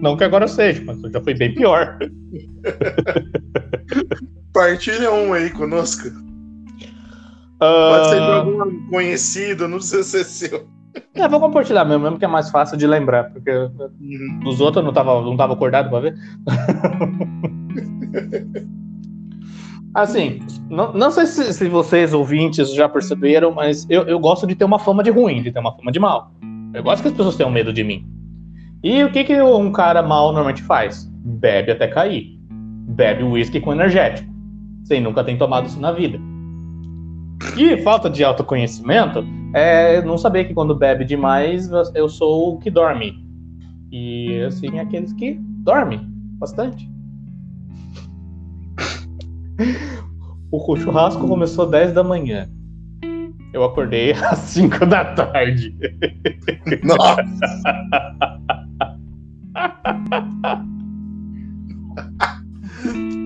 Não 0.00 0.16
que 0.16 0.22
agora 0.22 0.44
eu 0.44 0.48
seja, 0.48 0.84
mas 0.84 1.02
eu 1.02 1.10
já 1.10 1.20
fui 1.20 1.34
bem 1.34 1.52
pior. 1.52 1.98
Partilha 4.52 5.12
um 5.12 5.32
aí 5.32 5.50
conosco. 5.50 6.08
Pode 7.58 8.08
ser 8.08 8.20
de 8.20 8.30
Ah, 8.30 8.34
algum 8.36 8.86
conhecido, 8.88 9.66
não 9.66 9.78
precisa 9.78 10.04
ser 10.04 10.24
seu. 10.24 10.77
É, 11.14 11.28
vou 11.28 11.40
compartilhar 11.40 11.84
mesmo, 11.84 12.04
mesmo 12.04 12.18
que 12.18 12.24
é 12.24 12.28
mais 12.28 12.50
fácil 12.50 12.76
de 12.76 12.86
lembrar, 12.86 13.30
porque 13.30 13.50
dos 14.42 14.60
outros 14.60 14.76
eu 14.76 14.82
não 14.82 14.92
tava, 14.92 15.20
não 15.22 15.36
tava 15.36 15.54
acordado 15.54 15.90
pra 15.90 16.00
ver. 16.00 16.14
Assim, 19.94 20.40
não, 20.68 20.92
não 20.92 21.10
sei 21.10 21.26
se, 21.26 21.52
se 21.52 21.68
vocês 21.68 22.12
ouvintes 22.12 22.72
já 22.72 22.88
perceberam, 22.88 23.52
mas 23.52 23.86
eu, 23.88 24.02
eu 24.02 24.20
gosto 24.20 24.46
de 24.46 24.54
ter 24.54 24.64
uma 24.64 24.78
fama 24.78 25.02
de 25.02 25.10
ruim, 25.10 25.42
de 25.42 25.50
ter 25.50 25.58
uma 25.58 25.74
fama 25.74 25.90
de 25.90 25.98
mal. 25.98 26.30
Eu 26.74 26.82
gosto 26.82 27.02
que 27.02 27.08
as 27.08 27.14
pessoas 27.14 27.36
tenham 27.36 27.50
medo 27.50 27.72
de 27.72 27.82
mim. 27.82 28.06
E 28.82 29.02
o 29.02 29.10
que, 29.10 29.24
que 29.24 29.40
um 29.40 29.72
cara 29.72 30.02
mal 30.02 30.26
normalmente 30.26 30.62
faz? 30.62 31.10
Bebe 31.24 31.72
até 31.72 31.88
cair. 31.88 32.38
Bebe 32.50 33.24
uísque 33.24 33.60
com 33.60 33.72
energético. 33.72 34.28
Sem 34.84 35.00
nunca 35.00 35.24
ter 35.24 35.36
tomado 35.36 35.66
isso 35.66 35.80
na 35.80 35.90
vida. 35.90 36.18
E 37.56 37.76
falta 37.78 38.08
de 38.08 38.22
autoconhecimento 38.22 39.26
é 39.54 40.02
não 40.02 40.18
saber 40.18 40.44
que 40.44 40.54
quando 40.54 40.74
bebe 40.74 41.04
demais 41.04 41.70
eu 41.94 42.08
sou 42.08 42.54
o 42.54 42.58
que 42.58 42.70
dorme. 42.70 43.26
E 43.90 44.40
assim, 44.42 44.78
aqueles 44.78 45.12
que 45.12 45.34
dormem 45.64 46.00
bastante. 46.38 46.88
O 50.50 50.76
churrasco 50.76 51.28
começou 51.28 51.66
às 51.66 51.70
10 51.72 51.92
da 51.92 52.02
manhã. 52.02 52.48
Eu 53.52 53.64
acordei 53.64 54.12
às 54.32 54.38
5 54.38 54.86
da 54.86 55.04
tarde. 55.14 55.76
Nossa! 56.82 57.22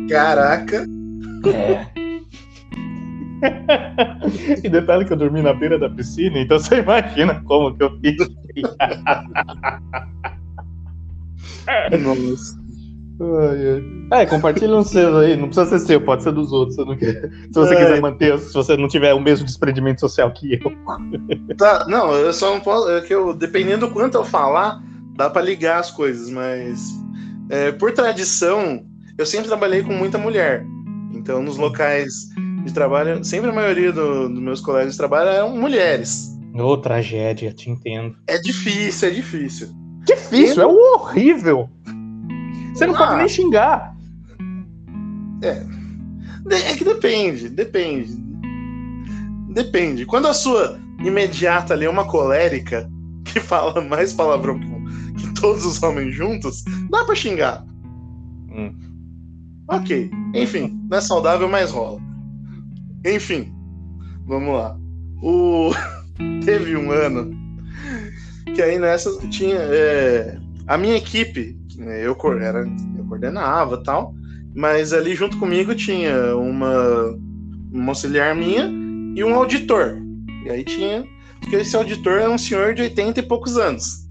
Caraca! 0.09 0.85
É. 1.47 2.02
e 4.65 4.69
detalhe 4.69 5.05
que 5.05 5.13
eu 5.13 5.17
dormi 5.17 5.43
na 5.43 5.53
beira 5.53 5.79
da 5.79 5.89
piscina, 5.91 6.39
então 6.39 6.59
você 6.59 6.79
imagina 6.79 7.43
como 7.45 7.75
que 7.77 7.83
eu 7.83 7.99
fiz. 8.01 8.17
Nossa. 12.03 12.63
É, 14.11 14.27
compartilha 14.27 14.75
um 14.77 14.83
seu 14.83 15.17
aí, 15.19 15.37
não 15.37 15.47
precisa 15.49 15.79
ser 15.79 15.87
seu, 15.87 16.01
pode 16.01 16.23
ser 16.25 16.33
dos 16.33 16.51
outros. 16.53 16.75
Se, 16.77 16.97
quer- 16.97 17.31
se 17.31 17.53
você 17.53 17.75
É. 17.75 17.77
quiser 17.77 18.01
manter, 18.01 18.39
se 18.39 18.53
você 18.53 18.77
não 18.77 18.89
tiver 18.89 19.15
o 19.15 19.21
mesmo 19.21 19.47
desprendimento 19.47 20.01
social 20.01 20.33
que 20.33 20.55
eu. 20.55 21.57
Tá, 21.57 21.87
não, 21.89 22.13
eu 22.15 22.33
só 22.33 22.53
não 22.53 22.61
posso. 22.61 22.91
É 22.91 23.01
que 23.03 23.15
eu, 23.15 23.33
dependendo 23.33 23.87
do 23.87 23.93
quanto 23.93 24.17
eu 24.17 24.25
falar, 24.25 24.83
dá 25.15 25.31
pra 25.31 25.41
ligar 25.43 25.79
as 25.79 25.91
coisas, 25.91 26.31
mas 26.31 26.91
é, 27.49 27.71
por 27.71 27.93
tradição, 27.93 28.85
eu 29.17 29.27
sempre 29.27 29.47
trabalhei 29.49 29.83
com 29.83 29.93
muita 29.93 30.19
mulher. 30.19 30.65
Então, 31.13 31.43
nos 31.43 31.57
locais 31.57 32.29
de 32.65 32.73
trabalho, 32.73 33.25
sempre 33.25 33.51
a 33.51 33.53
maioria 33.53 33.93
do- 33.93 34.29
dos 34.29 34.41
meus 34.43 34.61
colegas 34.61 34.93
de 34.93 34.99
trabalho 34.99 35.29
eram 35.31 35.57
mulheres. 35.57 36.29
Ô, 36.55 36.77
tragédia, 36.77 37.53
te 37.53 37.71
entendo. 37.71 38.17
É 38.27 38.39
difícil, 38.39 39.09
é 39.09 39.11
difícil. 39.11 39.69
Difícil, 40.05 40.63
é 40.63 40.67
horrível. 40.67 41.69
Você 42.75 42.87
não 42.87 42.95
Ah. 42.95 42.99
pode 42.99 43.17
nem 43.19 43.29
xingar. 43.29 43.95
De- 45.41 46.55
É 46.55 46.77
que 46.77 46.85
depende, 46.85 47.49
depende. 47.49 48.17
Depende. 49.51 50.05
Quando 50.07 50.29
a 50.29 50.35
sua 50.35 50.79
imediata 51.05 51.75
ali 51.75 51.85
é 51.85 51.91
uma 51.91 52.07
colérica 52.07 52.89
que 53.25 53.39
fala 53.41 53.81
mais 53.81 54.13
palavrão 54.13 54.59
que, 54.59 54.67
que 55.27 55.35
todos 55.41 55.65
os 55.65 55.83
homens 55.83 56.15
juntos, 56.15 56.65
dá 56.91 57.05
pra 57.05 57.15
xingar. 57.15 57.65
Hum. 58.51 58.75
Ok. 59.69 60.11
Enfim, 60.35 60.79
não 60.91 60.99
é 60.99 61.01
saudável, 61.01 61.49
mas 61.49 61.71
rola. 61.71 62.01
Enfim, 63.05 63.53
vamos 64.27 64.55
lá. 64.55 64.79
O... 65.23 65.71
Teve 66.45 66.77
um 66.77 66.91
ano 66.91 67.43
que 68.55 68.63
aí 68.63 68.79
nessa 68.79 69.11
tinha. 69.29 69.57
é, 69.57 70.37
A 70.67 70.77
minha 70.77 70.97
equipe, 70.97 71.57
né, 71.77 72.07
eu, 72.07 72.17
era, 72.41 72.65
eu 72.97 73.05
coordenava 73.07 73.77
e 73.77 73.83
tal, 73.83 74.15
mas 74.55 74.93
ali 74.93 75.15
junto 75.15 75.39
comigo 75.39 75.75
tinha 75.75 76.37
uma, 76.37 77.19
uma 77.73 77.89
auxiliar 77.91 78.35
minha 78.35 78.71
e 79.17 79.25
um 79.25 79.35
auditor. 79.35 79.99
E 80.45 80.51
aí 80.51 80.65
tinha. 80.65 81.05
Porque 81.41 81.57
esse 81.57 81.75
auditor 81.75 82.21
é 82.21 82.29
um 82.29 82.39
senhor 82.39 82.75
de 82.75 82.83
80 82.83 83.21
e 83.21 83.23
poucos 83.23 83.57
anos. 83.57 84.07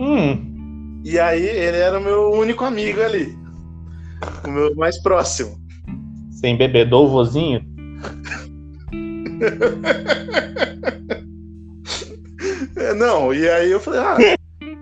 Hum, 0.00 1.00
E 1.04 1.18
aí 1.18 1.42
ele 1.42 1.76
era 1.76 1.98
o 1.98 2.02
meu 2.02 2.30
único 2.30 2.64
amigo 2.64 3.00
ali. 3.02 3.36
O 4.46 4.50
meu 4.50 4.74
mais 4.74 5.00
próximo. 5.02 5.56
sem 6.30 6.56
bebedor, 6.56 7.04
o 7.04 7.08
vozinho. 7.08 7.62
É, 12.76 12.94
não, 12.94 13.32
e 13.32 13.48
aí 13.48 13.70
eu 13.70 13.80
falei, 13.80 14.00
ah, 14.00 14.16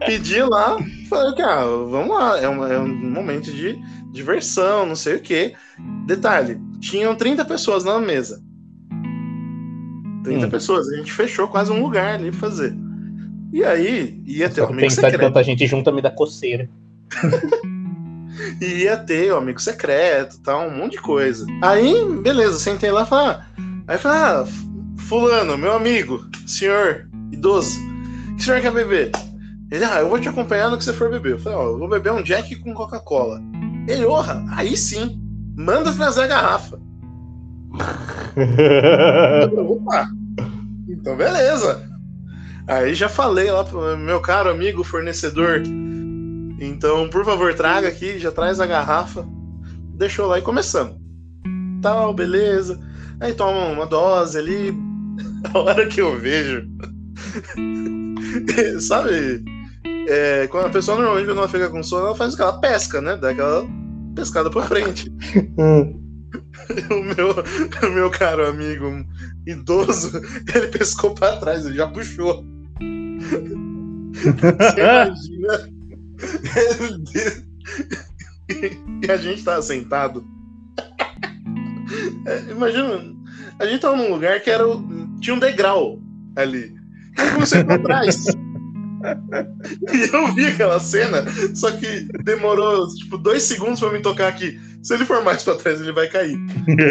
pedi 0.07 0.43
lá, 0.43 0.77
falei 1.09 1.35
que, 1.35 1.43
ah, 1.43 1.65
vamos 1.65 2.09
lá, 2.17 2.39
é, 2.41 2.49
uma- 2.49 2.73
é 2.73 2.79
um 2.79 2.89
momento 2.89 3.53
de 3.53 3.79
diversão, 4.13 4.87
não 4.87 4.97
sei 4.97 5.17
o 5.17 5.21
quê. 5.21 5.55
Detalhe, 6.07 6.59
tinham 6.81 7.15
30 7.15 7.45
pessoas 7.45 7.85
na 7.85 7.99
mesa. 8.01 8.41
30 10.25 10.47
Hum. 10.47 10.51
pessoas, 10.51 10.89
a 10.89 10.97
gente 10.97 11.13
fechou 11.13 11.49
quase 11.49 11.71
um 11.71 11.83
lugar 11.83 12.15
ali 12.15 12.31
pra 12.31 12.41
fazer. 12.41 12.75
E 13.53 13.65
aí, 13.65 14.23
ia 14.27 14.49
ter 14.49 14.63
o 14.63 14.67
que 14.69 14.73
amigo 14.73 14.91
secreto. 14.91 15.19
tanta 15.21 15.43
gente 15.43 15.67
junta 15.67 15.91
me 15.93 16.01
dá 16.03 16.11
coceira. 16.11 16.69
E 18.61 18.85
ia 18.85 18.97
ter 18.97 19.33
o 19.33 19.37
amigo 19.37 19.61
secreto, 19.61 20.39
tal, 20.43 20.67
um 20.69 20.75
monte 20.77 20.93
de 20.93 21.01
coisa. 21.03 21.45
Aí, 21.63 21.93
beleza, 22.23 22.59
sentei 22.59 22.91
lá 22.91 23.03
e 23.03 23.07
falei, 23.07 23.27
ah, 23.37 23.45
aí 23.91 23.99
falei, 23.99 24.18
ah, 24.18 24.45
fulano, 24.99 25.59
meu 25.59 25.72
amigo, 25.72 26.24
senhor 26.47 27.09
idoso, 27.32 27.76
o 28.30 28.36
que 28.36 28.43
o 28.43 28.45
senhor 28.45 28.61
quer 28.61 28.72
beber? 28.72 29.11
Ele, 29.68 29.84
ah, 29.84 29.99
eu 29.99 30.09
vou 30.09 30.20
te 30.20 30.28
acompanhar 30.28 30.70
no 30.70 30.78
que 30.78 30.84
você 30.84 30.93
for 30.93 31.11
beber. 31.11 31.32
Eu 31.32 31.38
falei, 31.41 31.59
ó, 31.59 31.64
eu 31.70 31.78
vou 31.78 31.88
beber 31.88 32.12
um 32.12 32.22
Jack 32.22 32.55
com 32.57 32.72
Coca-Cola. 32.72 33.41
Ele, 33.88 34.05
orra, 34.05 34.45
aí 34.53 34.76
sim, 34.76 35.20
manda 35.57 35.93
trazer 35.93 36.22
a 36.22 36.26
garrafa. 36.28 36.80
Opa, 39.68 40.09
então 40.88 41.16
beleza. 41.16 41.88
Aí 42.68 42.95
já 42.95 43.09
falei 43.09 43.51
lá 43.51 43.64
pro 43.64 43.97
meu 43.97 44.20
caro 44.20 44.51
amigo 44.51 44.84
fornecedor. 44.84 45.62
Então, 46.61 47.11
por 47.11 47.24
favor, 47.24 47.55
traga 47.55 47.88
aqui, 47.88 48.20
já 48.20 48.30
traz 48.30 48.61
a 48.61 48.66
garrafa. 48.66 49.26
Deixou 49.97 50.28
lá 50.28 50.38
e 50.38 50.43
começamos. 50.43 50.97
Tal, 51.82 52.14
beleza. 52.14 52.78
Aí 53.21 53.35
toma 53.35 53.66
uma 53.66 53.87
dose 53.87 54.39
ali. 54.39 54.75
A 55.53 55.59
hora 55.59 55.87
que 55.87 56.01
eu 56.01 56.18
vejo. 56.18 56.66
Sabe? 58.81 59.45
é, 60.11 60.47
quando 60.49 60.66
a 60.66 60.71
pessoa 60.71 60.97
normalmente 60.97 61.27
quando 61.27 61.39
ela 61.39 61.49
fica 61.49 61.71
com 61.71 61.83
sono, 61.83 62.07
ela 62.07 62.16
faz 62.16 62.35
aquela 62.35 62.59
pesca, 62.59 63.01
né? 63.01 63.16
Dá 63.16 63.31
aquela 63.31 63.64
pescada 64.14 64.51
pra 64.51 64.62
frente. 64.62 65.09
o 65.57 67.03
meu, 67.03 67.31
o 67.83 67.95
meu 67.95 68.11
caro 68.11 68.49
amigo 68.49 69.07
idoso, 69.47 70.21
ele 70.55 70.66
pescou 70.68 71.14
pra 71.14 71.37
trás, 71.37 71.64
ele 71.64 71.77
já 71.77 71.87
puxou. 71.87 72.45
Você 74.14 74.81
imagina? 74.81 75.71
e 79.03 79.11
a 79.11 79.16
gente 79.16 79.45
tava 79.45 79.62
sentado. 79.62 80.25
É, 82.26 82.51
imagina, 82.51 83.03
a 83.59 83.66
gente 83.66 83.80
tava 83.80 83.97
num 83.97 84.11
lugar 84.12 84.41
que 84.41 84.51
era 84.51 84.66
o- 84.68 84.84
tinha 85.20 85.34
um 85.34 85.38
degrau 85.38 85.99
ali. 86.36 86.74
Ele 87.18 87.30
começou 87.32 87.59
a 87.59 87.61
ir 87.61 87.64
pra 87.64 87.78
trás. 87.78 88.24
E 89.03 90.14
eu 90.14 90.34
vi 90.34 90.45
aquela 90.45 90.78
cena, 90.78 91.24
só 91.55 91.70
que 91.72 92.07
demorou 92.22 92.86
tipo 92.97 93.16
dois 93.16 93.43
segundos 93.45 93.80
pra 93.80 93.91
me 93.91 94.01
tocar 94.03 94.28
aqui. 94.28 94.61
Se 94.82 94.93
ele 94.93 95.07
for 95.07 95.24
mais 95.24 95.43
pra 95.43 95.55
trás, 95.55 95.80
ele 95.80 95.93
vai 95.93 96.07
cair. 96.07 96.36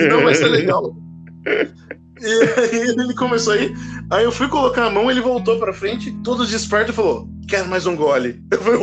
Não 0.09 0.23
vai 0.23 0.33
ser 0.33 0.47
legal. 0.47 0.97
E 1.45 2.25
aí 2.59 2.79
ele 2.97 3.13
começou 3.13 3.53
aí. 3.53 3.71
Aí 4.09 4.23
eu 4.23 4.31
fui 4.31 4.47
colocar 4.47 4.85
a 4.85 4.89
mão, 4.89 5.11
ele 5.11 5.21
voltou 5.21 5.59
pra 5.59 5.71
frente, 5.71 6.11
todo 6.23 6.47
desperto 6.47 6.91
e 6.91 6.95
falou: 6.95 7.29
Quero 7.47 7.67
mais 7.69 7.85
um 7.85 7.95
gole. 7.95 8.43
Eu 8.51 8.57
falei: 8.59 8.79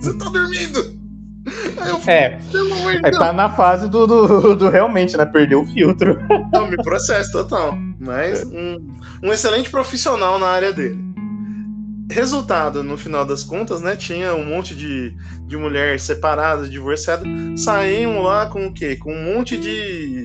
você 0.00 0.16
tá 0.16 0.30
dormindo? 0.30 0.95
Eu 1.46 2.00
É, 2.06 2.38
Deus. 3.02 3.18
tá 3.18 3.32
na 3.32 3.48
fase 3.50 3.88
do, 3.88 4.06
do, 4.06 4.56
do 4.56 4.68
realmente, 4.68 5.16
né? 5.16 5.24
Perder 5.24 5.54
o 5.56 5.66
filtro. 5.66 6.18
Não, 6.52 6.68
me 6.68 6.76
processo 6.76 7.30
total. 7.32 7.76
Mas 8.00 8.44
um, 8.44 8.96
um 9.22 9.32
excelente 9.32 9.70
profissional 9.70 10.38
na 10.38 10.48
área 10.48 10.72
dele. 10.72 10.98
Resultado, 12.10 12.82
no 12.84 12.96
final 12.96 13.24
das 13.24 13.42
contas, 13.42 13.80
né? 13.80 13.96
Tinha 13.96 14.34
um 14.34 14.44
monte 14.44 14.74
de, 14.74 15.14
de 15.46 15.56
mulher 15.56 15.98
separada, 15.98 16.68
divorciada. 16.68 17.24
Saímos 17.56 18.24
lá 18.24 18.46
com 18.46 18.66
o 18.66 18.72
quê? 18.72 18.96
Com 18.96 19.12
um 19.12 19.34
monte 19.34 19.56
de. 19.56 20.24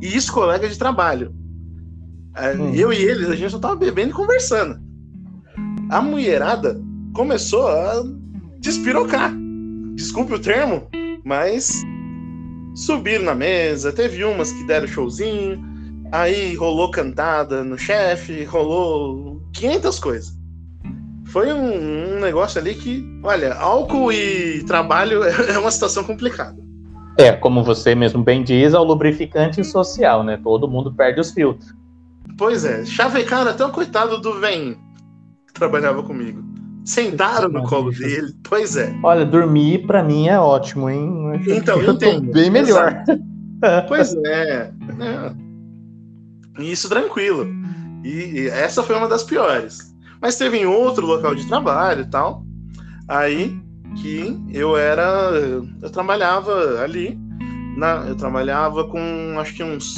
E 0.00 0.16
isso, 0.16 0.32
colega 0.32 0.68
de 0.68 0.78
trabalho. 0.78 1.34
É, 2.36 2.52
Hum. 2.54 2.72
Eu 2.74 2.92
e 2.92 2.96
eles, 2.96 3.28
a 3.28 3.34
gente 3.34 3.50
só 3.50 3.58
tava 3.58 3.76
bebendo 3.76 4.10
e 4.10 4.14
conversando. 4.14 4.78
A 5.90 6.00
mulherada 6.00 6.80
começou 7.14 7.66
a 7.68 8.02
despirocar. 8.60 9.32
Desculpe 9.98 10.32
o 10.32 10.38
termo, 10.38 10.86
mas 11.24 11.84
subiram 12.72 13.24
na 13.24 13.34
mesa, 13.34 13.92
teve 13.92 14.22
umas 14.22 14.52
que 14.52 14.62
deram 14.62 14.86
showzinho, 14.86 15.60
aí 16.12 16.54
rolou 16.54 16.88
cantada 16.92 17.64
no 17.64 17.76
chefe, 17.76 18.44
rolou 18.44 19.42
500 19.52 19.98
coisas. 19.98 20.38
Foi 21.26 21.52
um, 21.52 22.14
um 22.14 22.20
negócio 22.20 22.60
ali 22.60 22.76
que, 22.76 23.04
olha, 23.24 23.54
álcool 23.54 24.12
e 24.12 24.62
trabalho 24.62 25.24
é 25.26 25.58
uma 25.58 25.70
situação 25.72 26.04
complicada. 26.04 26.56
É, 27.18 27.32
como 27.32 27.64
você 27.64 27.92
mesmo 27.96 28.22
bem 28.22 28.44
diz, 28.44 28.74
é 28.74 28.78
o 28.78 28.84
lubrificante 28.84 29.64
social, 29.64 30.22
né? 30.22 30.38
Todo 30.40 30.68
mundo 30.68 30.94
perde 30.94 31.20
os 31.20 31.32
filtros. 31.32 31.74
Pois 32.38 32.64
é, 32.64 32.84
chavecaram 32.86 33.50
até 33.50 33.64
o 33.64 33.72
coitado 33.72 34.20
do 34.20 34.38
velhinho 34.38 34.78
que 35.44 35.52
trabalhava 35.52 36.04
comigo. 36.04 36.47
Sentaram 36.88 37.50
no 37.50 37.64
colo 37.64 37.92
dele, 37.92 38.34
pois 38.42 38.74
é. 38.74 38.96
Olha, 39.02 39.26
dormir 39.26 39.86
pra 39.86 40.02
mim 40.02 40.26
é 40.26 40.38
ótimo, 40.40 40.88
hein? 40.88 41.38
Então, 41.46 41.82
eu 41.82 41.98
tô 41.98 42.06
entendo. 42.06 42.32
bem 42.32 42.50
melhor. 42.50 43.04
Pois 43.88 44.14
é. 44.14 44.70
é. 45.00 45.32
E 46.60 46.70
Isso 46.70 46.88
tranquilo. 46.88 47.44
E, 48.04 48.08
e 48.08 48.48
essa 48.50 48.84
foi 48.84 48.94
uma 48.94 49.08
das 49.08 49.24
piores. 49.24 49.92
Mas 50.22 50.36
teve 50.36 50.58
em 50.58 50.64
outro 50.64 51.04
local 51.04 51.34
de 51.34 51.44
trabalho 51.44 52.02
e 52.02 52.06
tal. 52.06 52.44
Aí 53.08 53.60
que 54.00 54.40
eu 54.52 54.76
era. 54.76 55.32
Eu 55.82 55.90
trabalhava 55.90 56.80
ali. 56.80 57.18
Na, 57.76 58.04
eu 58.06 58.14
trabalhava 58.14 58.84
com 58.84 59.34
acho 59.40 59.54
que 59.54 59.64
uns. 59.64 59.96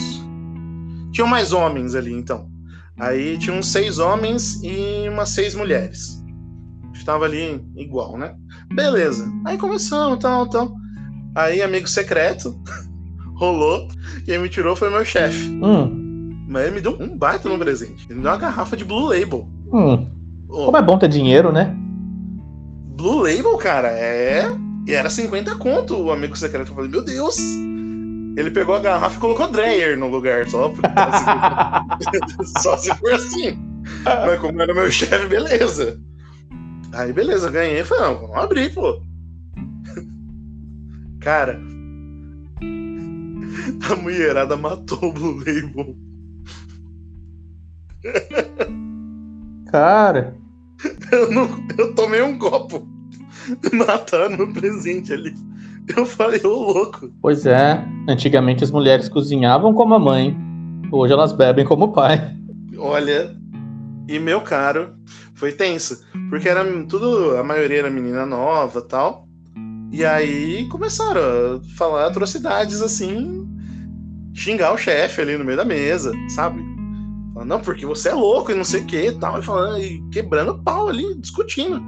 Tinham 1.12 1.28
mais 1.28 1.52
homens 1.52 1.94
ali, 1.94 2.14
então. 2.14 2.48
Aí 2.98 3.36
tinha 3.36 3.54
uns 3.54 3.66
seis 3.66 3.98
homens 3.98 4.58
e 4.62 5.06
umas 5.06 5.28
seis 5.28 5.54
mulheres. 5.54 6.19
Estava 7.00 7.24
ali 7.24 7.60
igual, 7.76 8.16
né? 8.18 8.34
Beleza. 8.72 9.26
Aí 9.46 9.56
começamos, 9.56 10.18
tal, 10.18 10.46
tal. 10.48 10.72
Aí, 11.34 11.62
amigo 11.62 11.88
secreto, 11.88 12.54
rolou. 13.36 13.88
Quem 14.26 14.38
me 14.38 14.48
tirou 14.48 14.76
foi 14.76 14.90
meu 14.90 15.04
chefe. 15.04 15.48
Hum, 15.48 16.44
Mas 16.46 16.64
ele 16.66 16.74
me 16.76 16.80
deu 16.82 16.96
um 17.00 17.16
baita 17.16 17.48
no 17.48 17.58
presente. 17.58 18.04
Ele 18.06 18.16
me 18.16 18.22
deu 18.22 18.30
uma 18.30 18.38
garrafa 18.38 18.76
de 18.76 18.84
Blue 18.84 19.08
Label. 19.08 19.48
hum. 19.72 20.06
Ô, 20.48 20.66
Como 20.66 20.76
é 20.76 20.82
bom 20.82 20.98
ter 20.98 21.08
dinheiro, 21.08 21.50
né? 21.52 21.74
Blue 22.96 23.22
Label, 23.22 23.56
cara, 23.56 23.88
é. 23.88 24.44
E 24.86 24.92
era 24.92 25.08
50 25.08 25.54
conto 25.56 25.96
o 25.96 26.12
amigo 26.12 26.36
secreto. 26.36 26.70
Eu 26.70 26.74
falei, 26.74 26.90
meu 26.90 27.02
Deus! 27.02 27.38
Ele 28.36 28.50
pegou 28.50 28.74
a 28.74 28.80
garrafa 28.80 29.16
e 29.16 29.20
colocou 29.20 29.48
Dreyer 29.48 29.98
no 29.98 30.08
lugar, 30.08 30.48
só, 30.48 30.72
só 32.60 32.76
se 32.76 32.94
for 32.96 33.12
assim. 33.12 33.58
Mas 34.04 34.38
como 34.40 34.60
era 34.60 34.74
meu 34.74 34.90
chefe, 34.90 35.26
beleza. 35.26 35.98
Aí, 36.92 37.12
beleza, 37.12 37.50
ganhei. 37.50 37.84
Falei, 37.84 38.04
não, 38.04 38.20
vamos 38.20 38.36
abrir, 38.36 38.74
pô. 38.74 39.00
Cara, 41.20 41.60
a 43.90 43.96
mulherada 43.96 44.56
matou 44.56 44.98
o 45.02 45.12
Blue 45.12 45.38
Label. 45.38 45.96
Cara, 49.70 50.34
Eu, 51.12 51.30
não, 51.30 51.48
eu 51.78 51.94
tomei 51.94 52.22
um 52.22 52.38
copo. 52.38 52.86
Mataram 53.72 54.44
o 54.44 54.52
presente 54.52 55.12
ali. 55.12 55.34
Eu 55.96 56.06
falei, 56.06 56.40
ô 56.44 56.72
louco. 56.72 57.10
pois 57.20 57.46
é. 57.46 57.84
Antigamente 58.08 58.62
as 58.64 58.70
mulheres 58.70 59.08
cozinhavam 59.08 59.74
como 59.74 59.94
a 59.94 59.98
mãe. 59.98 60.36
Hoje 60.92 61.12
elas 61.12 61.32
bebem 61.32 61.64
como 61.64 61.86
o 61.86 61.92
pai. 61.92 62.36
Olha, 62.78 63.36
e 64.10 64.18
meu 64.18 64.40
caro, 64.40 64.94
foi 65.34 65.52
tenso. 65.52 66.00
Porque 66.28 66.48
era 66.48 66.64
tudo, 66.86 67.36
a 67.36 67.44
maioria 67.44 67.78
era 67.78 67.90
menina 67.90 68.26
nova 68.26 68.82
tal. 68.82 69.28
E 69.92 70.04
aí 70.04 70.68
começaram 70.68 71.20
a 71.20 71.76
falar 71.76 72.06
atrocidades 72.06 72.82
assim, 72.82 73.48
xingar 74.34 74.72
o 74.72 74.78
chefe 74.78 75.20
ali 75.20 75.36
no 75.36 75.44
meio 75.44 75.56
da 75.56 75.64
mesa, 75.64 76.12
sabe? 76.28 76.60
Falar, 77.32 77.46
não, 77.46 77.60
porque 77.60 77.86
você 77.86 78.08
é 78.08 78.14
louco 78.14 78.50
e 78.50 78.54
não 78.54 78.64
sei 78.64 78.80
o 78.80 78.86
que 78.86 79.12
tal. 79.12 79.38
E 79.38 79.42
falando, 79.42 79.78
e 79.78 80.02
quebrando 80.10 80.60
pau 80.62 80.88
ali, 80.88 81.14
discutindo. 81.16 81.80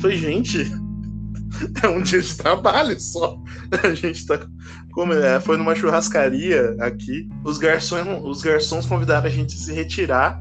Falei, 0.00 0.16
gente, 0.16 0.70
é 1.82 1.88
um 1.88 2.02
dia 2.02 2.22
de 2.22 2.36
trabalho 2.36 2.98
só. 3.00 3.36
A 3.82 3.94
gente 3.94 4.26
tá. 4.26 4.46
Como 4.92 5.12
é, 5.12 5.40
foi 5.40 5.56
numa 5.56 5.74
churrascaria 5.74 6.76
aqui. 6.78 7.28
Os 7.44 7.58
garçons, 7.58 8.06
os 8.22 8.42
garçons 8.42 8.86
convidaram 8.86 9.26
a 9.26 9.30
gente 9.30 9.54
a 9.54 9.58
se 9.58 9.72
retirar. 9.72 10.40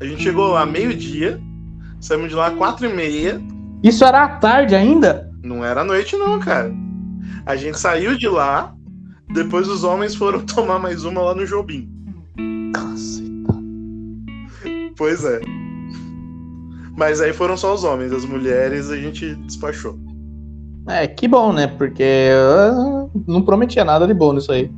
A 0.00 0.04
gente 0.06 0.22
chegou 0.22 0.48
lá 0.48 0.64
meio-dia, 0.64 1.38
saímos 2.00 2.30
de 2.30 2.34
lá 2.34 2.50
quatro 2.52 2.86
e 2.86 2.92
meia. 2.92 3.38
Isso 3.82 4.02
era 4.02 4.24
à 4.24 4.28
tarde 4.28 4.74
ainda? 4.74 5.30
Não 5.42 5.62
era 5.62 5.84
noite, 5.84 6.16
não, 6.16 6.38
cara. 6.38 6.72
A 7.44 7.54
gente 7.54 7.78
saiu 7.78 8.16
de 8.16 8.26
lá, 8.26 8.74
depois 9.32 9.68
os 9.68 9.84
homens 9.84 10.14
foram 10.14 10.40
tomar 10.46 10.78
mais 10.78 11.04
uma 11.04 11.20
lá 11.20 11.34
no 11.34 11.46
Jobim. 11.46 11.86
Caceta. 12.72 13.54
Pois 14.96 15.22
é. 15.22 15.40
Mas 16.96 17.20
aí 17.20 17.34
foram 17.34 17.56
só 17.56 17.74
os 17.74 17.84
homens, 17.84 18.10
as 18.12 18.24
mulheres 18.24 18.90
a 18.90 18.96
gente 18.96 19.34
despachou. 19.34 19.98
É, 20.88 21.06
que 21.06 21.28
bom, 21.28 21.52
né? 21.52 21.66
Porque 21.66 22.02
eu 22.02 23.10
não 23.26 23.42
prometia 23.42 23.84
nada 23.84 24.06
de 24.06 24.14
bom 24.14 24.32
nisso 24.32 24.50
aí. 24.50 24.70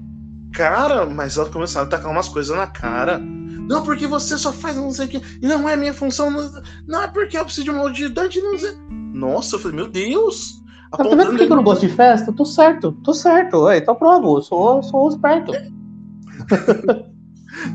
Cara, 0.53 1.07
mas 1.07 1.37
elas 1.37 1.49
começaram 1.49 1.87
a 1.87 1.91
tacar 1.91 2.11
umas 2.11 2.29
coisas 2.29 2.57
na 2.57 2.67
cara. 2.67 3.21
Não, 3.69 3.83
porque 3.85 4.07
você 4.07 4.37
só 4.37 4.53
faz 4.53 4.77
não 4.77 4.91
sei 4.91 5.07
o 5.07 5.09
que. 5.09 5.23
E 5.41 5.47
não 5.47 5.69
é 5.69 5.77
minha 5.77 5.95
função. 5.95 6.31
Não, 6.31 6.63
não 6.87 7.03
é 7.03 7.09
porque 7.09 7.37
eu 7.39 7.45
preciso 7.45 7.65
de 7.65 7.71
uma 7.71 7.89
ajudante. 7.89 8.41
Não 8.41 8.59
sei. 8.59 8.73
Nossa, 9.15 9.57
eu 9.57 9.61
falei, 9.61 9.77
meu 9.77 9.89
Deus. 9.89 10.61
Tá 10.97 11.03
vendo 11.05 11.25
por 11.27 11.37
que 11.37 11.45
eu 11.45 11.49
não 11.49 11.63
gosto 11.63 11.87
de 11.87 11.95
festa? 11.95 12.33
Tô 12.33 12.45
certo, 12.45 12.93
tô 13.03 13.15
certo. 13.15 13.67
Aí, 13.67 13.81
tá 13.81 13.95
prova, 13.95 14.27
eu 14.27 14.43
sou, 14.43 14.83
sou 14.83 15.09
esperto. 15.09 15.53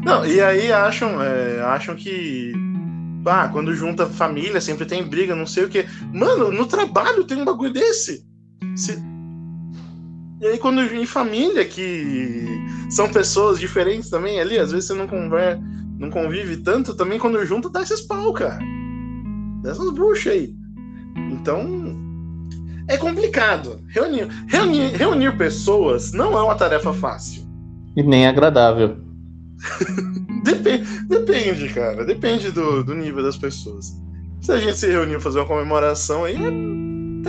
Não, 0.03 0.25
e 0.25 0.41
aí 0.41 0.71
acham, 0.71 1.21
é, 1.21 1.61
acham 1.61 1.95
que. 1.95 2.51
Ah, 3.25 3.47
quando 3.49 3.73
junta 3.75 4.05
família, 4.07 4.59
sempre 4.61 4.85
tem 4.85 5.03
briga, 5.03 5.35
não 5.35 5.45
sei 5.45 5.65
o 5.65 5.69
que. 5.69 5.85
Mano, 6.13 6.51
no 6.51 6.65
trabalho 6.65 7.23
tem 7.25 7.41
um 7.41 7.45
bagulho 7.45 7.73
desse. 7.73 8.25
Se- 8.75 8.97
E 10.41 10.47
aí, 10.47 10.57
quando 10.57 10.81
em 10.81 11.05
família, 11.05 11.65
que 11.65 12.45
são 12.89 13.11
pessoas 13.11 13.59
diferentes 13.59 14.09
também 14.09 14.39
ali, 14.39 14.57
às 14.57 14.71
vezes 14.71 14.87
você 14.87 14.93
não 14.93 15.07
conver... 15.07 15.59
não 15.97 16.09
convive 16.09 16.57
tanto, 16.57 16.95
também 16.95 17.19
quando 17.19 17.45
junta 17.45 17.69
dá 17.69 17.81
esses 17.81 18.01
pau, 18.01 18.33
cara. 18.33 18.59
Dessas 19.61 19.91
buchas 19.91 20.33
aí. 20.33 20.55
Então. 21.31 21.95
É 22.87 22.97
complicado. 22.97 23.81
Reunir, 23.89 24.27
reunir, 24.47 24.95
reunir 24.95 25.37
pessoas 25.37 26.13
não 26.13 26.37
é 26.37 26.41
uma 26.41 26.55
tarefa 26.55 26.93
fácil. 26.93 27.43
E 27.95 28.03
nem 28.03 28.27
agradável. 28.27 28.97
Depende, 30.43 31.03
depende, 31.09 31.69
cara. 31.73 32.05
Depende 32.05 32.51
do, 32.51 32.81
do 32.81 32.95
nível 32.95 33.21
das 33.21 33.35
pessoas. 33.35 33.93
Se 34.39 34.51
a 34.53 34.57
gente 34.57 34.77
se 34.77 34.87
reunir 34.87 35.19
fazer 35.19 35.39
uma 35.39 35.45
comemoração 35.45 36.23
aí, 36.23 36.37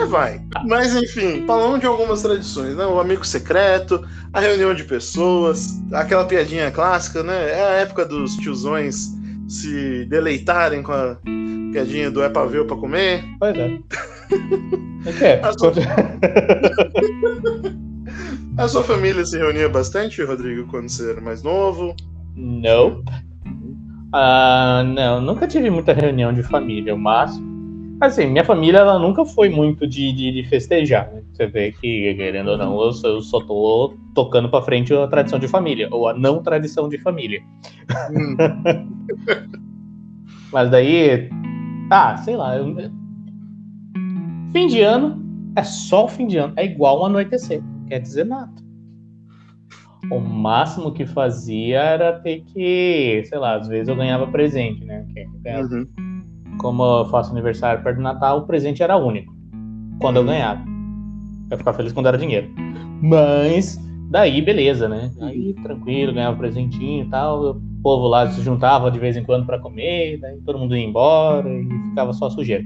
até 0.03 0.07
vai. 0.11 0.41
Mas 0.67 0.95
enfim, 0.95 1.45
falando 1.47 1.81
de 1.81 1.87
algumas 1.87 2.23
tradições, 2.23 2.77
né? 2.77 2.87
O 2.87 3.01
amigo 3.01 3.25
secreto, 3.27 4.07
a 4.33 4.41
reunião 4.41 4.75
de 4.75 4.85
pessoas, 4.85 5.81
aquela 5.93 6.25
piadinha 6.25 6.71
clássica, 6.71 7.23
né? 7.23 7.51
É 7.51 7.63
a 7.65 7.73
época 7.81 8.05
dos 8.05 8.37
tiozões 8.37 9.09
se 9.49 10.05
deleitarem 10.07 10.83
com 10.83 10.93
a 10.93 11.17
piadinha 11.73 12.11
do 12.11 12.23
é 12.23 12.29
pra 12.29 12.45
ver 12.45 12.61
ou 12.61 12.67
pra 12.67 12.77
comer. 12.77 13.25
Pois 13.39 13.57
é. 13.57 13.67
O 13.69 15.13
que 15.19 15.25
é? 15.25 15.41
A 15.43 15.53
sua- 15.59 15.73
A 18.59 18.67
sua 18.67 18.83
família 18.83 19.25
se 19.25 19.39
reunia 19.39 19.69
bastante, 19.69 20.21
Rodrigo, 20.23 20.67
quando 20.69 20.89
você 20.89 21.13
era 21.13 21.21
mais 21.21 21.43
novo? 21.45 21.95
Não. 22.35 23.03
Ah, 24.13 24.83
não, 24.85 25.21
nunca 25.21 25.47
tive 25.47 25.71
muita 25.71 25.93
reunião 25.93 26.33
de 26.33 26.43
família, 26.43 26.97
mas 26.97 27.31
assim, 28.01 28.27
minha 28.27 28.45
família 28.45 28.79
ela 28.79 28.99
nunca 28.99 29.25
foi 29.25 29.49
muito 29.49 29.87
de, 29.87 30.13
de, 30.13 30.33
de 30.33 30.45
festejar. 30.49 31.11
né? 31.13 31.23
Você 31.33 31.47
vê 31.47 31.73
que, 31.73 32.15
querendo 32.15 32.49
ou 32.53 32.59
não, 32.59 32.81
eu 32.81 32.93
só, 32.93 33.09
eu 33.09 33.21
só 33.23 33.41
tô 33.41 33.95
tocando 34.15 34.49
pra 34.49 34.63
frente 34.63 34.93
a 34.95 35.07
tradição 35.07 35.39
de 35.39 35.49
família, 35.49 35.89
ou 35.91 36.09
a 36.09 36.15
não 36.15 36.43
tradição 36.43 36.89
de 36.89 36.99
família. 36.99 37.41
Hum, 38.11 38.37
Mas 40.53 40.71
daí, 40.71 41.29
ah, 41.91 42.17
sei 42.19 42.37
lá, 42.37 42.57
eu- 42.57 42.75
fim 44.53 44.67
de 44.67 44.81
ano 44.81 45.27
É 45.57 45.63
só 45.63 46.05
o 46.05 46.09
fim 46.09 46.27
de 46.27 46.39
ano. 46.39 46.53
É 46.57 46.65
igual 46.65 47.01
o 47.01 47.07
anoitecer. 47.07 47.61
Quer 47.89 48.01
dizer 48.01 48.25
nada. 48.25 48.53
O 50.11 50.21
máximo 50.21 50.93
que 50.93 51.05
fazia 51.05 51.81
era 51.81 52.13
ter 52.21 52.43
que, 52.45 53.23
sei 53.27 53.39
lá, 53.39 53.57
às 53.57 53.67
vezes 53.67 53.89
eu 53.89 53.97
ganhava 53.97 54.27
presente, 54.29 54.85
né? 54.85 55.05
Ganhava- 55.43 55.75
Uhum. 55.75 55.87
Como 56.59 56.83
eu 56.83 57.07
faço 57.07 57.31
aniversário 57.31 57.83
perto 57.83 57.97
do 57.97 58.03
Natal, 58.03 58.39
o 58.39 58.47
presente 58.47 58.83
era 58.83 58.97
único. 58.97 59.35
Quando 60.01 60.17
eu 60.17 60.25
ganhava. 60.25 60.61
Eu 61.51 61.59
ficava 61.59 61.77
feliz 61.77 61.93
quando 61.93 62.07
era 62.07 62.19
dinheiro. 62.19 62.49
Mas, 63.01 63.81
daí, 64.11 64.43
beleza, 64.43 64.89
né? 64.89 65.11
Aí, 65.21 65.55
tranquilo, 65.63 66.13
ganhava 66.13 66.37
presentinho 66.37 67.05
e 67.05 67.09
tal. 67.09 67.51
O 67.51 67.63
povo 67.83 68.07
lá 68.09 68.31
se 68.31 68.43
juntava 68.43 68.91
de 68.91 68.99
vez 68.99 69.17
em 69.17 69.25
quando 69.25 69.47
pra 69.47 69.59
comer, 69.59 70.19
daí 70.21 70.39
todo 70.45 70.59
mundo 70.59 70.77
ia 70.77 70.85
embora 70.85 71.49
e 71.49 71.69
ficava 71.89 72.13
só 72.13 72.29
sujeira. 72.29 72.65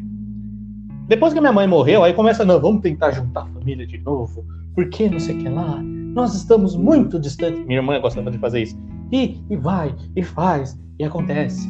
Depois 1.09 1.35
que 1.35 1.41
minha 1.41 1.53
mãe 1.53 1.67
morreu, 1.67 2.03
aí 2.03 2.15
começa, 2.15 2.45
não, 2.45 2.59
vamos 2.61 2.81
tentar 2.81 3.11
juntar 3.11 3.43
a 3.43 3.47
família 3.47 3.87
de 3.87 3.99
novo. 3.99 4.45
Por 4.75 4.89
que 4.89 5.09
não 5.09 5.21
sei 5.21 5.35
o 5.35 5.39
que 5.39 5.49
lá? 5.49 5.81
Nós 5.83 6.35
estamos 6.35 6.75
muito 6.75 7.21
distantes. 7.21 7.65
Minha 7.67 7.81
irmã 7.81 8.01
gostava 8.01 8.31
de 8.31 8.39
fazer 8.39 8.63
isso. 8.63 8.79
E, 9.13 9.39
e 9.51 9.57
vai, 9.57 9.95
e 10.17 10.23
faz, 10.23 10.81
e 10.99 11.05
acontece. 11.05 11.69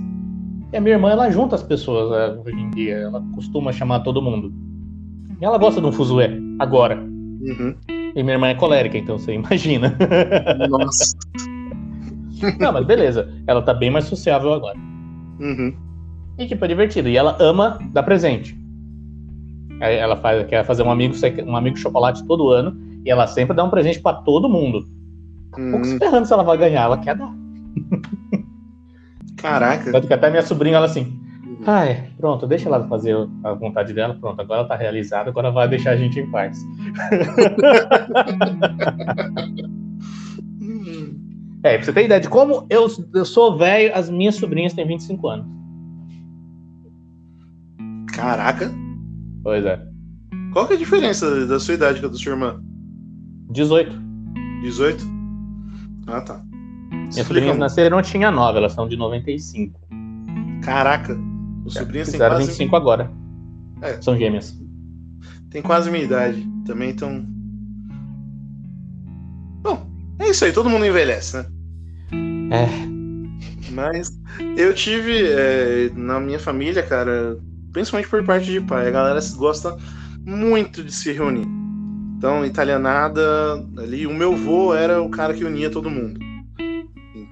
E 0.73 0.77
a 0.77 0.81
minha 0.81 0.95
irmã, 0.95 1.11
ela 1.11 1.31
junta 1.31 1.55
as 1.55 1.63
pessoas 1.63 2.11
né, 2.11 2.43
hoje 2.45 2.59
em 2.59 2.71
dia. 2.71 2.95
Ela 2.97 3.23
costuma 3.35 3.73
chamar 3.73 4.01
todo 4.01 4.23
mundo. 4.23 4.53
E 5.41 5.45
ela 5.45 5.59
gosta 5.59 5.81
de 5.81 5.87
um 5.87 5.93
fuzuê, 5.93 6.31
agora. 6.59 6.97
Uhum. 6.97 7.75
E 8.15 8.23
minha 8.23 8.35
irmã 8.35 8.49
é 8.49 8.55
colérica, 8.55 8.97
então 8.97 9.19
você 9.19 9.35
imagina. 9.35 9.97
Nossa. 10.69 11.17
Não, 12.59 12.73
mas 12.73 12.87
beleza. 12.87 13.29
Ela 13.47 13.63
tá 13.63 13.75
bem 13.75 13.91
mais 13.91 14.05
sociável 14.07 14.53
agora. 14.53 14.79
Uhum. 15.41 15.75
E 16.39 16.47
tipo, 16.47 16.65
é 16.65 16.69
divertido. 16.69 17.09
E 17.09 17.17
ela 17.17 17.37
ama 17.41 17.79
dar 17.93 18.03
presente. 18.03 18.57
Ela 19.81 20.17
faz, 20.17 20.47
quer 20.47 20.65
fazer 20.65 20.83
um 20.85 20.91
amigo, 20.91 21.15
um 21.47 21.57
amigo 21.57 21.77
chocolate 21.77 22.25
todo 22.25 22.51
ano. 22.51 22.77
E 23.05 23.11
ela 23.11 23.27
sempre 23.27 23.55
dá 23.55 23.65
um 23.65 23.71
presente 23.71 24.01
pra 24.01 24.15
todo 24.15 24.49
mundo. 24.49 24.85
Pouco 25.51 25.77
Uhum. 25.77 25.83
esperando 25.83 26.25
se 26.25 26.33
ela 26.33 26.43
vai 26.45 26.57
ganhar, 26.57 26.83
ela 26.85 26.97
quer 26.99 27.15
dar. 27.17 27.31
Caraca. 29.43 29.91
Tanto 29.93 30.07
que 30.07 30.15
até 30.15 30.31
minha 30.31 30.43
sobrinha, 30.43 30.77
ela 30.77 30.87
assim, 30.87 31.21
ai, 31.67 32.09
pronto, 32.17 32.47
deixa 32.47 32.69
ela 32.69 32.87
fazer 32.89 33.17
a 33.45 33.53
vontade 33.53 33.93
dela, 33.93 34.15
pronto, 34.15 34.41
agora 34.41 34.61
ela 34.61 34.69
tá 34.69 34.77
realizada, 34.77 35.31
agora 35.31 35.51
vai 35.51 35.69
deixar 35.69 35.91
a 35.91 35.97
gente 35.97 36.19
em 36.19 36.31
paz. 36.31 36.59
É, 41.65 41.77
pra 41.77 41.85
você 41.85 41.93
ter 41.93 42.07
ideia 42.07 42.21
de 42.21 42.29
como 42.29 42.67
eu, 42.69 42.89
eu 43.15 43.25
sou 43.25 43.57
velho, 43.57 43.95
as 43.95 44.11
minhas 44.11 44.35
sobrinhas 44.35 44.73
têm 44.73 44.87
25 44.87 45.29
anos. 45.29 45.47
Caraca. 48.13 48.71
Pois 49.45 49.65
é. 49.65 49.81
Qual 50.53 50.67
que 50.67 50.73
é 50.73 50.77
a 50.77 50.79
diferença 50.79 51.47
da 51.47 51.61
sua 51.61 51.75
idade 51.75 52.01
com 52.01 52.07
a 52.07 52.11
da 52.11 52.17
sua 52.17 52.33
irmã? 52.33 52.61
18. 53.51 53.91
18? 54.63 55.05
Ah, 56.09 56.21
tá. 56.21 56.45
Minhas 57.13 57.27
Explica 57.27 57.41
sobrinhas 57.41 57.59
nasceram, 57.59 57.99
eu 57.99 58.03
tinha 58.03 58.31
9, 58.31 58.59
elas 58.59 58.73
são 58.73 58.89
de 58.89 58.97
95. 58.97 59.79
Caraca. 60.63 61.19
Os 61.65 61.75
sobrinhos 61.75 62.09
têm 62.09 62.19
quase, 62.19 62.47
25 62.47 62.75
agora. 62.75 63.11
É. 63.83 64.01
São 64.01 64.17
gêmeas. 64.17 64.59
têm 65.51 65.61
quase 65.61 65.91
minha 65.91 66.05
idade. 66.05 66.47
Também 66.67 66.91
estão. 66.91 67.27
Bom, 69.61 69.87
é 70.19 70.31
isso 70.31 70.45
aí. 70.45 70.53
Todo 70.53 70.71
mundo 70.71 70.87
envelhece, 70.87 71.37
né? 71.37 71.47
É. 72.51 72.69
Mas 73.73 74.19
eu 74.57 74.75
tive 74.75 75.27
é, 75.27 75.91
na 75.95 76.19
minha 76.19 76.39
família, 76.39 76.83
cara, 76.83 77.39
principalmente 77.73 78.09
por 78.09 78.25
parte 78.25 78.51
de 78.51 78.61
pai, 78.61 78.89
a 78.89 78.91
galera 78.91 79.21
gosta 79.37 79.77
muito 80.25 80.83
de 80.83 80.93
se 80.93 81.13
reunir. 81.13 81.47
Então, 82.17 82.47
italianada 82.47 83.23
ali, 83.77 84.07
o 84.07 84.15
meu 84.15 84.35
vô 84.35 84.73
era 84.75 85.03
o 85.03 85.11
cara 85.11 85.35
que 85.35 85.45
unia 85.45 85.69
todo 85.69 85.91
mundo. 85.91 86.32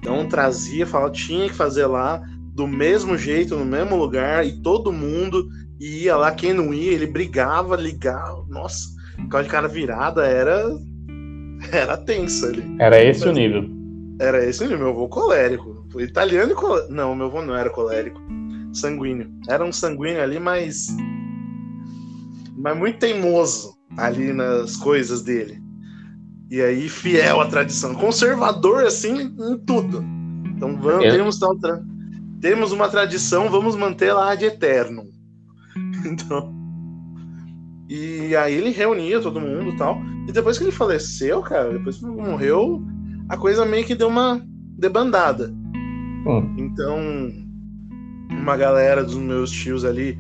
Então 0.01 0.26
trazia, 0.26 0.86
falava, 0.86 1.12
tinha 1.12 1.48
que 1.48 1.55
fazer 1.55 1.86
lá 1.86 2.20
do 2.55 2.66
mesmo 2.66 3.16
jeito, 3.16 3.57
no 3.57 3.64
mesmo 3.64 3.96
lugar, 3.96 4.44
e 4.44 4.61
todo 4.62 4.92
mundo 4.92 5.48
ia 5.78 6.16
lá, 6.16 6.32
quem 6.32 6.53
não 6.53 6.74
ia, 6.74 6.92
ele 6.92 7.07
brigava, 7.07 7.76
ligava, 7.76 8.44
nossa, 8.48 8.88
aquela 9.18 9.42
de 9.42 9.48
cara 9.48 9.68
virada 9.68 10.26
era 10.26 10.68
era 11.72 11.96
tensa 11.96 12.48
ali. 12.48 12.64
Era 12.78 13.03
esse 13.03 13.28
o 13.28 13.32
nível. 13.32 13.64
Era 14.18 14.44
esse 14.44 14.66
meu 14.66 14.88
avô 14.88 15.09
colérico. 15.09 15.86
Italiano 15.98 16.53
e 16.53 16.55
colérico. 16.55 16.92
Não, 16.92 17.14
meu 17.14 17.26
avô 17.26 17.42
não 17.42 17.57
era 17.57 17.70
colérico. 17.70 18.20
Sanguíneo. 18.72 19.30
Era 19.48 19.64
um 19.64 19.72
sanguíneo 19.72 20.22
ali, 20.22 20.38
mas. 20.38 20.88
Mas 22.57 22.76
muito 22.76 22.98
teimoso 22.98 23.74
ali 23.96 24.32
nas 24.32 24.76
coisas 24.76 25.22
dele. 25.22 25.59
E 26.51 26.61
aí, 26.61 26.88
fiel 26.88 27.40
à 27.40 27.46
tradição. 27.46 27.94
Conservador, 27.94 28.84
assim, 28.84 29.20
em 29.38 29.59
tudo. 29.59 30.05
Então, 30.46 30.76
vamos, 30.80 31.05
Eu- 31.05 31.12
temos, 31.12 31.38
tal 31.38 31.57
tra- 31.57 31.82
temos 32.40 32.72
uma 32.72 32.88
tradição, 32.88 33.48
vamos 33.48 33.76
manter 33.76 34.12
lá 34.12 34.34
de 34.34 34.46
eterno. 34.46 35.05
Então. 36.05 36.53
E 37.88 38.34
aí 38.36 38.55
ele 38.55 38.70
reunia 38.70 39.20
todo 39.20 39.40
mundo 39.40 39.70
e 39.70 39.76
tal. 39.76 39.98
E 40.28 40.32
depois 40.32 40.57
que 40.57 40.64
ele 40.64 40.72
faleceu, 40.72 41.42
cara, 41.42 41.72
depois 41.72 41.98
que 41.98 42.05
ele 42.07 42.14
morreu, 42.14 42.82
a 43.28 43.36
coisa 43.36 43.64
meio 43.66 43.84
que 43.84 43.94
deu 43.94 44.09
uma 44.09 44.40
debandada. 44.78 45.53
Hum. 46.26 46.55
Então, 46.57 46.98
uma 48.30 48.57
galera 48.57 49.03
dos 49.05 49.16
meus 49.16 49.51
tios 49.51 49.84
ali, 49.84 50.16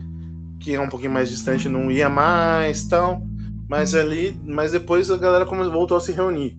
que 0.58 0.74
é 0.74 0.80
um 0.80 0.88
pouquinho 0.88 1.12
mais 1.12 1.30
distante, 1.30 1.68
não 1.68 1.90
ia 1.90 2.08
mais 2.08 2.86
tal. 2.88 3.22
Mas 3.70 3.94
ali, 3.94 4.36
mas 4.44 4.72
depois 4.72 5.08
a 5.12 5.16
galera 5.16 5.44
voltou 5.44 5.96
a 5.96 6.00
se 6.00 6.10
reunir. 6.10 6.58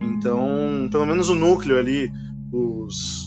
Então, 0.00 0.88
pelo 0.90 1.04
menos 1.04 1.28
o 1.28 1.34
núcleo 1.34 1.78
ali, 1.78 2.10
os, 2.50 3.26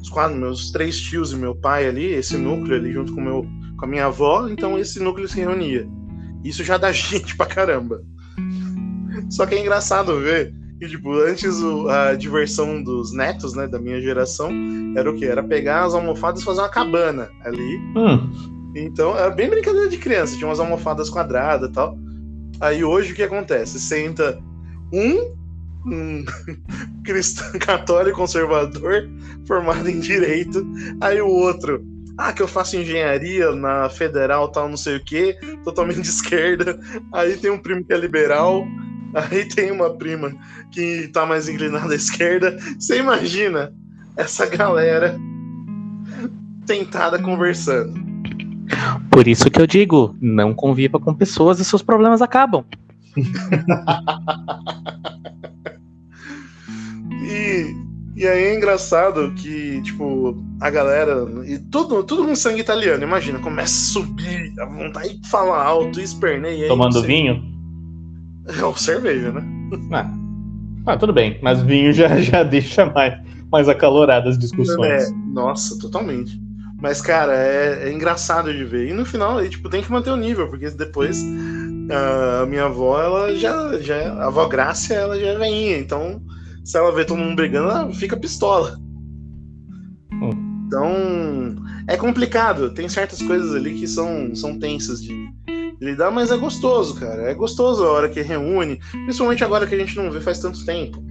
os 0.00 0.08
quatro, 0.08 0.36
meus 0.38 0.70
três 0.70 1.00
tios 1.00 1.32
e 1.32 1.36
meu 1.36 1.52
pai 1.54 1.88
ali, 1.88 2.06
esse 2.06 2.38
núcleo 2.38 2.76
ali 2.76 2.92
junto 2.92 3.12
com, 3.12 3.20
meu, 3.20 3.44
com 3.76 3.84
a 3.84 3.88
minha 3.88 4.06
avó, 4.06 4.48
então 4.48 4.78
esse 4.78 5.00
núcleo 5.00 5.26
se 5.28 5.40
reunia. 5.40 5.84
Isso 6.44 6.62
já 6.62 6.78
dá 6.78 6.90
gente 6.92 7.36
pra 7.36 7.44
caramba. 7.44 8.00
Só 9.28 9.46
que 9.46 9.56
é 9.56 9.60
engraçado 9.60 10.20
ver 10.20 10.54
que, 10.78 10.86
tipo, 10.88 11.12
antes 11.12 11.60
o- 11.60 11.88
a 11.88 12.14
diversão 12.14 12.82
dos 12.84 13.12
netos, 13.12 13.52
né, 13.54 13.66
da 13.66 13.80
minha 13.80 14.00
geração, 14.00 14.50
era 14.96 15.10
o 15.10 15.14
quê? 15.16 15.26
Era 15.26 15.42
pegar 15.42 15.84
as 15.86 15.94
almofadas 15.94 16.40
e 16.40 16.44
fazer 16.44 16.60
uma 16.60 16.68
cabana 16.68 17.28
ali. 17.44 17.76
Hum. 17.96 18.30
Então, 18.76 19.16
era 19.18 19.30
bem 19.30 19.50
brincadeira 19.50 19.88
de 19.88 19.98
criança, 19.98 20.36
tinha 20.36 20.46
umas 20.48 20.60
almofadas 20.60 21.10
quadradas 21.10 21.68
e 21.68 21.72
tal. 21.72 21.98
Aí 22.60 22.84
hoje 22.84 23.12
o 23.12 23.14
que 23.14 23.22
acontece? 23.22 23.80
Senta 23.80 24.38
um, 24.92 25.34
um 25.86 26.24
cristão 27.04 27.50
católico 27.58 28.18
conservador 28.18 29.08
formado 29.46 29.88
em 29.88 29.98
direito, 30.00 30.66
aí 31.00 31.20
o 31.20 31.28
outro, 31.28 31.82
ah, 32.18 32.32
que 32.32 32.42
eu 32.42 32.48
faço 32.48 32.76
engenharia 32.76 33.50
na 33.52 33.88
federal, 33.88 34.48
tal, 34.48 34.68
não 34.68 34.76
sei 34.76 34.96
o 34.96 35.04
que, 35.04 35.36
totalmente 35.64 36.02
de 36.02 36.08
esquerda. 36.08 36.78
Aí 37.12 37.36
tem 37.36 37.50
um 37.50 37.58
primo 37.58 37.84
que 37.84 37.92
é 37.92 37.96
liberal, 37.96 38.66
aí 39.14 39.46
tem 39.46 39.70
uma 39.70 39.96
prima 39.96 40.32
que 40.70 41.08
tá 41.08 41.24
mais 41.24 41.48
inclinada 41.48 41.92
à 41.92 41.96
esquerda. 41.96 42.58
Você 42.78 42.98
imagina 42.98 43.72
essa 44.16 44.44
galera 44.44 45.18
tentada 46.66 47.18
conversando. 47.18 48.09
Por 49.10 49.26
isso 49.26 49.50
que 49.50 49.60
eu 49.60 49.66
digo, 49.66 50.16
não 50.20 50.54
conviva 50.54 50.98
com 50.98 51.14
pessoas 51.14 51.60
e 51.60 51.64
seus 51.64 51.82
problemas 51.82 52.22
acabam. 52.22 52.64
E, 57.22 57.76
e 58.16 58.26
aí 58.26 58.44
é 58.44 58.56
engraçado 58.56 59.32
que, 59.34 59.80
tipo, 59.82 60.36
a 60.60 60.68
galera. 60.68 61.26
E 61.46 61.58
tudo, 61.58 62.02
tudo 62.02 62.24
com 62.24 62.34
sangue 62.34 62.60
italiano, 62.60 63.02
imagina, 63.02 63.38
começa 63.38 63.72
a 63.72 63.92
subir, 63.92 64.52
a 64.58 64.66
vontade 64.66 65.18
de 65.18 65.28
falar 65.28 65.64
alto, 65.64 66.00
esperneia. 66.00 66.56
e 66.56 66.62
aí 66.62 66.68
Tomando 66.68 67.02
vinho. 67.02 67.48
É 68.58 68.64
o 68.64 68.74
cerveja, 68.74 69.30
né? 69.32 69.42
Ah, 69.92 70.10
ah, 70.86 70.96
tudo 70.96 71.12
bem, 71.12 71.38
mas 71.42 71.62
vinho 71.62 71.92
já, 71.92 72.20
já 72.20 72.42
deixa 72.44 72.86
mais, 72.86 73.14
mais 73.50 73.68
acaloradas 73.68 74.34
as 74.34 74.38
discussões. 74.38 75.04
É, 75.04 75.10
nossa, 75.32 75.78
totalmente. 75.78 76.40
Mas, 76.80 77.00
cara, 77.00 77.36
é, 77.36 77.88
é 77.88 77.92
engraçado 77.92 78.52
de 78.52 78.64
ver. 78.64 78.88
E 78.88 78.92
no 78.92 79.04
final, 79.04 79.38
aí, 79.38 79.48
tipo, 79.50 79.68
tem 79.68 79.82
que 79.82 79.92
manter 79.92 80.10
o 80.10 80.16
nível, 80.16 80.48
porque 80.48 80.70
depois 80.70 81.22
a 81.92 82.46
minha 82.46 82.64
avó, 82.64 83.00
ela 83.00 83.34
já, 83.34 83.78
já. 83.80 84.12
A 84.14 84.26
avó 84.26 84.46
Grácia, 84.48 84.94
ela 84.94 85.18
já 85.18 85.28
é 85.28 85.38
veinha. 85.38 85.78
Então, 85.78 86.22
se 86.64 86.76
ela 86.78 86.92
vê 86.92 87.04
todo 87.04 87.18
mundo 87.18 87.36
brigando, 87.36 87.70
ela 87.70 87.92
fica 87.92 88.16
pistola. 88.16 88.78
Então, 90.66 91.56
é 91.88 91.96
complicado. 91.96 92.72
Tem 92.72 92.88
certas 92.88 93.20
coisas 93.20 93.54
ali 93.54 93.74
que 93.74 93.86
são, 93.86 94.34
são 94.34 94.58
tensas 94.58 95.02
de 95.02 95.12
lidar, 95.80 96.10
mas 96.10 96.30
é 96.30 96.36
gostoso, 96.36 96.94
cara. 96.94 97.30
É 97.30 97.34
gostoso 97.34 97.84
a 97.84 97.90
hora 97.90 98.08
que 98.08 98.20
reúne, 98.20 98.80
principalmente 99.04 99.42
agora 99.42 99.66
que 99.66 99.74
a 99.74 99.78
gente 99.78 99.96
não 99.96 100.10
vê 100.10 100.20
faz 100.20 100.38
tanto 100.38 100.64
tempo. 100.64 101.02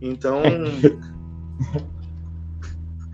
Então. 0.00 0.42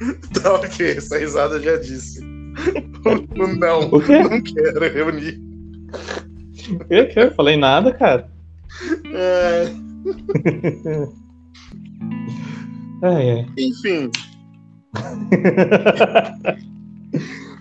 tá 0.42 0.54
ok, 0.54 0.90
essa 0.96 1.18
risada 1.18 1.60
já 1.60 1.76
disse. 1.76 2.20
Não, 3.58 3.88
O 3.90 4.00
quê? 4.00 4.22
não 4.22 4.42
quero 4.42 4.80
reunir. 4.92 5.40
Eu, 6.90 7.08
que 7.08 7.18
eu 7.18 7.30
falei 7.32 7.56
nada, 7.56 7.92
cara. 7.92 8.30
É, 9.12 9.72
Ai, 13.02 13.30
ai. 13.30 13.46
enfim, 13.58 14.10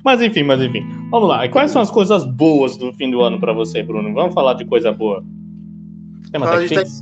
Mas 0.04 0.22
enfim, 0.22 0.44
mas 0.44 0.62
enfim. 0.62 0.86
Vamos 1.10 1.30
lá. 1.30 1.46
E 1.46 1.50
quais 1.50 1.72
são 1.72 1.82
as 1.82 1.90
coisas 1.92 2.26
boas 2.26 2.76
do 2.78 2.92
fim 2.94 3.10
do 3.10 3.22
ano 3.22 3.40
pra 3.40 3.54
você, 3.54 3.82
Bruno? 3.84 4.14
Vamos 4.14 4.34
falar 4.34 4.54
de 4.56 4.66
coisa 4.66 4.92
boa. 4.92 5.24
Tem 6.32 6.42
uma 6.42 6.58
TechPix? 6.58 7.02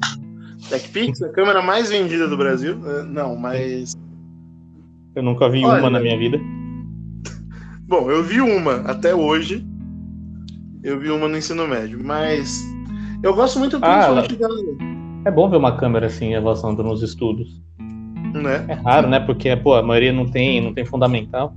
TechPix, 0.70 1.22
a 1.22 1.30
câmera 1.30 1.62
mais 1.62 1.90
vendida 1.90 2.28
do 2.28 2.38
Brasil. 2.38 2.78
É, 2.90 3.04
Não, 3.04 3.36
mas. 3.36 3.98
Eu 5.16 5.24
nunca 5.24 5.50
vi 5.50 5.66
Olha. 5.66 5.80
uma 5.82 5.90
na 5.90 6.00
minha 6.00 6.18
vida. 6.18 6.40
Bom, 7.88 8.10
eu 8.12 8.24
vi 8.24 8.40
uma 8.40 8.76
até 8.82 9.16
hoje. 9.16 9.66
Eu 10.84 11.00
vi 11.00 11.10
uma 11.10 11.28
no 11.28 11.38
ensino 11.38 11.68
médio, 11.68 12.00
mas. 12.04 12.64
Eu 13.22 13.34
gosto 13.34 13.60
muito 13.60 13.78
Ah, 13.82 14.22
principalmente 14.24 14.36
da. 14.38 15.30
É 15.30 15.32
bom 15.32 15.50
ver 15.50 15.58
uma 15.58 15.76
câmera 15.76 16.06
assim 16.08 16.36
avançando 16.36 16.84
nos 16.84 17.02
estudos. 17.02 17.62
Né? 18.34 18.66
É 18.68 18.74
raro, 18.74 19.10
né? 19.10 19.20
Porque, 19.20 19.56
pô, 19.58 19.74
a 19.74 19.84
maioria 19.84 20.14
não 20.14 20.30
tem, 20.30 20.62
não 20.62 20.74
tem 20.74 20.86
fundamental. 20.86 21.54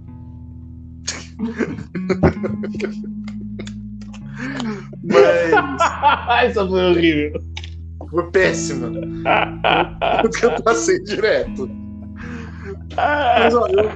Mas 5.05 6.43
Essa 6.45 6.67
foi 6.67 6.91
horrível. 6.91 7.41
foi 8.11 8.31
péssima. 8.31 8.91
Porque 10.23 10.47
eu 10.47 10.63
passei 10.63 11.03
direto. 11.05 11.82
Mas, 12.97 13.55
ó, 13.55 13.67
eu, 13.69 13.91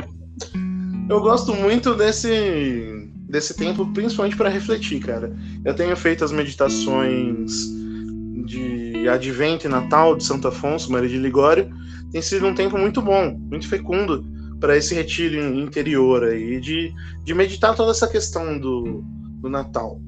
eu 1.09 1.21
gosto 1.21 1.55
muito 1.55 1.95
desse, 1.95 3.11
desse 3.29 3.55
tempo, 3.55 3.87
principalmente 3.93 4.37
para 4.37 4.49
refletir, 4.49 5.01
cara. 5.01 5.35
Eu 5.65 5.75
tenho 5.75 5.97
feito 5.97 6.25
as 6.25 6.33
meditações 6.33 7.67
de 8.45 9.09
Advento 9.09 9.67
e 9.67 9.71
Natal 9.71 10.17
de 10.17 10.25
Santo 10.25 10.49
Afonso, 10.49 10.91
Maria 10.91 11.09
de 11.09 11.19
Ligório. 11.19 11.71
Tem 12.13 12.23
sido 12.23 12.47
um 12.47 12.55
tempo 12.55 12.79
muito 12.79 13.03
bom, 13.03 13.37
muito 13.51 13.69
fecundo 13.69 14.25
para 14.61 14.77
esse 14.77 14.95
retiro 14.95 15.37
interior 15.59 16.25
aí, 16.25 16.61
de, 16.61 16.93
de 17.25 17.35
meditar 17.35 17.75
toda 17.75 17.91
essa 17.91 18.09
questão 18.09 18.59
do, 18.59 19.05
do 19.41 19.49
Natal. 19.49 20.01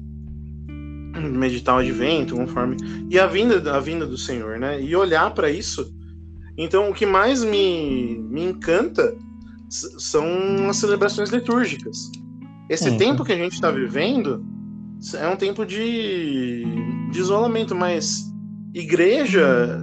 Meditar 1.19 1.75
o 1.75 1.79
Advento, 1.79 2.35
conforme. 2.35 2.77
E 3.09 3.19
a 3.19 3.27
vinda, 3.27 3.75
a 3.75 3.79
vinda 3.79 4.05
do 4.05 4.17
Senhor, 4.17 4.57
né? 4.57 4.81
E 4.81 4.95
olhar 4.95 5.33
para 5.33 5.49
isso. 5.49 5.93
Então, 6.61 6.89
o 6.89 6.93
que 6.93 7.05
mais 7.05 7.41
me, 7.41 8.19
me 8.29 8.43
encanta 8.43 9.15
são 9.69 10.69
as 10.69 10.75
celebrações 10.75 11.29
litúrgicas. 11.29 12.11
Esse 12.69 12.89
Uhum. 12.89 12.97
tempo 12.97 13.23
que 13.23 13.31
a 13.31 13.37
gente 13.37 13.53
está 13.53 13.71
vivendo 13.71 14.45
é 15.15 15.25
um 15.29 15.37
tempo 15.37 15.65
de, 15.65 16.65
de 17.11 17.17
isolamento, 17.19 17.73
mas 17.73 18.25
igreja 18.73 19.81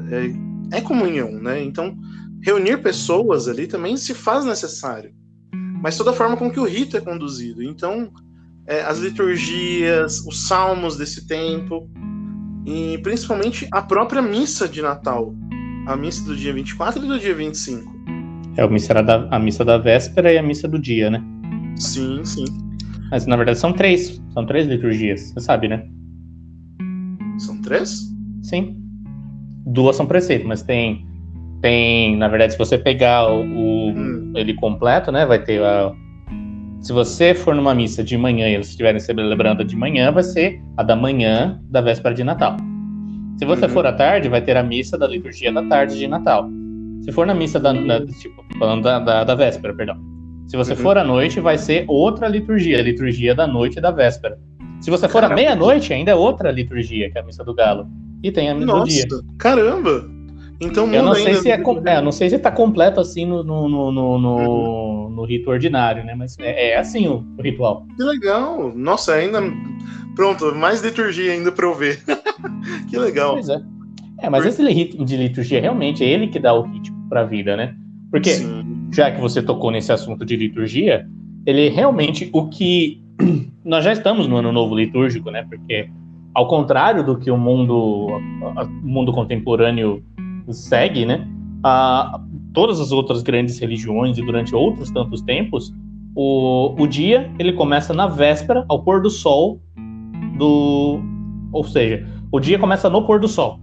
é, 0.71 0.77
é 0.77 0.81
comunhão, 0.83 1.33
né? 1.33 1.65
Então, 1.65 1.97
reunir 2.43 2.83
pessoas 2.83 3.49
ali 3.49 3.67
também 3.67 3.97
se 3.97 4.13
faz 4.13 4.45
necessário. 4.45 5.15
Mas 5.83 5.97
toda 5.97 6.11
a 6.11 6.15
forma 6.15 6.37
com 6.37 6.51
que 6.51 6.61
o 6.61 6.65
rito 6.65 6.95
é 6.95 7.01
conduzido. 7.01 7.63
Então, 7.63 8.13
é, 8.67 8.83
as 8.83 8.99
liturgias, 8.99 10.21
os 10.27 10.47
salmos 10.47 10.97
desse 10.99 11.27
tempo, 11.27 11.89
e 12.67 12.99
principalmente 12.99 13.67
a 13.73 13.81
própria 13.81 14.21
missa 14.21 14.69
de 14.69 14.83
Natal. 14.83 15.35
A 15.87 15.97
missa 15.97 16.25
do 16.25 16.37
dia 16.37 16.53
24 16.53 17.05
e 17.05 17.09
do 17.09 17.19
dia 17.19 17.35
25. 17.35 17.95
É 18.57 18.63
a 18.63 18.69
missa 18.69 18.95
da, 18.95 19.29
a 19.31 19.39
missa 19.39 19.65
da 19.65 19.79
véspera 19.79 20.33
e 20.33 20.39
a 20.39 20.43
missa 20.43 20.67
do 20.67 20.79
dia, 20.79 21.11
né? 21.11 21.23
Sim, 21.77 22.25
sim. 22.25 22.45
Mas 23.11 23.27
na 23.27 23.37
verdade 23.37 23.59
são 23.59 23.73
três. 23.73 24.21
São 24.33 24.45
três 24.47 24.67
liturgias. 24.67 25.31
Você 25.33 25.41
sabe, 25.41 25.69
né? 25.69 25.87
São 27.39 27.61
três? 27.61 28.13
Sim. 28.43 28.77
Duas 29.67 29.97
são 29.97 30.07
preceito, 30.07 30.47
mas 30.47 30.63
tem. 30.63 31.07
Tem, 31.63 32.17
na 32.17 32.29
verdade, 32.29 32.53
se 32.53 32.59
você 32.59 32.77
pegar 32.79 33.31
o, 33.31 33.43
o- 33.43 33.91
Hum. 33.93 34.33
ele 34.37 34.55
completo, 34.55 35.11
né? 35.13 35.25
Vai 35.27 35.43
ter 35.43 35.63
a. 35.63 35.93
Se 36.81 36.93
você 36.93 37.35
for 37.35 37.55
numa 37.55 37.75
missa 37.75 38.03
de 38.05 38.17
manhã 38.17 38.49
e 38.49 38.55
eles 38.55 38.69
estiverem 38.69 39.01
celebrando 39.01 39.63
a 39.63 39.65
de 39.65 39.75
manhã, 39.77 40.13
vai 40.13 40.23
ser 40.23 40.61
a 40.77 40.83
da 40.83 40.95
manhã 40.95 41.61
da 41.71 41.81
véspera 41.81 42.15
de 42.15 42.23
Natal. 42.23 42.57
Se 43.39 43.45
você 43.45 43.65
Uhum. 43.67 43.71
for 43.71 43.87
à 43.87 43.93
tarde, 43.93 44.29
vai 44.29 44.41
ter 44.41 44.57
a 44.57 44.63
missa 44.63 44.97
da 44.97 45.07
liturgia 45.07 45.53
da 45.53 45.63
tarde 45.63 45.99
de 45.99 46.07
Natal. 46.07 46.49
Se 47.03 47.13
for 47.13 47.27
na 47.27 47.35
missa 47.35 47.61
da. 47.61 47.73
da- 47.73 48.05
tipo, 48.07 48.45
falando 48.59 48.83
da, 48.83 48.99
da, 48.99 49.25
da 49.25 49.35
véspera, 49.35 49.75
perdão. 49.75 49.97
Se 50.47 50.57
você 50.57 50.73
Uhum. 50.73 50.79
for 50.79 50.97
à 50.99 51.05
noite, 51.05 51.41
vai 51.41 51.59
ser 51.59 51.85
outra 51.89 52.29
liturgia, 52.29 52.79
a 52.79 52.83
liturgia 52.83 53.35
da 53.35 53.47
noite 53.47 53.79
e 53.79 53.81
da 53.83 53.91
véspera. 53.91 54.39
Se 54.81 54.91
você 54.91 55.09
for 55.09 55.19
à 55.19 55.29
Caramba. 55.29 55.35
meia-noite, 55.43 55.93
ainda 55.93 56.11
é 56.13 56.15
outra 56.15 56.51
liturgia, 56.51 57.11
que 57.11 57.19
é 57.19 57.21
a 57.21 57.25
missa 57.25 57.43
do 57.45 57.55
galo. 57.55 57.87
E 58.23 58.31
tem 58.31 58.49
a 58.51 58.55
missa 58.55 58.67
do 58.67 58.85
dia. 58.85 59.07
Nossa, 59.11 59.25
caramba! 59.39 60.09
Então 60.61 60.87
muda 60.87 60.97
Eu 60.99 61.03
não 61.03 61.15
sei 61.15 61.27
ainda 61.27 61.41
se 61.43 61.51
é, 61.51 61.63
é, 61.87 62.01
não 62.01 62.13
sei 62.13 62.31
se 62.31 62.39
tá 62.39 62.51
completo 62.51 62.99
assim 62.99 63.27
no, 63.27 63.43
no, 63.45 63.69
no, 63.69 63.93
no, 63.93 64.19
no- 64.19 65.11
no 65.11 65.25
rito 65.25 65.51
ordinário, 65.51 66.03
né? 66.05 66.15
Mas 66.15 66.37
é, 66.39 66.71
é 66.71 66.79
assim 66.79 67.07
o, 67.09 67.25
o 67.39 67.43
ritual. 67.43 67.85
Que 67.97 68.03
legal! 68.03 68.73
Nossa, 68.75 69.15
ainda. 69.15 69.41
Pronto, 70.17 70.55
mais 70.55 70.83
liturgia 70.83 71.31
ainda 71.33 71.53
pra 71.53 71.67
eu 71.67 71.75
ver. 71.75 72.03
que 72.89 72.99
legal. 72.99 73.35
Pois 73.35 73.49
é. 73.51 73.61
É, 74.21 74.31
mas 74.31 74.47
esse 74.47 74.67
rito 74.73 75.05
de 75.05 75.17
liturgia 75.17 75.61
realmente 75.61 76.03
é 76.03 76.09
ele 76.09 76.29
que 76.29 76.39
dá 76.41 76.55
o 76.55 76.63
ritmo 76.63 76.97
pra 77.09 77.23
vida, 77.23 77.55
né? 77.55 77.75
Porque, 78.11 78.31
Sim. 78.31 78.89
já 78.91 79.11
que 79.11 79.21
você 79.21 79.43
tocou 79.43 79.71
nesse 79.71 79.93
assunto 79.93 80.25
de 80.25 80.37
liturgia, 80.37 81.07
ele 81.45 81.67
é 81.67 81.71
realmente 81.71 82.31
o 82.33 82.49
que. 82.49 83.01
Nós 83.65 83.85
já 83.85 83.93
estamos 83.93 84.27
no 84.27 84.37
ano 84.37 84.51
novo 84.53 84.75
litúrgico, 84.75 85.31
né? 85.31 85.45
Porque, 85.49 85.89
ao 86.35 86.49
contrário 86.49 87.05
do 87.05 87.19
que 87.19 87.31
o 87.31 87.37
mundo, 87.37 88.09
a- 88.57 88.65
o 88.65 88.89
mundo 88.89 89.13
contemporâneo 89.13 90.03
segue, 90.51 91.05
né? 91.05 91.27
A, 91.63 92.19
todas 92.55 92.81
as 92.81 92.93
outras 92.93 93.23
grandes 93.23 93.59
religiões 93.59 94.17
e 94.17 94.23
durante 94.23 94.55
outros 94.55 94.91
tantos 94.91 95.21
tempos, 95.21 95.75
o, 96.15 96.75
o 96.79 96.87
dia 96.87 97.31
ele 97.39 97.53
começa 97.53 97.93
na 97.93 98.07
véspera, 98.07 98.65
ao 98.69 98.83
pôr 98.83 99.03
do 99.03 99.11
sol 99.11 99.61
do. 100.37 101.01
Ou 101.53 101.65
seja, 101.65 102.07
o 102.33 102.41
dia 102.41 102.59
começa 102.59 102.89
no 102.91 103.07
pôr 103.07 103.21
do 103.21 103.29
sol. 103.29 103.61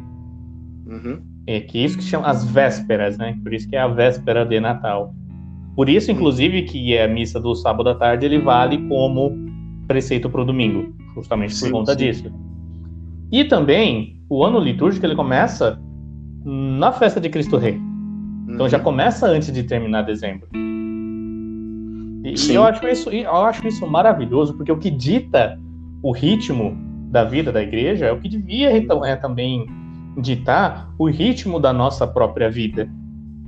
Uhum. 0.87 1.19
É 1.47 1.59
que 1.59 1.83
isso 1.83 1.97
que 1.97 2.03
chama 2.03 2.27
as 2.27 2.45
vésperas, 2.45 3.17
né? 3.17 3.37
Por 3.43 3.53
isso 3.53 3.67
que 3.69 3.75
é 3.75 3.79
a 3.81 3.87
véspera 3.87 4.45
de 4.45 4.59
Natal. 4.59 5.13
Por 5.75 5.89
isso, 5.89 6.11
inclusive, 6.11 6.61
que 6.63 6.97
a 6.97 7.07
missa 7.07 7.39
do 7.39 7.53
sábado 7.55 7.89
à 7.89 7.95
tarde 7.95 8.25
ele 8.25 8.39
vale 8.39 8.77
como 8.87 9.31
preceito 9.87 10.29
para 10.29 10.41
o 10.41 10.45
domingo, 10.45 10.93
justamente 11.15 11.51
por 11.59 11.65
Sim, 11.65 11.71
conta 11.71 11.91
sim. 11.93 11.97
disso. 11.97 12.31
E 13.31 13.43
também 13.43 14.21
o 14.29 14.43
ano 14.45 14.59
litúrgico 14.59 15.05
ele 15.05 15.15
começa 15.15 15.79
na 16.45 16.91
festa 16.91 17.19
de 17.19 17.29
Cristo 17.29 17.57
Rei. 17.57 17.79
Então 18.47 18.65
Uhum. 18.65 18.69
já 18.69 18.79
começa 18.79 19.25
antes 19.27 19.51
de 19.51 19.63
terminar 19.63 20.03
dezembro. 20.03 20.47
E, 22.23 22.35
e 22.51 22.53
eu 22.55 22.63
acho 22.63 22.87
isso, 22.87 23.09
eu 23.09 23.35
acho 23.35 23.67
isso 23.67 23.85
maravilhoso, 23.87 24.53
porque 24.55 24.71
o 24.71 24.77
que 24.77 24.89
dita 24.89 25.59
o 26.03 26.11
ritmo 26.11 26.77
da 27.09 27.23
vida 27.23 27.51
da 27.51 27.63
igreja 27.63 28.05
é 28.07 28.11
o 28.11 28.19
que 28.19 28.27
devia 28.27 28.75
então, 28.75 29.03
é, 29.05 29.15
também 29.15 29.65
ditar 30.17 30.93
o 30.99 31.07
ritmo 31.09 31.59
da 31.59 31.71
nossa 31.73 32.05
própria 32.05 32.49
vida. 32.51 32.89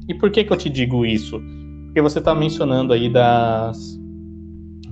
E 0.08 0.14
por 0.14 0.32
que, 0.32 0.44
que 0.44 0.52
eu 0.54 0.58
te 0.58 0.70
digo 0.70 1.06
isso? 1.06 1.40
Porque 1.88 2.02
você 2.02 2.20
está 2.20 2.34
mencionando 2.34 2.94
aí 2.94 3.10
das, 3.10 4.00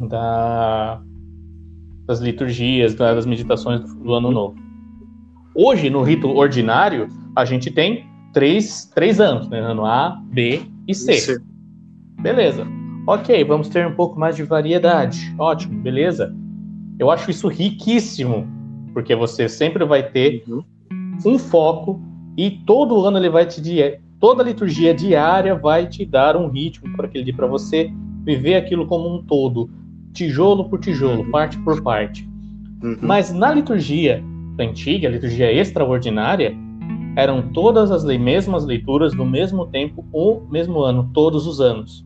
da- 0.09 1.01
das 2.05 2.19
liturgias, 2.19 2.95
da- 2.95 3.13
das 3.13 3.25
meditações 3.25 3.81
do, 3.95 4.13
ano 4.13 4.29
novo. 4.31 4.55
Hoje, 5.55 5.89
no 5.89 6.01
rito 6.03 6.27
ordinário, 6.29 7.07
a 7.35 7.45
gente 7.45 7.71
tem 7.71 8.05
três, 8.33 8.85
três 8.93 9.19
anos, 9.19 9.47
né? 9.49 9.59
Ano 9.59 9.85
A, 9.85 10.21
B 10.31 10.61
e 10.87 10.93
C. 10.95 11.13
Sim. 11.13 11.37
Beleza. 12.21 12.65
Ok, 13.07 13.43
vamos 13.43 13.69
ter 13.69 13.85
um 13.87 13.93
pouco 13.93 14.19
mais 14.19 14.35
de 14.35 14.43
variedade. 14.43 15.33
Ótimo, 15.37 15.79
beleza. 15.81 16.35
Eu 16.99 17.09
acho 17.11 17.29
isso 17.31 17.47
riquíssimo, 17.47 18.47
porque 18.93 19.15
você 19.15 19.49
sempre 19.49 19.83
vai 19.85 20.03
ter 20.03 20.43
Uhum. 20.47 20.63
um 21.25 21.39
foco 21.39 21.99
e 22.37 22.51
todo 22.51 23.05
ano 23.05 23.17
ele 23.17 23.29
vai 23.29 23.45
te 23.45 23.61
toda 24.19 24.41
a 24.41 24.45
liturgia 24.45 24.93
diária 24.93 25.53
vai 25.55 25.85
te 25.87 26.05
dar 26.05 26.37
um 26.37 26.47
ritmo 26.47 26.95
para 26.95 27.07
aquele 27.07 27.25
dia 27.25 27.33
para 27.33 27.47
você 27.47 27.91
viver 28.23 28.55
aquilo 28.55 28.85
como 28.87 29.13
um 29.13 29.21
todo, 29.21 29.69
tijolo 30.13 30.69
por 30.69 30.79
tijolo, 30.79 31.23
Uhum. 31.23 31.31
parte 31.31 31.57
por 31.59 31.81
parte. 31.81 32.27
Uhum. 32.81 32.97
Mas 33.01 33.33
na 33.33 33.53
liturgia 33.53 34.23
antiga, 34.59 35.07
a 35.07 35.11
liturgia 35.11 35.51
extraordinária, 35.51 36.55
eram 37.15 37.41
todas 37.53 37.91
as 37.91 38.03
mesmas 38.17 38.65
leituras 38.65 39.13
no 39.13 39.25
mesmo 39.25 39.65
tempo, 39.67 40.05
o 40.11 40.41
mesmo 40.49 40.79
ano, 40.79 41.09
todos 41.13 41.45
os 41.45 41.59
anos. 41.59 42.05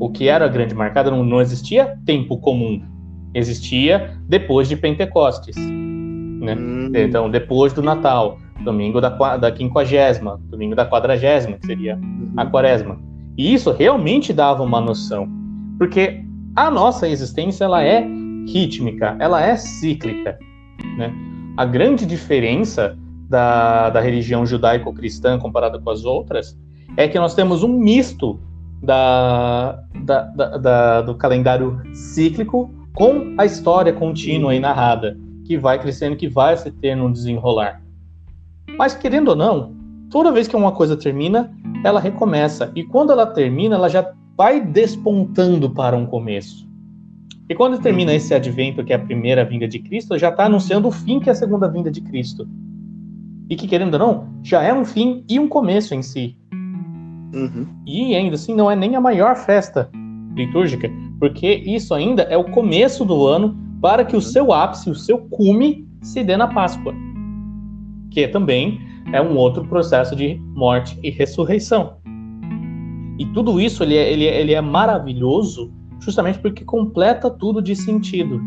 O 0.00 0.10
que 0.10 0.28
era 0.28 0.44
a 0.44 0.48
grande 0.48 0.74
marcada 0.74 1.10
não, 1.10 1.24
não 1.24 1.40
existia 1.40 1.96
tempo 2.04 2.36
comum, 2.38 2.82
existia 3.34 4.16
depois 4.28 4.68
de 4.68 4.76
Pentecostes, 4.76 5.56
né? 5.56 6.54
Hum, 6.54 6.92
Então, 6.94 7.28
depois 7.30 7.72
do 7.72 7.82
Natal, 7.82 8.38
domingo 8.62 9.00
da, 9.00 9.08
da 9.36 9.50
quinquagésima, 9.50 10.40
domingo 10.48 10.74
da 10.74 10.86
quadragésima, 10.86 11.58
que 11.58 11.66
seria 11.66 11.96
uhum. 11.96 12.32
a 12.36 12.46
quaresma. 12.46 12.98
E 13.36 13.52
isso 13.52 13.72
realmente 13.72 14.32
dava 14.32 14.62
uma 14.62 14.80
noção, 14.80 15.28
porque 15.78 16.22
a 16.54 16.70
nossa 16.70 17.08
existência 17.08 17.64
ela 17.64 17.82
é 17.82 18.06
rítmica, 18.46 19.16
ela 19.18 19.42
é 19.42 19.56
cíclica, 19.56 20.38
né? 20.96 21.12
a 21.56 21.64
grande 21.64 22.06
diferença 22.06 22.96
da, 23.28 23.90
da 23.90 24.00
religião 24.00 24.46
judaico-cristã 24.46 25.38
comparada 25.38 25.78
com 25.78 25.90
as 25.90 26.04
outras 26.04 26.56
é 26.96 27.08
que 27.08 27.18
nós 27.18 27.34
temos 27.34 27.62
um 27.62 27.68
misto 27.68 28.38
da, 28.82 29.82
da, 30.02 30.22
da, 30.22 30.56
da, 30.58 31.02
do 31.02 31.14
calendário 31.14 31.80
cíclico 31.92 32.70
com 32.94 33.34
a 33.36 33.44
história 33.44 33.92
contínua 33.92 34.54
e 34.54 34.60
narrada, 34.60 35.18
que 35.44 35.58
vai 35.58 35.78
crescendo, 35.78 36.16
que 36.16 36.28
vai 36.28 36.56
se 36.56 36.70
ter 36.70 36.94
no 36.94 37.12
desenrolar. 37.12 37.82
Mas, 38.78 38.94
querendo 38.94 39.28
ou 39.28 39.36
não, 39.36 39.74
toda 40.10 40.32
vez 40.32 40.48
que 40.48 40.56
uma 40.56 40.72
coisa 40.72 40.96
termina, 40.96 41.52
ela 41.84 42.00
recomeça. 42.00 42.72
E 42.74 42.84
quando 42.84 43.12
ela 43.12 43.26
termina, 43.26 43.74
ela 43.74 43.88
já 43.88 44.12
vai 44.36 44.60
despontando 44.60 45.68
para 45.70 45.96
um 45.96 46.06
começo. 46.06 46.66
E 47.48 47.54
quando 47.54 47.78
termina 47.78 48.14
esse 48.14 48.32
advento, 48.32 48.82
que 48.82 48.92
é 48.92 48.96
a 48.96 48.98
primeira 48.98 49.44
vinda 49.44 49.68
de 49.68 49.78
Cristo, 49.80 50.16
já 50.16 50.30
está 50.30 50.46
anunciando 50.46 50.88
o 50.88 50.92
fim, 50.92 51.20
que 51.20 51.28
é 51.28 51.32
a 51.32 51.36
segunda 51.36 51.68
vinda 51.68 51.90
de 51.90 52.00
Cristo. 52.00 52.48
E 53.50 53.56
que, 53.56 53.68
querendo 53.68 53.94
ou 53.94 53.98
não, 54.00 54.28
já 54.42 54.62
é 54.62 54.72
um 54.72 54.84
fim 54.84 55.24
e 55.28 55.38
um 55.38 55.46
começo 55.46 55.94
em 55.94 56.02
si. 56.02 56.36
Uhum. 57.34 57.66
E 57.84 58.14
ainda 58.14 58.36
assim, 58.36 58.54
não 58.54 58.70
é 58.70 58.76
nem 58.76 58.96
a 58.96 59.00
maior 59.00 59.36
festa 59.36 59.90
litúrgica, 60.34 60.90
porque 61.18 61.62
isso 61.66 61.94
ainda 61.94 62.22
é 62.22 62.36
o 62.36 62.44
começo 62.44 63.04
do 63.04 63.26
ano 63.26 63.56
para 63.80 64.04
que 64.04 64.16
o 64.16 64.20
seu 64.20 64.52
ápice, 64.52 64.90
o 64.90 64.94
seu 64.94 65.18
cume, 65.18 65.86
se 66.00 66.22
dê 66.22 66.36
na 66.36 66.48
Páscoa. 66.48 66.94
Que 68.10 68.28
também 68.28 68.80
é 69.12 69.20
um 69.20 69.36
outro 69.36 69.64
processo 69.64 70.14
de 70.16 70.40
morte 70.54 70.98
e 71.02 71.10
ressurreição. 71.10 71.96
E 73.18 73.26
tudo 73.26 73.60
isso 73.60 73.82
ele 73.82 73.96
é, 73.96 74.12
ele 74.12 74.26
é, 74.26 74.40
ele 74.40 74.54
é 74.54 74.60
maravilhoso 74.60 75.72
justamente 76.00 76.38
porque 76.38 76.64
completa 76.64 77.30
tudo 77.30 77.62
de 77.62 77.74
sentido. 77.74 78.40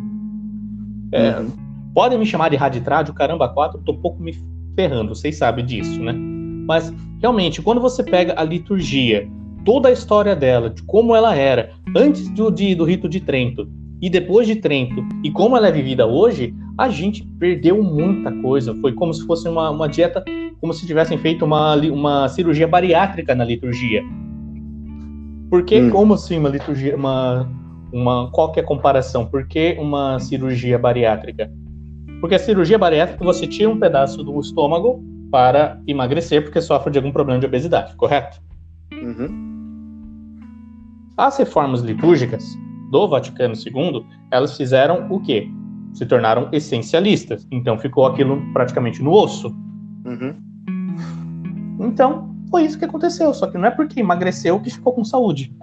É, 1.11 1.39
Uhum. 1.39 1.67
Podem 1.93 2.19
me 2.19 2.27
chamar 2.27 2.49
de 2.49 2.55
raditrade, 2.55 3.09
o 3.09 3.13
caramba 3.13 3.49
4, 3.49 3.79
eu 3.79 3.83
tô 3.83 3.91
um 3.91 4.01
pouco 4.01 4.21
me 4.21 4.35
ferrando, 4.75 5.15
vocês 5.15 5.35
sabem 5.35 5.65
disso, 5.65 5.99
né? 5.99 6.13
Mas 6.13 6.93
realmente, 7.19 7.59
quando 7.59 7.81
você 7.81 8.03
pega 8.03 8.39
a 8.39 8.43
liturgia, 8.43 9.27
toda 9.67 9.89
a 9.89 9.91
história 9.91 10.33
dela, 10.33 10.69
de 10.69 10.81
como 10.83 11.13
ela 11.13 11.35
era 11.35 11.71
antes 11.93 12.29
do, 12.29 12.49
de- 12.49 12.73
do 12.73 12.85
rito 12.85 13.09
de 13.09 13.19
Trento 13.19 13.67
e 14.01 14.09
depois 14.09 14.47
de 14.47 14.55
Trento, 14.55 15.03
e 15.21 15.29
como 15.29 15.57
ela 15.57 15.67
é 15.67 15.71
vivida 15.73 16.07
hoje, 16.07 16.55
a 16.77 16.87
gente 16.87 17.25
perdeu 17.37 17.83
muita 17.83 18.31
coisa. 18.31 18.73
Foi 18.75 18.93
como 18.93 19.13
se 19.13 19.25
fosse 19.27 19.49
uma, 19.49 19.69
uma 19.69 19.89
dieta, 19.89 20.23
como 20.61 20.73
se 20.73 20.87
tivessem 20.87 21.17
feito 21.17 21.43
uma, 21.43 21.75
uma 21.75 22.29
cirurgia 22.29 22.65
bariátrica 22.65 23.35
na 23.35 23.43
liturgia. 23.43 24.01
Por 25.49 25.63
que, 25.63 25.81
Hum. 25.81 25.89
como 25.89 26.13
assim, 26.13 26.37
uma 26.37 26.47
liturgia, 26.49 26.95
uma, 26.95 27.49
uma, 27.91 28.31
qual 28.31 28.53
que 28.53 28.61
é 28.61 28.63
a 28.63 28.65
comparação? 28.65 29.25
Por 29.25 29.47
que 29.47 29.75
uma 29.79 30.17
cirurgia 30.19 30.77
bariátrica? 30.79 31.51
Porque 32.21 32.35
a 32.35 32.39
cirurgia 32.39 32.77
bariátrica 32.77 33.21
você 33.23 33.45
tira 33.45 33.69
um 33.69 33.77
pedaço 33.79 34.23
do 34.23 34.39
estômago 34.39 35.03
para 35.29 35.77
emagrecer 35.85 36.41
porque 36.43 36.61
sofre 36.61 36.89
de 36.91 36.97
algum 36.99 37.11
problema 37.11 37.39
de 37.39 37.45
obesidade, 37.45 37.95
correto? 37.97 38.39
Uhum. 38.93 39.46
As 41.17 41.37
reformas 41.37 41.81
litúrgicas 41.81 42.55
do 42.91 43.07
Vaticano 43.07 43.55
II, 43.55 44.05
elas 44.31 44.55
fizeram 44.55 45.07
o 45.09 45.19
quê? 45.19 45.49
Se 45.93 46.05
tornaram 46.05 46.47
essencialistas. 46.51 47.47
Então 47.51 47.77
ficou 47.77 48.05
aquilo 48.05 48.41
praticamente 48.53 49.01
no 49.01 49.11
osso. 49.11 49.47
Uhum. 50.05 50.35
Então, 51.79 52.29
foi 52.49 52.63
isso 52.65 52.77
que 52.77 52.85
aconteceu. 52.85 53.33
Só 53.33 53.47
que 53.47 53.57
não 53.57 53.65
é 53.65 53.71
porque 53.71 53.99
emagreceu 53.99 54.59
que 54.59 54.69
ficou 54.69 54.93
com 54.93 55.03
saúde. 55.03 55.53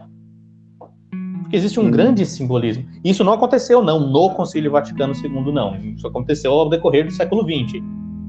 Porque 1.42 1.56
existe 1.56 1.78
um 1.78 1.84
Hum. 1.86 1.90
grande 1.90 2.26
simbolismo. 2.26 2.84
Isso 3.04 3.22
não 3.22 3.32
aconteceu, 3.32 3.82
não, 3.82 4.00
no 4.00 4.30
Concílio 4.30 4.72
Vaticano 4.72 5.14
II, 5.14 5.52
não. 5.52 5.76
Isso 5.76 6.06
aconteceu 6.06 6.52
ao 6.52 6.68
decorrer 6.68 7.06
do 7.06 7.12
século 7.12 7.42
XX. 7.42 7.80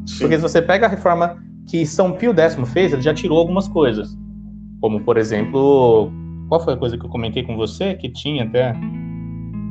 Sim. 0.06 0.20
Porque 0.20 0.36
se 0.36 0.42
você 0.42 0.62
pega 0.62 0.86
a 0.86 0.90
reforma 0.90 1.38
que 1.68 1.86
São 1.86 2.12
Pio 2.12 2.34
X 2.40 2.56
fez, 2.72 2.94
ele 2.94 3.02
já 3.02 3.14
tirou 3.14 3.40
algumas 3.40 3.68
coisas. 3.68 4.16
Como, 4.80 5.02
por 5.02 5.18
exemplo, 5.18 6.12
qual 6.48 6.62
foi 6.62 6.74
a 6.74 6.78
coisa 6.78 6.98
que 6.98 7.06
eu 7.06 7.10
comentei 7.10 7.44
com 7.44 7.56
você, 7.56 7.94
que 7.96 8.10
tinha 8.10 8.44
até... 8.44 8.76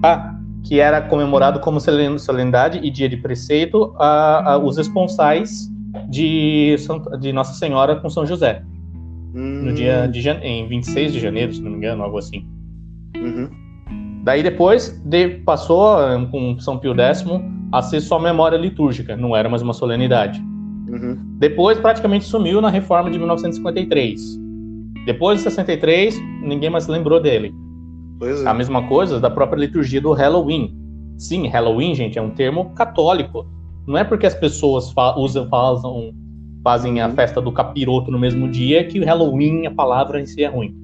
Ah, 0.03 0.35
que 0.63 0.81
era 0.81 1.01
comemorado 1.03 1.61
como 1.61 1.79
solen- 1.81 2.19
solenidade 2.19 2.81
e 2.83 2.91
dia 2.91 3.09
de 3.09 3.17
preceito 3.19 3.95
a, 3.99 4.53
a- 4.55 4.59
os 4.59 4.79
esponsais 4.79 5.71
de, 6.09 6.75
de 7.21 7.33
Nossa 7.33 7.55
Senhora 7.55 7.97
com 7.97 8.09
São 8.09 8.25
José, 8.27 8.63
no 9.35 9.71
Hum. 9.71 9.75
dia 9.75 10.07
de 10.07 10.21
jane... 10.21 10.41
em 10.45 10.67
26 10.69 11.13
de 11.13 11.21
janeiro, 11.21 11.53
se 11.53 11.61
não 11.61 11.71
me 11.71 11.77
engano, 11.79 12.03
algo 12.03 12.19
assim. 12.19 12.47
Uhum. 13.17 13.49
Daí 14.25 14.43
depois 14.43 14.91
de- 15.05 15.29
passou 15.45 16.01
eh, 16.01 16.27
com 16.31 16.59
São 16.59 16.79
Pio 16.79 16.95
X 16.99 17.25
a 17.73 17.83
ser 17.83 18.01
só 18.01 18.19
memória 18.19 18.57
litúrgica, 18.57 19.17
não 19.17 19.37
era 19.37 19.49
mais 19.49 19.61
uma 19.63 19.75
solenidade. 19.75 20.41
Uhum. 20.89 21.17
Depois 21.39 21.79
praticamente 21.79 22.25
sumiu 22.25 22.61
na 22.61 22.69
reforma 22.71 23.11
de 23.11 23.19
1953. 23.19 24.41
Depois 25.05 25.39
de 25.39 25.45
63, 25.45 26.19
ninguém 26.43 26.71
mais 26.71 26.87
lembrou 26.87 27.21
dele. 27.21 27.55
É. 28.23 28.49
A 28.49 28.55
mesma 28.55 28.87
coisa 28.89 29.21
da 29.21 29.31
própria 29.31 29.61
liturgia 29.61 30.01
do 30.01 30.13
Halloween. 30.13 30.75
Sim, 31.19 31.47
Halloween, 31.49 31.95
gente, 31.95 32.19
é 32.19 32.23
um 32.23 32.31
termo 32.31 32.71
católico. 32.71 33.47
Não 33.87 33.99
é 33.99 34.05
porque 34.05 34.27
as 34.27 34.35
pessoas 34.35 34.91
fa 34.93 35.15
usam, 35.19 35.49
fazem, 35.49 36.15
fazem 36.63 37.01
a 37.01 37.11
festa 37.11 37.41
do 37.41 37.53
capiroto 37.53 38.11
no 38.11 38.19
mesmo 38.19 38.49
dia 38.49 38.85
que 38.85 38.99
o 38.99 39.05
Halloween, 39.05 39.67
a 39.67 39.71
palavra 39.71 40.21
em 40.21 40.27
si 40.27 40.43
é 40.43 40.49
ruim. 40.49 40.75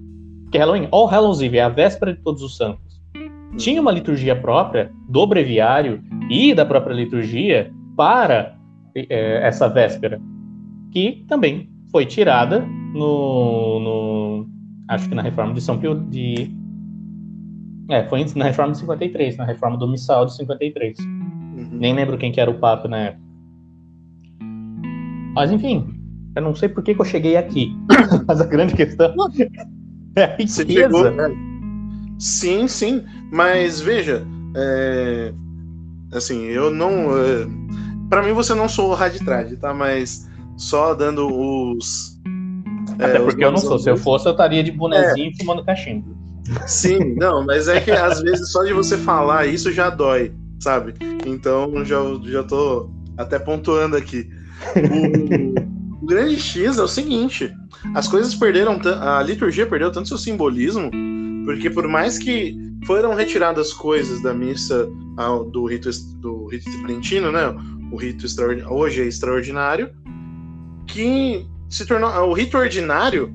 Porque 0.43 0.59
Halloween, 0.59 0.89
All 0.91 1.07
Hallows 1.07 1.41
Eve, 1.41 1.57
é 1.57 1.63
a 1.63 1.69
véspera 1.69 2.13
de 2.13 2.21
todos 2.21 2.43
os 2.43 2.57
santos. 2.57 3.01
Tinha 3.57 3.81
uma 3.81 3.91
liturgia 3.91 4.37
própria 4.37 4.91
do 5.09 5.27
breviário 5.27 6.03
e 6.29 6.53
da 6.55 6.67
própria 6.67 6.95
liturgia 6.95 7.73
para 7.97 8.57
eh, 8.95 9.41
essa 9.43 9.69
véspera, 9.69 10.21
que 10.93 11.25
também 11.29 11.69
foi 11.91 12.05
tirada 12.07 12.67
no, 12.95 13.81
no- 13.81 14.49
acho 14.89 15.09
que 15.09 15.15
na 15.15 15.23
reforma 15.23 15.55
de 15.55 15.61
São 15.61 15.79
Pio 15.79 15.95
de 15.95 16.51
é, 17.89 18.09
foi 18.09 18.25
na 18.37 18.45
reforma 18.45 18.73
de 18.73 18.79
53, 18.79 19.37
na 19.37 19.45
reforma 19.45 19.77
do 19.77 19.89
missal 19.89 20.25
de 20.25 20.37
53. 20.37 20.97
Uhum. 21.01 21.69
Nem 21.73 21.93
lembro 21.95 22.17
quem 22.17 22.31
que 22.31 22.41
era 22.41 22.51
o 22.51 22.59
papa 22.59 22.87
na 22.87 22.97
época. 22.99 23.23
Mas 25.35 25.51
enfim, 25.51 25.87
eu 26.37 26.43
não 26.43 26.55
sei 26.55 26.69
por 26.69 26.83
que, 26.85 26.95
que 26.95 27.01
eu 27.01 27.05
cheguei 27.05 27.37
aqui. 27.37 27.75
Mas 28.29 28.41
a 28.41 28.47
grande 28.47 28.75
questão 28.75 29.13
é 30.17 30.25
a 30.25 30.37
Você 30.37 30.63
riqueza. 30.63 30.83
chegou. 30.83 31.07
é. 31.07 31.33
Sim, 32.19 32.69
sim. 32.69 33.03
Mas 33.33 33.81
veja, 33.81 34.25
é, 34.57 35.33
assim, 36.13 36.43
eu 36.45 36.71
não. 36.71 37.17
É... 37.17 37.47
Para 38.09 38.23
mim 38.23 38.33
você 38.33 38.55
não 38.55 38.69
sou 38.69 38.93
raditrade, 38.95 39.57
tá? 39.57 39.73
Mas 39.73 40.29
só 40.57 40.95
dando 40.95 41.27
os. 41.27 42.21
É, 43.01 43.05
Até 43.07 43.19
os 43.21 43.25
porque 43.27 43.45
eu 43.45 43.51
não 43.51 43.59
sou. 43.59 43.79
Se 43.79 43.91
eu 43.91 43.97
fosse, 43.97 44.27
eu 44.27 44.33
estaria 44.33 44.63
de 44.63 44.71
bonezinho 44.73 45.33
fumando 45.39 45.65
cachimbo. 45.65 46.17
Sim, 46.67 47.15
não, 47.17 47.45
mas 47.45 47.69
é 47.69 47.81
que 47.81 47.91
às 47.91 48.21
vezes 48.21 48.51
só 48.51 48.65
de 48.65 48.73
você 48.73 48.97
falar 48.97 49.47
isso 49.47 49.71
já 49.71 49.89
dói, 49.91 50.33
sabe? 50.59 50.95
Então 51.25 51.85
já, 51.85 51.99
já 52.25 52.43
tô 52.43 52.91
até 53.17 53.39
pontuando 53.39 53.97
aqui. 53.97 54.29
O, 56.01 56.03
o 56.03 56.07
grande 56.07 56.39
X 56.41 56.79
é 56.79 56.83
o 56.83 56.89
seguinte: 56.89 57.53
as 57.95 58.09
coisas 58.09 58.35
perderam, 58.35 58.81
a 59.01 59.23
liturgia 59.23 59.67
perdeu 59.67 59.93
tanto 59.93 60.09
seu 60.09 60.19
simbolismo, 60.19 60.91
porque 61.45 61.71
por 61.71 61.87
mais 61.87 62.19
que 62.19 62.57
foram 62.85 63.15
retiradas 63.15 63.73
coisas 63.73 64.21
da 64.23 64.35
missa 64.35 64.89
ao- 65.17 65.45
do 65.45 65.67
rito 65.67 65.89
do 66.21 66.47
rito 66.49 66.65
trentino, 66.85 67.31
né? 67.31 67.55
O 67.93 67.97
rito 67.97 68.25
extraordinário, 68.27 68.75
hoje 68.77 69.03
é 69.03 69.07
extraordinário, 69.07 69.91
que 70.87 71.47
se 71.71 71.87
tornou 71.87 72.11
o 72.11 72.33
rito 72.35 72.59
ordinário 72.59 73.35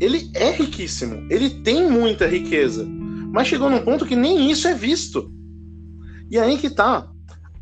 ele 0.00 0.30
é 0.34 0.50
riquíssimo, 0.50 1.26
ele 1.30 1.50
tem 1.50 1.88
muita 1.88 2.26
riqueza, 2.26 2.88
mas 3.32 3.46
chegou 3.46 3.68
num 3.68 3.82
ponto 3.82 4.06
que 4.06 4.16
nem 4.16 4.50
isso 4.50 4.66
é 4.66 4.74
visto. 4.74 5.30
E 6.30 6.38
aí 6.38 6.56
que 6.56 6.70
tá. 6.70 7.06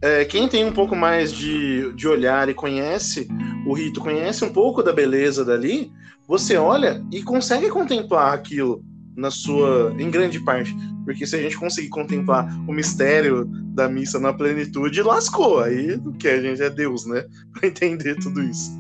É, 0.00 0.24
quem 0.24 0.46
tem 0.46 0.64
um 0.64 0.70
pouco 0.70 0.94
mais 0.94 1.32
de, 1.32 1.92
de 1.94 2.06
olhar 2.06 2.48
e 2.48 2.54
conhece 2.54 3.26
o 3.66 3.72
rito, 3.72 4.00
conhece 4.00 4.44
um 4.44 4.52
pouco 4.52 4.84
da 4.84 4.92
beleza 4.92 5.44
dali, 5.44 5.90
você 6.28 6.56
olha 6.56 7.04
e 7.10 7.20
consegue 7.24 7.68
contemplar 7.68 8.32
aquilo 8.32 8.84
na 9.16 9.32
sua, 9.32 9.92
em 9.98 10.08
grande 10.08 10.38
parte, 10.38 10.72
porque 11.04 11.26
se 11.26 11.34
a 11.34 11.42
gente 11.42 11.56
conseguir 11.56 11.88
contemplar 11.88 12.46
o 12.68 12.72
mistério 12.72 13.46
da 13.74 13.88
missa 13.88 14.20
na 14.20 14.32
plenitude, 14.32 15.02
lascou. 15.02 15.58
Aí 15.58 16.00
que 16.20 16.28
a 16.28 16.40
gente 16.40 16.62
é 16.62 16.70
Deus, 16.70 17.04
né? 17.04 17.24
Para 17.52 17.68
entender 17.68 18.14
tudo 18.16 18.40
isso. 18.40 18.70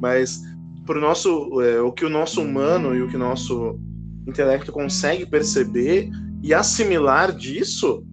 Mas 0.00 0.40
pro 0.86 1.00
nosso 1.00 1.60
é, 1.60 1.80
o 1.80 1.92
que 1.92 2.04
o 2.04 2.10
nosso 2.10 2.40
humano 2.42 2.94
e 2.94 3.02
o 3.02 3.08
que 3.08 3.16
o 3.16 3.18
nosso 3.18 3.78
intelecto 4.26 4.72
consegue 4.72 5.26
perceber 5.26 6.10
e 6.42 6.52
assimilar 6.52 7.32
disso, 7.32 8.04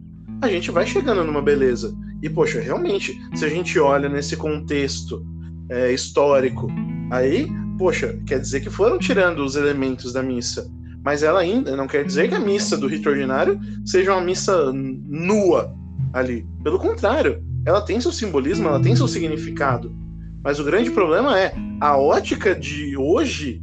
a 0.41 0.47
gente 0.47 0.71
vai 0.71 0.85
chegando 0.85 1.23
numa 1.23 1.41
beleza. 1.41 1.95
E 2.21 2.29
poxa, 2.29 2.59
realmente, 2.59 3.19
se 3.35 3.45
a 3.45 3.49
gente 3.49 3.79
olha 3.79 4.09
nesse 4.09 4.35
contexto 4.35 5.25
é, 5.69 5.91
histórico, 5.91 6.67
aí, 7.11 7.47
poxa, 7.77 8.19
quer 8.25 8.39
dizer 8.39 8.61
que 8.61 8.69
foram 8.69 8.97
tirando 8.97 9.39
os 9.39 9.55
elementos 9.55 10.13
da 10.13 10.21
missa, 10.21 10.69
mas 11.03 11.23
ela 11.23 11.39
ainda 11.39 11.75
não 11.75 11.87
quer 11.87 12.03
dizer 12.03 12.27
que 12.27 12.35
a 12.35 12.39
missa 12.39 12.77
do 12.77 12.87
rito 12.87 13.09
ordinário 13.09 13.59
seja 13.85 14.13
uma 14.13 14.21
missa 14.21 14.71
nua 14.73 15.73
ali. 16.13 16.45
Pelo 16.63 16.77
contrário, 16.77 17.43
ela 17.65 17.81
tem 17.81 17.99
seu 18.01 18.11
simbolismo, 18.11 18.67
ela 18.67 18.81
tem 18.81 18.95
seu 18.95 19.07
significado. 19.07 19.95
Mas 20.43 20.59
o 20.59 20.63
grande 20.63 20.91
problema 20.91 21.39
é 21.39 21.53
a 21.81 21.97
ótica 21.97 22.55
de 22.55 22.95
hoje, 22.97 23.61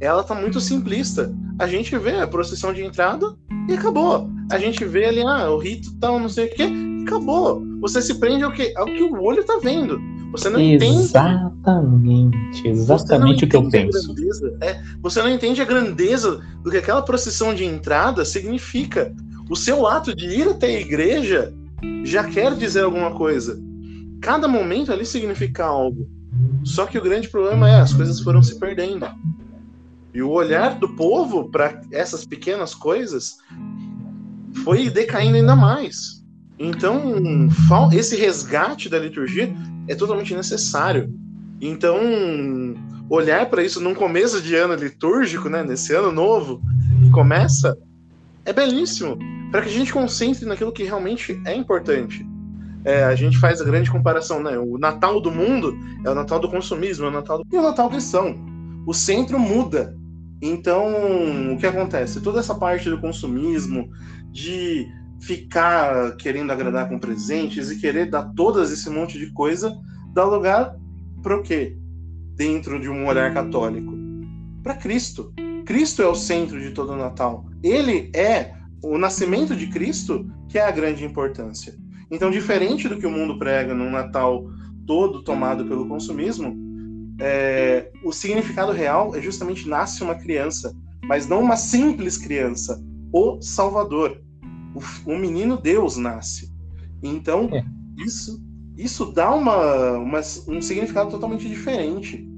ela 0.00 0.22
tá 0.22 0.34
muito 0.34 0.60
simplista. 0.60 1.32
A 1.58 1.66
gente 1.66 1.96
vê 1.98 2.16
a 2.16 2.26
procissão 2.26 2.72
de 2.72 2.84
entrada 2.84 3.34
e 3.68 3.74
acabou. 3.74 4.28
A 4.50 4.58
gente 4.58 4.84
vê 4.84 5.06
ali, 5.06 5.22
ah, 5.22 5.50
o 5.50 5.58
rito 5.58 5.96
tal, 5.98 6.18
não 6.18 6.28
sei 6.28 6.46
o 6.46 6.54
quê, 6.54 6.64
e 6.64 7.02
acabou. 7.02 7.62
Você 7.80 8.02
se 8.02 8.14
prende 8.14 8.44
ao 8.44 8.52
que, 8.52 8.72
ao 8.76 8.86
que 8.86 9.02
o 9.02 9.22
olho 9.22 9.44
tá 9.44 9.58
vendo. 9.62 9.98
Você 10.32 10.50
não 10.50 10.60
exatamente, 10.60 12.36
entende. 12.58 12.68
Exatamente 12.68 13.44
o 13.44 13.48
que 13.48 13.56
eu 13.56 13.68
penso. 13.68 14.14
É, 14.60 14.80
você 15.00 15.22
não 15.22 15.30
entende 15.30 15.62
a 15.62 15.64
grandeza 15.64 16.42
do 16.62 16.70
que 16.70 16.76
aquela 16.76 17.02
procissão 17.02 17.54
de 17.54 17.64
entrada 17.64 18.24
significa. 18.24 19.14
O 19.48 19.56
seu 19.56 19.86
ato 19.86 20.14
de 20.14 20.26
ir 20.26 20.48
até 20.48 20.66
a 20.66 20.80
igreja 20.80 21.54
já 22.04 22.24
quer 22.24 22.54
dizer 22.54 22.84
alguma 22.84 23.12
coisa. 23.12 23.58
Cada 24.20 24.48
momento 24.48 24.92
ali 24.92 25.06
significa 25.06 25.64
algo. 25.64 26.08
Só 26.64 26.86
que 26.86 26.98
o 26.98 27.02
grande 27.02 27.28
problema 27.28 27.68
é 27.70 27.80
as 27.80 27.92
coisas 27.92 28.20
foram 28.20 28.42
se 28.42 28.58
perdendo. 28.58 29.06
E 30.12 30.22
o 30.22 30.30
olhar 30.30 30.78
do 30.78 30.88
povo 30.88 31.48
para 31.50 31.80
essas 31.90 32.24
pequenas 32.24 32.74
coisas 32.74 33.38
foi 34.64 34.88
decaindo 34.90 35.36
ainda 35.36 35.54
mais. 35.54 36.24
Então, 36.58 37.48
esse 37.92 38.16
resgate 38.16 38.88
da 38.88 38.98
liturgia 38.98 39.54
é 39.86 39.94
totalmente 39.94 40.34
necessário. 40.34 41.12
Então, 41.60 42.00
olhar 43.08 43.46
para 43.46 43.62
isso 43.62 43.80
num 43.80 43.94
começo 43.94 44.40
de 44.40 44.54
ano 44.54 44.74
litúrgico, 44.74 45.48
né, 45.48 45.62
nesse 45.62 45.94
ano 45.94 46.10
novo 46.10 46.60
que 47.02 47.10
começa, 47.10 47.76
é 48.44 48.52
belíssimo, 48.52 49.18
para 49.50 49.62
que 49.62 49.68
a 49.68 49.72
gente 49.72 49.92
concentre 49.92 50.46
naquilo 50.46 50.72
que 50.72 50.82
realmente 50.82 51.40
é 51.44 51.54
importante. 51.54 52.26
É, 52.86 53.02
a 53.02 53.16
gente 53.16 53.36
faz 53.36 53.60
a 53.60 53.64
grande 53.64 53.90
comparação, 53.90 54.40
né? 54.40 54.56
O 54.56 54.78
Natal 54.78 55.20
do 55.20 55.28
mundo 55.28 55.76
é 56.04 56.08
o 56.08 56.14
Natal 56.14 56.38
do 56.38 56.48
consumismo, 56.48 57.04
é 57.04 57.08
o 57.08 57.10
Natal 57.10 57.38
do... 57.38 57.44
e 57.52 57.58
o 57.58 57.62
Natal 57.62 57.90
cristão. 57.90 58.36
O 58.86 58.94
centro 58.94 59.40
muda. 59.40 59.96
Então, 60.40 60.86
o 61.52 61.58
que 61.58 61.66
acontece? 61.66 62.20
Toda 62.20 62.38
essa 62.38 62.54
parte 62.54 62.88
do 62.88 63.00
consumismo, 63.00 63.90
de 64.30 64.86
ficar 65.20 66.14
querendo 66.16 66.52
agradar 66.52 66.88
com 66.88 66.96
presentes 66.96 67.72
e 67.72 67.80
querer 67.80 68.08
dar 68.08 68.32
todas 68.36 68.70
esse 68.70 68.88
monte 68.88 69.18
de 69.18 69.32
coisa, 69.32 69.76
dá 70.14 70.22
lugar 70.22 70.76
para 71.24 71.36
o 71.36 71.42
quê? 71.42 71.76
Dentro 72.36 72.78
de 72.78 72.88
um 72.88 73.08
olhar 73.08 73.34
católico. 73.34 73.92
Para 74.62 74.74
Cristo. 74.74 75.32
Cristo 75.64 76.02
é 76.02 76.06
o 76.06 76.14
centro 76.14 76.60
de 76.60 76.70
todo 76.70 76.92
o 76.92 76.96
Natal. 76.96 77.46
Ele 77.64 78.12
é 78.14 78.52
o 78.80 78.96
nascimento 78.96 79.56
de 79.56 79.66
Cristo 79.66 80.30
que 80.48 80.56
é 80.56 80.62
a 80.62 80.70
grande 80.70 81.04
importância. 81.04 81.74
Então, 82.10 82.30
diferente 82.30 82.88
do 82.88 82.98
que 82.98 83.06
o 83.06 83.10
mundo 83.10 83.38
prega 83.38 83.74
num 83.74 83.90
Natal 83.90 84.46
todo 84.86 85.22
tomado 85.22 85.66
pelo 85.66 85.88
consumismo, 85.88 86.56
é, 87.20 87.90
o 88.04 88.12
significado 88.12 88.72
real 88.72 89.14
é 89.16 89.20
justamente 89.20 89.68
nasce 89.68 90.02
uma 90.02 90.14
criança, 90.14 90.74
mas 91.04 91.26
não 91.26 91.40
uma 91.40 91.56
simples 91.56 92.16
criança, 92.16 92.82
o 93.12 93.40
Salvador 93.40 94.20
o, 94.76 95.12
o 95.12 95.18
menino 95.18 95.56
Deus 95.56 95.96
nasce. 95.96 96.52
Então, 97.02 97.48
é. 97.52 97.64
isso, 97.98 98.42
isso 98.76 99.06
dá 99.06 99.34
uma, 99.34 99.92
uma, 99.92 100.20
um 100.48 100.60
significado 100.60 101.10
totalmente 101.10 101.48
diferente. 101.48 102.28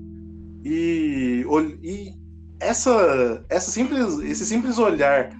E, 0.65 1.45
e 1.83 2.15
essa, 2.61 3.45
essa 3.49 3.71
simples, 3.71 4.19
esse 4.21 4.47
simples 4.47 4.79
olhar 4.79 5.31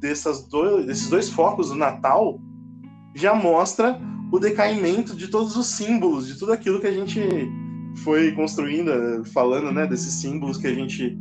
dessas 0.00 0.46
dois, 0.48 0.86
desses 0.86 1.08
dois 1.08 1.28
focos 1.28 1.68
do 1.68 1.74
Natal 1.74 2.40
já 3.14 3.34
mostra 3.34 3.98
o 4.30 4.38
decaimento 4.38 5.16
de 5.16 5.28
todos 5.28 5.56
os 5.56 5.66
símbolos, 5.66 6.26
de 6.26 6.38
tudo 6.38 6.52
aquilo 6.52 6.80
que 6.80 6.86
a 6.86 6.92
gente 6.92 7.20
foi 8.04 8.32
construindo, 8.32 9.24
falando 9.32 9.72
né, 9.72 9.86
desses 9.86 10.12
símbolos 10.14 10.58
que 10.58 10.66
a 10.66 10.74
gente 10.74 11.18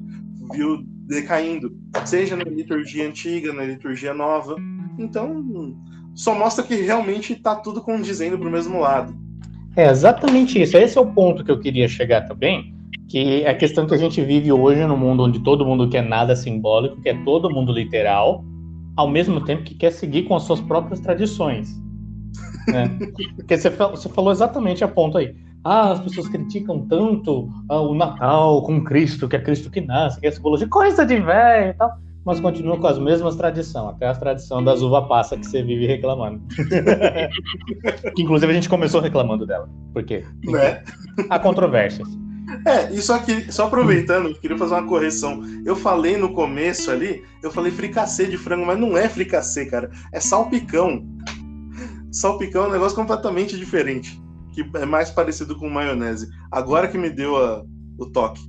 viu 0.52 0.84
decaindo, 1.08 1.74
seja 2.06 2.36
na 2.36 2.44
liturgia 2.44 3.08
antiga, 3.08 3.54
na 3.54 3.64
liturgia 3.64 4.14
nova. 4.14 4.56
Então, 5.00 5.76
só 6.14 6.38
mostra 6.38 6.64
que 6.64 6.76
realmente 6.76 7.34
está 7.34 7.56
tudo 7.56 7.82
condizendo 7.82 8.38
para 8.38 8.48
o 8.48 8.52
mesmo 8.52 8.80
lado. 8.80 9.16
É 9.76 9.90
exatamente 9.90 10.62
isso. 10.62 10.76
Esse 10.76 10.98
é 10.98 11.02
o 11.02 11.06
ponto 11.06 11.44
que 11.44 11.52
eu 11.52 11.60
queria 11.60 11.88
chegar 11.88 12.28
também, 12.28 12.74
que 13.08 13.44
é 13.44 13.50
a 13.50 13.56
questão 13.56 13.88
que 13.88 13.94
a 13.94 13.98
gente 13.98 14.22
vive 14.22 14.52
hoje 14.52 14.84
no 14.86 14.98
mundo 14.98 15.24
onde 15.24 15.40
todo 15.40 15.66
mundo 15.66 15.88
quer 15.88 16.04
nada 16.04 16.36
simbólico, 16.36 17.02
quer 17.02 17.24
todo 17.24 17.50
mundo 17.50 17.72
literal, 17.72 18.44
ao 18.98 19.08
mesmo 19.08 19.39
tempo 19.45 19.64
que 19.64 19.76
quer 19.76 19.91
seguir 19.91 20.24
com 20.24 20.36
as 20.36 20.43
suas 20.43 20.60
próprias 20.60 21.00
tradições. 21.00 21.70
Né? 22.68 22.89
Porque 23.38 23.58
você, 23.58 23.70
você 23.70 24.10
falou 24.10 24.32
exatamente 24.32 24.84
a 24.84 24.88
ponto 24.88 25.18
aí. 25.18 25.36
Ah, 25.64 25.91
as 25.91 26.00
pessoas 26.00 26.28
criticam 26.28 26.86
tanto 26.88 27.50
ah, 27.70 27.80
o 27.80 27.93
Natal 27.93 28.62
com 28.64 28.84
Cristo, 28.84 29.28
que 29.28 29.36
é 29.36 29.39
Cristo 29.39 29.70
que 29.70 29.82
nasce, 29.82 30.20
que 30.20 30.28
é 30.28 30.32
simbologia, 30.32 30.68
coisa 30.68 31.06
de 31.06 31.20
velho 31.20 31.70
e 31.70 31.74
tal 31.74 31.98
mas 32.28 32.41
continua 32.41 32.78
com 32.78 32.88
as 32.88 33.00
mesmas 33.00 33.38
tradições, 33.38 33.91
até 33.91 34.06
a 34.06 34.14
tradição 34.14 34.62
das 34.62 34.82
uva 34.82 35.08
passa 35.08 35.38
que 35.38 35.45
você 35.45 35.64
vive 35.64 35.88
reclamando. 35.88 36.41
que 38.14 38.22
inclusive 38.22 38.52
a 38.52 38.54
gente 38.54 38.68
começou 38.68 39.00
reclamando 39.00 39.45
dela. 39.45 39.70
Por 39.93 40.04
quê? 40.04 40.26
Né? 40.43 40.84
Há 41.30 41.39
controvérsias. 41.39 42.06
É, 42.66 42.91
e 42.93 43.02
só, 43.02 43.20
que, 43.20 43.52
só 43.52 43.68
aproveitando, 43.68 44.34
queria 44.39 44.58
fazer 44.58 44.74
uma 44.76 44.88
correção. 44.88 45.43
Eu 45.66 45.76
falei 45.76 46.16
no 46.16 46.34
começo 46.34 46.89
ali, 46.89 47.24
eu 47.43 47.52
falei 47.52 47.72
fricassê 47.72 48.26
de 48.26 48.38
frango, 48.38 48.66
mas 48.66 48.80
não 48.80 48.98
é 48.98 49.10
fricassê, 49.10 49.66
cara. 49.66 49.89
É 50.14 50.20
salpicão. 50.20 51.06
Salpicão 52.12 52.66
é 52.66 52.68
um 52.70 52.72
negócio 52.72 52.95
completamente 52.95 53.58
diferente. 53.58 54.22
Que 54.54 54.66
é 54.76 54.86
mais 54.86 55.12
parecido 55.12 55.56
com 55.58 55.70
maionese. 55.70 56.28
Agora 56.52 56.88
que 56.88 56.98
me 56.98 57.10
deu 57.10 57.36
a, 57.36 57.64
o 58.00 58.06
toque. 58.08 58.41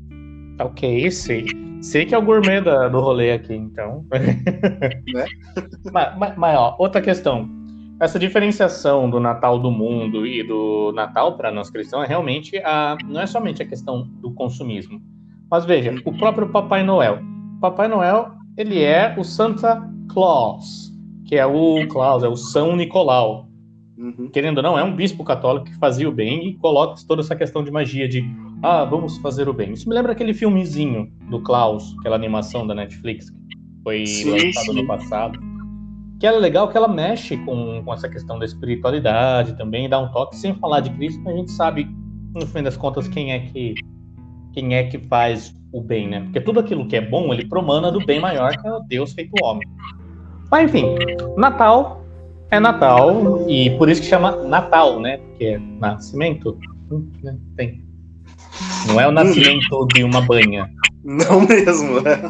Ok, 0.61 1.11
sei. 1.11 1.47
Sei 1.81 2.07
que 2.07 2.15
é 2.15 2.19
o 2.19 2.23
gourmet 2.23 2.61
da, 2.61 2.89
do 2.89 3.01
rolê 3.01 3.33
aqui, 3.33 3.55
então. 3.55 4.05
Né? 4.11 5.29
mas, 5.93 6.19
mas, 6.19 6.37
mas, 6.37 6.57
ó, 6.57 6.77
outra 6.79 7.01
questão. 7.01 7.58
Essa 8.01 8.19
diferenciação 8.19 9.11
do 9.11 9.19
Natal 9.19 9.59
do 9.59 9.73
mundo 9.73 10.25
e 10.25 10.45
do 10.45 10.93
Natal 10.93 11.37
para 11.37 11.51
nós 11.51 11.69
cristãos 11.69 12.05
é 12.05 12.07
realmente 12.07 12.57
a, 12.59 12.97
não 13.05 13.21
é 13.21 13.27
somente 13.27 13.61
a 13.61 13.67
questão 13.67 14.09
do 14.21 14.31
consumismo. 14.33 15.03
Mas 15.51 15.65
veja, 15.65 15.95
o 16.05 16.13
próprio 16.17 16.49
Papai 16.49 16.85
Noel. 16.85 17.19
Papai 17.61 17.89
Noel, 17.89 18.31
ele 18.57 18.83
é 18.83 19.15
o 19.19 19.25
Santa 19.25 19.83
Claus, 20.13 20.93
que 21.27 21.35
é 21.37 21.45
o 21.45 21.89
Claus, 21.89 22.23
é 22.23 22.29
o 22.29 22.37
São 22.37 22.77
Nicolau. 22.77 23.49
Uhum. 23.97 24.29
Querendo 24.33 24.59
ou 24.59 24.63
não, 24.63 24.79
é 24.79 24.85
um 24.85 24.95
bispo 24.95 25.25
católico 25.25 25.67
que 25.67 25.77
fazia 25.79 26.09
o 26.09 26.13
bem 26.13 26.51
e 26.51 26.55
coloca 26.55 26.95
toda 27.09 27.21
essa 27.21 27.35
questão 27.35 27.65
de 27.65 27.71
magia 27.73 28.09
de 28.09 28.25
ah, 28.63 28.85
vamos 28.85 29.19
fazer 29.19 29.49
o 29.49 29.53
bem. 29.53 29.73
Isso 29.73 29.89
me 29.89 29.95
lembra 29.97 30.13
aquele 30.13 30.33
filmezinho 30.33 31.11
do 31.29 31.41
Klaus, 31.41 31.97
aquela 31.99 32.15
animação 32.15 32.65
da 32.65 32.77
Netflix 32.77 33.29
que 33.31 33.37
foi 33.83 34.07
sim, 34.07 34.31
lançado 34.31 34.67
sim. 34.67 34.83
no 34.83 34.87
passado. 34.87 35.48
Que 36.19 36.27
é 36.27 36.33
legal 36.33 36.69
que 36.69 36.77
ela 36.77 36.89
mexe 36.89 37.37
com, 37.39 37.83
com 37.85 37.95
essa 37.95 38.09
questão 38.09 38.39
da 38.39 38.45
espiritualidade 38.45 39.57
também, 39.57 39.89
dá 39.89 39.99
um 39.99 40.11
toque 40.11 40.37
sem 40.37 40.55
falar 40.55 40.81
de 40.81 40.91
Cristo, 40.91 41.29
a 41.29 41.33
gente 41.33 41.51
sabe, 41.53 41.89
no 42.35 42.47
fim 42.47 42.63
das 42.63 42.77
contas, 42.77 43.07
quem 43.09 43.33
é 43.33 43.41
que 43.41 43.75
quem 44.53 44.75
é 44.75 44.85
que 44.85 44.99
faz 44.99 45.55
o 45.73 45.81
bem, 45.81 46.09
né? 46.09 46.21
Porque 46.23 46.41
tudo 46.41 46.59
aquilo 46.59 46.87
que 46.89 46.97
é 46.97 47.01
bom, 47.01 47.33
ele 47.33 47.47
promana 47.47 47.93
do 47.93 48.05
bem 48.05 48.19
maior 48.19 48.57
que 48.57 48.67
é 48.67 48.73
o 48.73 48.81
Deus 48.81 49.13
feito 49.13 49.33
homem. 49.45 49.69
Mas 50.51 50.65
enfim, 50.65 50.97
Natal 51.37 52.03
é 52.51 52.59
Natal 52.59 53.49
e 53.49 53.71
por 53.77 53.89
isso 53.89 54.01
que 54.01 54.09
chama 54.09 54.33
Natal, 54.45 54.99
né? 54.99 55.19
Porque 55.19 55.45
é 55.45 55.59
nascimento, 55.59 56.59
né? 57.23 57.37
tem 57.57 57.87
não 58.87 59.01
é 59.01 59.07
o 59.07 59.13
nascimento 59.13 59.87
de 59.95 60.03
uma 60.03 60.21
banha. 60.21 60.69
Não 61.05 61.41
mesmo, 61.47 62.01
né? 62.01 62.21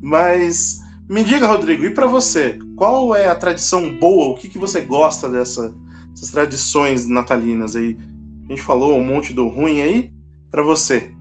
Mas 0.00 0.80
me 1.12 1.22
diga, 1.22 1.46
Rodrigo, 1.46 1.84
e 1.84 1.90
para 1.90 2.06
você, 2.06 2.58
qual 2.74 3.14
é 3.14 3.26
a 3.26 3.34
tradição 3.34 3.94
boa? 3.98 4.32
O 4.32 4.34
que, 4.34 4.48
que 4.48 4.58
você 4.58 4.80
gosta 4.80 5.28
dessa, 5.28 5.74
dessas 6.08 6.30
tradições 6.30 7.06
natalinas 7.06 7.76
aí? 7.76 7.98
A 8.46 8.48
gente 8.48 8.62
falou 8.62 8.96
um 8.96 9.04
monte 9.04 9.34
do 9.34 9.46
ruim 9.46 9.82
aí. 9.82 10.10
Para 10.50 10.62
você. 10.62 11.12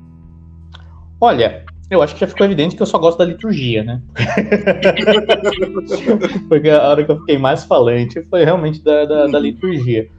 Olha, 1.19 1.65
eu 1.89 2.01
acho 2.01 2.13
que 2.13 2.21
já 2.21 2.27
ficou 2.27 2.45
evidente 2.45 2.75
que 2.75 2.81
eu 2.81 2.85
só 2.85 2.97
gosto 2.97 3.17
da 3.17 3.25
liturgia, 3.25 3.83
né? 3.83 4.01
Porque 6.47 6.69
a 6.69 6.89
hora 6.89 7.05
que 7.05 7.11
eu 7.11 7.19
fiquei 7.19 7.37
mais 7.37 7.65
falante 7.65 8.23
foi 8.23 8.45
realmente 8.45 8.83
da, 8.83 9.05
da, 9.05 9.27
da 9.27 9.39
liturgia. 9.39 10.09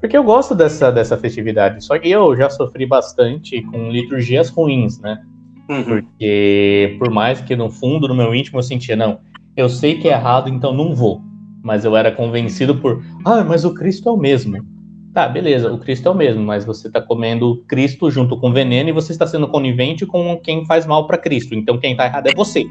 Porque 0.00 0.16
eu 0.16 0.24
gosto 0.24 0.54
dessa, 0.54 0.90
dessa 0.90 1.16
festividade, 1.16 1.84
só 1.84 1.98
que 1.98 2.10
eu 2.10 2.36
já 2.36 2.50
sofri 2.50 2.86
bastante 2.86 3.62
com 3.62 3.90
liturgias 3.90 4.48
ruins, 4.48 4.98
né? 5.00 5.22
Uhum. 5.70 5.84
Porque, 5.84 6.96
por 6.98 7.10
mais 7.10 7.40
que 7.40 7.54
no 7.54 7.70
fundo, 7.70 8.08
no 8.08 8.14
meu 8.14 8.34
íntimo, 8.34 8.58
eu 8.58 8.62
sentia, 8.62 8.96
não, 8.96 9.20
eu 9.56 9.68
sei 9.68 9.98
que 9.98 10.08
é 10.08 10.12
errado, 10.12 10.48
então 10.48 10.74
não 10.74 10.94
vou. 10.94 11.22
Mas 11.62 11.84
eu 11.84 11.96
era 11.96 12.10
convencido 12.10 12.74
por, 12.74 13.02
ah, 13.24 13.44
mas 13.44 13.64
o 13.64 13.72
Cristo 13.72 14.08
é 14.08 14.12
o 14.12 14.16
mesmo. 14.16 14.66
Tá, 15.14 15.28
beleza, 15.28 15.72
o 15.72 15.78
Cristo 15.78 16.08
é 16.08 16.10
o 16.12 16.14
mesmo, 16.14 16.42
mas 16.42 16.64
você 16.64 16.86
está 16.88 17.00
comendo 17.00 17.64
Cristo 17.68 18.10
junto 18.10 18.36
com 18.38 18.52
veneno 18.52 18.88
e 18.88 18.92
você 18.92 19.12
está 19.12 19.26
sendo 19.26 19.46
conivente 19.48 20.06
com 20.06 20.38
quem 20.42 20.64
faz 20.66 20.86
mal 20.86 21.06
para 21.06 21.18
Cristo. 21.18 21.54
Então 21.54 21.78
quem 21.78 21.92
está 21.92 22.06
errado 22.06 22.28
é 22.28 22.34
você. 22.34 22.64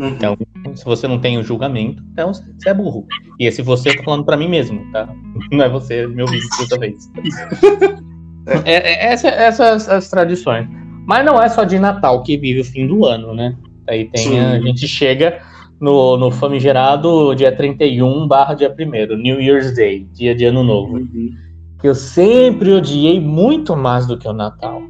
Uhum. 0.00 0.08
Então, 0.08 0.36
se 0.74 0.84
você 0.84 1.06
não 1.06 1.18
tem 1.18 1.36
o 1.36 1.42
julgamento, 1.42 2.02
então 2.12 2.32
você 2.32 2.70
é 2.70 2.74
burro. 2.74 3.06
E 3.38 3.46
esse 3.46 3.60
você 3.60 3.90
eu 3.90 3.96
tô 3.98 4.02
falando 4.02 4.24
pra 4.24 4.36
mim 4.36 4.48
mesmo, 4.48 4.80
tá? 4.92 5.06
Não 5.52 5.62
é 5.62 5.68
você 5.68 6.06
me 6.06 6.22
ouvindo 6.22 6.46
toda 6.58 6.78
vez. 6.78 7.10
É, 8.64 8.72
é, 8.74 9.12
essa- 9.12 9.28
essas 9.28 9.88
as 9.88 10.08
tradições. 10.08 10.66
Mas 11.10 11.26
não 11.26 11.42
é 11.42 11.48
só 11.48 11.64
de 11.64 11.76
Natal 11.76 12.22
que 12.22 12.36
vive 12.36 12.60
o 12.60 12.64
fim 12.64 12.86
do 12.86 13.04
ano, 13.04 13.34
né? 13.34 13.56
Aí 13.88 14.04
tem 14.04 14.28
Sim. 14.28 14.38
a, 14.38 14.60
gente 14.60 14.86
chega 14.86 15.40
no, 15.80 16.16
no 16.16 16.30
famigerado 16.30 17.34
dia 17.34 17.50
31 17.50 18.28
barra 18.28 18.54
dia 18.54 18.72
1 18.72 19.16
New 19.16 19.40
Year's 19.40 19.74
Day, 19.74 20.06
dia 20.14 20.36
de 20.36 20.44
ano 20.44 20.62
novo. 20.62 20.98
Uhum. 20.98 21.34
Que 21.80 21.88
eu 21.88 21.96
sempre 21.96 22.72
odiei 22.72 23.18
muito 23.18 23.74
mais 23.74 24.06
do 24.06 24.16
que 24.16 24.28
o 24.28 24.32
Natal. 24.32 24.84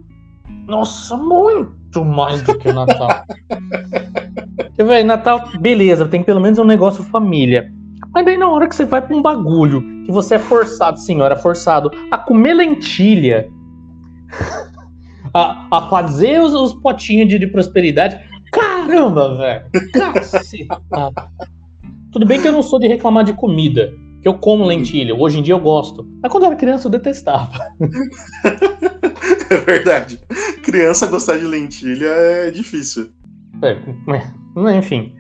Nossa, 0.67 1.17
muito 1.17 2.05
mais 2.05 2.43
do 2.43 2.59
que 2.59 2.69
o 2.69 2.75
Natal. 2.75 3.25
Porque, 4.59 4.85
velho, 4.85 5.07
Natal, 5.07 5.49
beleza, 5.59 6.07
tem 6.07 6.23
pelo 6.23 6.39
menos 6.41 6.59
um 6.59 6.65
negócio 6.65 7.03
família. 7.05 7.73
Mas 8.13 8.27
daí 8.27 8.37
na 8.37 8.51
hora 8.51 8.69
que 8.69 8.77
você 8.77 8.85
vai 8.85 9.01
pra 9.01 9.17
um 9.17 9.23
bagulho, 9.23 9.81
que 10.05 10.13
você 10.13 10.35
é 10.35 10.39
forçado, 10.39 11.01
senhora, 11.01 11.35
forçado, 11.35 11.91
a 12.11 12.19
comer 12.19 12.53
lentilha, 12.53 13.49
a, 15.35 15.67
a 15.71 15.89
fazer 15.89 16.41
os, 16.41 16.53
os 16.53 16.75
potinhos 16.75 17.29
de, 17.29 17.39
de 17.39 17.47
prosperidade. 17.47 18.19
Caramba, 18.53 19.37
velho! 19.37 19.65
Caceta! 19.93 20.81
Tudo 22.13 22.27
bem 22.27 22.41
que 22.41 22.49
eu 22.49 22.53
não 22.53 22.63
sou 22.63 22.79
de 22.79 22.89
reclamar 22.89 23.25
de 23.25 23.33
comida, 23.33 23.95
que 24.23 24.27
eu 24.29 24.35
como 24.35 24.65
lentilha, 24.65 25.15
hoje 25.15 25.39
em 25.39 25.43
dia 25.43 25.55
eu 25.55 25.61
gosto. 25.61 26.07
Mas 26.23 26.31
quando 26.33 26.45
eu 26.45 26.49
era 26.49 26.57
criança 26.57 26.87
eu 26.89 26.91
detestava. 26.93 27.53
É 29.51 29.57
verdade. 29.57 30.21
Criança 30.63 31.07
gostar 31.09 31.37
de 31.39 31.45
lentilha 31.45 32.07
é 32.07 32.51
difícil. 32.53 33.11
É, 33.63 33.77
mas, 34.07 34.77
enfim. 34.77 35.13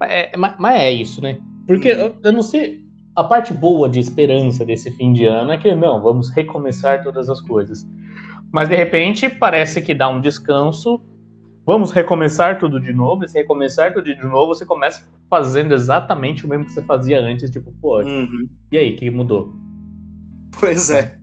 Mas 0.00 0.10
é, 0.10 0.32
mas- 0.36 0.56
mas 0.58 0.80
é 0.80 0.90
isso, 0.92 1.22
né? 1.22 1.38
Porque 1.68 1.88
eu, 1.88 2.16
eu 2.22 2.32
não 2.32 2.42
sei. 2.42 2.84
A 3.14 3.22
parte 3.24 3.54
boa 3.54 3.88
de 3.88 4.00
esperança 4.00 4.64
desse 4.64 4.90
fim 4.90 5.12
de 5.12 5.24
ano 5.24 5.52
é 5.52 5.56
que, 5.56 5.72
não, 5.74 6.02
vamos 6.02 6.30
recomeçar 6.30 7.02
todas 7.04 7.30
as 7.30 7.40
coisas. 7.40 7.86
Mas 8.52 8.68
de 8.68 8.74
repente 8.74 9.28
parece 9.28 9.82
que 9.82 9.94
dá 9.94 10.08
um 10.08 10.20
descanso. 10.20 11.00
Vamos 11.66 11.90
recomeçar 11.90 12.58
tudo 12.58 12.80
de 12.80 12.92
novo. 12.92 13.24
E 13.24 13.28
se 13.28 13.38
recomeçar 13.38 13.92
tudo 13.92 14.04
de 14.14 14.22
novo, 14.24 14.54
você 14.54 14.64
começa 14.64 15.08
fazendo 15.28 15.74
exatamente 15.74 16.46
o 16.46 16.48
mesmo 16.48 16.64
que 16.64 16.72
você 16.72 16.82
fazia 16.82 17.20
antes. 17.20 17.50
Tipo, 17.50 17.72
pô, 17.80 18.00
Uhum. 18.02 18.48
e 18.70 18.78
aí, 18.78 18.94
o 18.94 18.96
que 18.96 19.10
mudou? 19.10 19.52
Pois 20.58 20.90
é. 20.90 21.18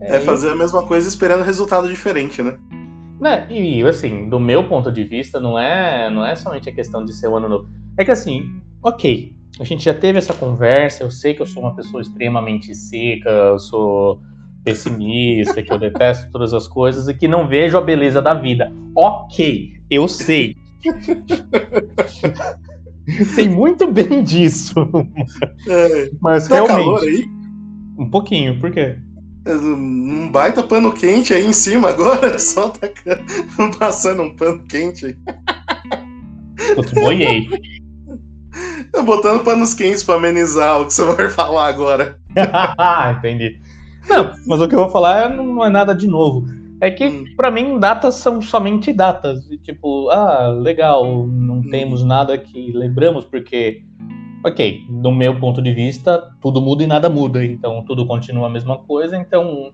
É 0.00 0.20
fazer 0.20 0.50
a 0.50 0.56
mesma 0.56 0.82
coisa 0.82 1.08
esperando 1.08 1.42
resultado 1.42 1.88
diferente, 1.88 2.42
né? 2.42 2.58
Né, 3.18 3.46
e 3.50 3.82
assim, 3.82 4.28
do 4.28 4.38
meu 4.38 4.68
ponto 4.68 4.92
de 4.92 5.02
vista, 5.04 5.40
não 5.40 5.58
é, 5.58 6.10
não 6.10 6.24
é 6.24 6.36
somente 6.36 6.68
a 6.68 6.72
questão 6.72 7.02
de 7.02 7.14
ser 7.14 7.28
o 7.28 7.36
ano 7.36 7.48
novo. 7.48 7.68
É 7.96 8.04
que 8.04 8.10
assim, 8.10 8.60
ok, 8.82 9.34
a 9.58 9.64
gente 9.64 9.82
já 9.82 9.94
teve 9.94 10.18
essa 10.18 10.34
conversa, 10.34 11.02
eu 11.02 11.10
sei 11.10 11.32
que 11.32 11.40
eu 11.40 11.46
sou 11.46 11.62
uma 11.62 11.74
pessoa 11.74 12.02
extremamente 12.02 12.74
seca, 12.74 13.30
eu 13.30 13.58
sou 13.58 14.20
pessimista, 14.66 15.62
que 15.62 15.72
eu 15.72 15.78
detesto 15.78 16.28
todas 16.32 16.52
as 16.52 16.66
coisas 16.66 17.06
e 17.06 17.14
que 17.14 17.28
não 17.28 17.46
vejo 17.46 17.78
a 17.78 17.80
beleza 17.80 18.20
da 18.20 18.34
vida. 18.34 18.72
Ok, 18.96 19.80
eu 19.88 20.08
sei. 20.08 20.56
sei 23.36 23.48
muito 23.48 23.86
bem 23.92 24.24
disso. 24.24 24.74
É, 25.68 26.10
Mas 26.20 26.48
tá 26.48 26.56
calor 26.56 26.98
realmente, 26.98 27.06
aí? 27.06 27.30
um 27.96 28.10
pouquinho, 28.10 28.58
por 28.58 28.72
quê? 28.72 28.96
Um 29.46 30.28
baita 30.32 30.64
pano 30.64 30.92
quente 30.92 31.32
aí 31.32 31.46
em 31.46 31.52
cima 31.52 31.90
agora, 31.90 32.36
só 32.42 32.70
tacando, 32.70 33.22
passando 33.78 34.22
um 34.22 34.34
pano 34.34 34.64
quente 34.64 35.06
aí. 35.06 35.16
Putz, 36.74 36.90
boiei. 36.90 37.48
Tô 38.90 39.04
botando 39.04 39.44
panos 39.44 39.74
quentes 39.74 40.02
pra 40.02 40.16
amenizar 40.16 40.80
o 40.80 40.86
que 40.86 40.94
você 40.94 41.04
vai 41.04 41.30
falar 41.30 41.68
agora. 41.68 42.18
Entendi. 43.18 43.60
Não, 44.08 44.32
mas 44.46 44.60
o 44.60 44.68
que 44.68 44.74
eu 44.74 44.80
vou 44.80 44.88
falar 44.90 45.30
não 45.30 45.64
é 45.64 45.68
nada 45.68 45.94
de 45.94 46.06
novo. 46.06 46.46
É 46.80 46.90
que, 46.90 47.06
Hum. 47.06 47.24
pra 47.36 47.50
mim, 47.50 47.78
datas 47.78 48.16
são 48.16 48.40
somente 48.42 48.92
datas. 48.92 49.50
E, 49.50 49.56
tipo, 49.58 50.08
ah, 50.10 50.48
legal, 50.48 51.26
não 51.26 51.56
Hum. 51.58 51.70
temos 51.70 52.04
nada 52.04 52.36
que 52.36 52.70
lembramos, 52.72 53.24
porque, 53.24 53.82
ok, 54.44 54.84
do 54.90 55.10
meu 55.10 55.38
ponto 55.40 55.62
de 55.62 55.72
vista, 55.72 56.30
tudo 56.40 56.60
muda 56.60 56.82
e 56.84 56.86
nada 56.86 57.08
muda. 57.08 57.44
Então, 57.44 57.82
tudo 57.86 58.06
continua 58.06 58.46
a 58.46 58.50
mesma 58.50 58.78
coisa. 58.78 59.16
Então, 59.16 59.72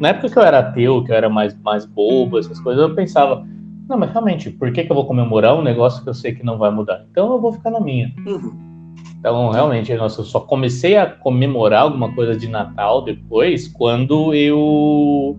na 0.00 0.10
época 0.10 0.28
que 0.30 0.38
eu 0.38 0.42
era 0.42 0.60
ateu, 0.60 1.02
que 1.02 1.10
eu 1.10 1.16
era 1.16 1.28
mais, 1.28 1.58
mais 1.62 1.84
bobo, 1.84 2.38
essas 2.38 2.60
coisas, 2.60 2.82
eu 2.88 2.94
pensava, 2.94 3.44
não, 3.88 3.98
mas 3.98 4.10
realmente, 4.12 4.50
por 4.50 4.70
que, 4.72 4.84
que 4.84 4.90
eu 4.92 4.96
vou 4.96 5.06
comemorar 5.06 5.56
um 5.58 5.62
negócio 5.62 6.02
que 6.04 6.08
eu 6.08 6.14
sei 6.14 6.32
que 6.34 6.44
não 6.44 6.56
vai 6.56 6.70
mudar? 6.70 7.04
Então, 7.10 7.32
eu 7.32 7.40
vou 7.40 7.52
ficar 7.52 7.70
na 7.70 7.80
minha. 7.80 8.12
Uhum. 8.24 8.75
Então, 9.18 9.50
realmente, 9.50 9.92
nossa, 9.94 10.20
eu 10.20 10.24
só 10.24 10.40
comecei 10.40 10.96
a 10.96 11.06
comemorar 11.06 11.82
alguma 11.82 12.12
coisa 12.14 12.36
de 12.36 12.48
Natal 12.48 13.02
depois 13.02 13.66
quando 13.68 14.34
eu. 14.34 15.38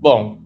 Bom, 0.00 0.38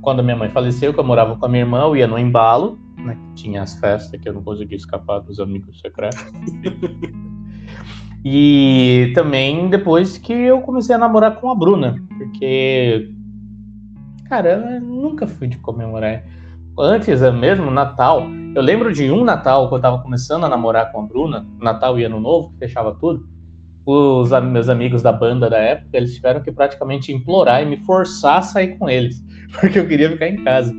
quando 0.00 0.22
minha 0.22 0.36
mãe 0.36 0.50
faleceu, 0.50 0.92
que 0.92 1.00
eu 1.00 1.04
morava 1.04 1.36
com 1.36 1.46
a 1.46 1.48
minha 1.48 1.62
irmã, 1.62 1.82
eu 1.82 1.96
ia 1.96 2.06
no 2.06 2.18
embalo, 2.18 2.78
né? 2.98 3.16
Tinha 3.34 3.62
as 3.62 3.78
festas 3.78 4.20
que 4.20 4.28
eu 4.28 4.32
não 4.32 4.42
conseguia 4.42 4.76
escapar 4.76 5.20
dos 5.20 5.38
amigos 5.38 5.80
secretos. 5.80 6.24
e 8.24 9.12
também 9.14 9.68
depois 9.68 10.18
que 10.18 10.32
eu 10.32 10.60
comecei 10.62 10.94
a 10.94 10.98
namorar 10.98 11.36
com 11.36 11.50
a 11.50 11.54
Bruna, 11.54 12.02
porque. 12.18 13.10
Cara, 14.24 14.74
eu 14.74 14.80
nunca 14.80 15.26
fui 15.26 15.46
de 15.46 15.58
comemorar. 15.58 16.24
Antes 16.78 17.20
é 17.20 17.30
mesmo, 17.30 17.70
Natal, 17.70 18.26
eu 18.54 18.62
lembro 18.62 18.92
de 18.92 19.10
um 19.10 19.24
Natal, 19.24 19.68
quando 19.68 19.78
eu 19.84 19.90
tava 19.90 20.02
começando 20.02 20.44
a 20.44 20.48
namorar 20.48 20.92
com 20.92 21.00
a 21.00 21.06
Bruna, 21.06 21.46
Natal 21.60 21.98
e 21.98 22.04
Ano 22.04 22.20
Novo, 22.20 22.50
que 22.50 22.58
fechava 22.58 22.94
tudo. 22.94 23.28
Os 23.84 24.30
meus 24.44 24.68
amigos 24.68 25.02
da 25.02 25.12
banda 25.12 25.50
da 25.50 25.58
época, 25.58 25.96
eles 25.96 26.14
tiveram 26.14 26.40
que 26.40 26.52
praticamente 26.52 27.12
implorar 27.12 27.62
e 27.62 27.66
me 27.66 27.78
forçar 27.78 28.38
a 28.38 28.42
sair 28.42 28.78
com 28.78 28.88
eles, 28.88 29.24
porque 29.60 29.78
eu 29.78 29.88
queria 29.88 30.10
ficar 30.10 30.28
em 30.28 30.44
casa. 30.44 30.72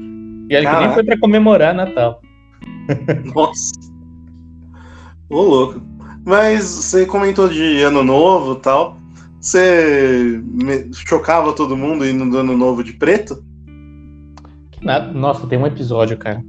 E 0.50 0.56
aí 0.56 0.66
que 0.66 0.80
nem 0.80 0.91
foi 0.94 1.04
pra 1.04 1.18
comemorar 1.20 1.74
Natal. 1.74 2.22
Nossa. 3.36 3.72
Ô, 5.30 5.41
louco. 5.41 5.82
Mas 6.26 6.64
você 6.64 7.06
comentou 7.06 7.50
de 7.50 7.82
ano 7.82 8.04
novo 8.04 8.54
e 8.54 8.60
tal. 8.60 8.98
Você 9.40 10.41
me- 10.45 10.90
chocava 10.94 11.52
todo 11.54 11.76
mundo 11.76 12.08
indo 12.08 12.30
do 12.30 12.38
ano 12.38 12.56
novo 12.56 12.82
de 12.84 12.94
preto? 12.94 13.44
Que 14.72 14.86
nada. 14.86 15.12
Nossa, 15.12 15.45
tem 15.48 15.60
um 15.60 15.68
episódio, 15.68 16.18
cara, 16.18 16.41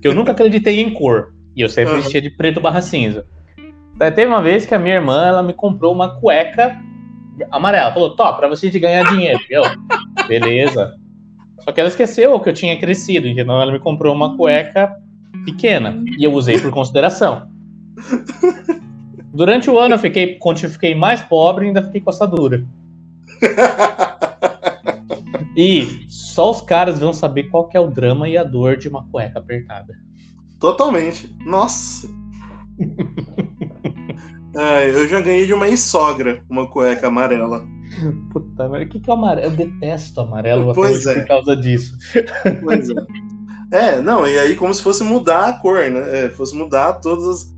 que 0.00 0.08
eu 0.08 0.14
nunca 0.14 0.32
acreditei 0.32 0.80
em 0.80 0.90
cor. 0.92 1.34
E 1.56 1.60
eu 1.62 1.68
sempre 1.68 1.92
Aham. 1.94 2.02
vestia 2.02 2.22
de 2.22 2.30
preto 2.30 2.60
barra 2.60 2.80
cinza. 2.80 3.26
Daí 3.96 4.10
teve 4.12 4.28
uma 4.28 4.40
vez 4.40 4.64
que 4.64 4.74
a 4.74 4.78
minha 4.78 4.94
irmã, 4.94 5.26
ela 5.26 5.42
me 5.42 5.52
comprou 5.52 5.92
uma 5.92 6.18
cueca 6.20 6.80
amarela. 7.50 7.92
Falou, 7.92 8.16
Tó, 8.16 8.32
pra 8.32 8.48
você 8.48 8.70
ganhar 8.70 9.04
dinheiro. 9.10 9.40
Eu, 9.50 9.62
beleza. 10.26 10.96
Só 11.60 11.72
que 11.72 11.80
ela 11.80 11.88
esqueceu 11.90 12.38
que 12.40 12.48
eu 12.48 12.54
tinha 12.54 12.78
crescido, 12.78 13.26
então 13.26 13.60
ela 13.60 13.70
me 13.72 13.78
comprou 13.78 14.14
uma 14.14 14.36
cueca 14.36 14.96
pequena. 15.44 16.02
E 16.18 16.24
eu 16.24 16.32
usei 16.32 16.58
por 16.58 16.70
consideração. 16.70 17.50
Durante 19.34 19.68
o 19.70 19.78
ano 19.78 19.94
eu 19.94 19.98
fiquei, 19.98 20.36
conti- 20.36 20.68
fiquei 20.68 20.94
mais 20.94 21.20
pobre 21.20 21.64
e 21.66 21.68
ainda 21.68 21.82
fiquei 21.82 22.00
com 22.00 22.08
assadura. 22.10 22.64
E 25.56 26.06
só 26.08 26.50
os 26.50 26.60
caras 26.62 26.98
vão 26.98 27.12
saber 27.12 27.44
qual 27.44 27.68
que 27.68 27.76
é 27.76 27.80
o 27.80 27.90
drama 27.90 28.28
e 28.28 28.36
a 28.36 28.44
dor 28.44 28.76
de 28.76 28.88
uma 28.88 29.04
cueca 29.06 29.38
apertada. 29.38 29.94
Totalmente. 30.58 31.34
Nossa. 31.44 32.08
É, 34.56 34.90
eu 34.90 35.08
já 35.08 35.20
ganhei 35.20 35.46
de 35.46 35.54
uma 35.54 35.68
ex-sogra 35.68 36.42
uma 36.48 36.66
cueca 36.66 37.06
amarela. 37.06 37.64
Puta 38.32 38.68
merda, 38.68 38.86
o 38.86 38.88
que, 38.88 39.00
que 39.00 39.10
é 39.10 39.12
amarelo? 39.12 39.46
Eu 39.46 39.56
detesto 39.56 40.20
amarelo 40.20 40.74
Pois 40.74 41.06
é. 41.06 41.20
por 41.20 41.28
causa 41.28 41.56
disso. 41.56 41.96
Pois 42.62 42.90
é. 42.90 42.94
É, 43.72 44.00
não, 44.02 44.26
e 44.26 44.36
aí 44.38 44.56
como 44.56 44.74
se 44.74 44.82
fosse 44.82 45.04
mudar 45.04 45.48
a 45.48 45.52
cor, 45.52 45.88
né? 45.88 46.24
É, 46.24 46.28
fosse 46.30 46.56
mudar 46.56 46.94
todas 46.94 47.24
as... 47.26 47.54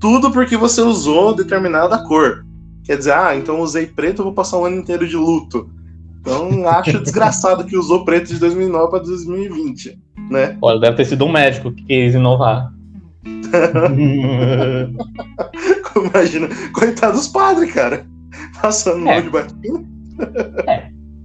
Tudo 0.00 0.30
porque 0.30 0.56
você 0.56 0.80
usou 0.80 1.34
determinada 1.34 2.02
cor. 2.08 2.46
Quer 2.84 2.96
dizer, 2.96 3.12
ah, 3.12 3.36
então 3.36 3.56
eu 3.56 3.60
usei 3.60 3.86
preto, 3.86 4.22
vou 4.22 4.32
passar 4.32 4.56
o 4.56 4.64
ano 4.64 4.76
inteiro 4.76 5.06
de 5.06 5.16
luto. 5.16 5.68
Então 6.20 6.68
acho 6.68 7.00
desgraçado 7.00 7.64
que 7.64 7.76
usou 7.76 8.04
preto 8.04 8.28
de 8.28 8.38
2009 8.38 8.90
para 8.90 8.98
2020, 9.00 9.98
né? 10.30 10.56
Olha, 10.60 10.78
deve 10.80 10.96
ter 10.96 11.06
sido 11.06 11.24
um 11.24 11.32
médico 11.32 11.72
que 11.72 11.82
quis 11.84 12.14
inovar. 12.14 12.72
Imagina, 15.96 16.48
coitado 16.72 17.14
dos 17.14 17.28
padres, 17.28 17.72
cara. 17.72 18.06
Passando 18.60 19.08
É. 19.08 19.20
de 19.20 19.30
batina. 19.30 19.84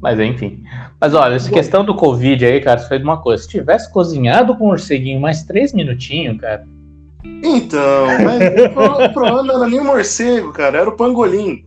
Mas 0.01 0.19
enfim. 0.19 0.63
Mas 0.99 1.13
olha, 1.13 1.35
essa 1.35 1.49
questão 1.51 1.83
do 1.85 1.95
Covid 1.95 2.45
aí, 2.45 2.61
cara, 2.61 2.79
foi 2.79 2.97
de 2.97 3.03
uma 3.03 3.21
coisa. 3.21 3.43
Se 3.43 3.49
tivesse 3.49 3.91
cozinhado 3.91 4.55
com 4.57 4.65
o 4.65 4.67
morceguinho 4.67 5.19
mais 5.19 5.43
três 5.43 5.73
minutinhos, 5.73 6.39
cara. 6.39 6.65
Então, 7.43 8.05
mas 8.23 9.09
o 9.09 9.13
problema 9.13 9.43
não 9.43 9.55
era 9.55 9.67
nem 9.67 9.79
o 9.79 9.85
morcego, 9.85 10.51
cara, 10.53 10.79
era 10.79 10.89
o 10.89 10.95
pangolim. 10.95 11.65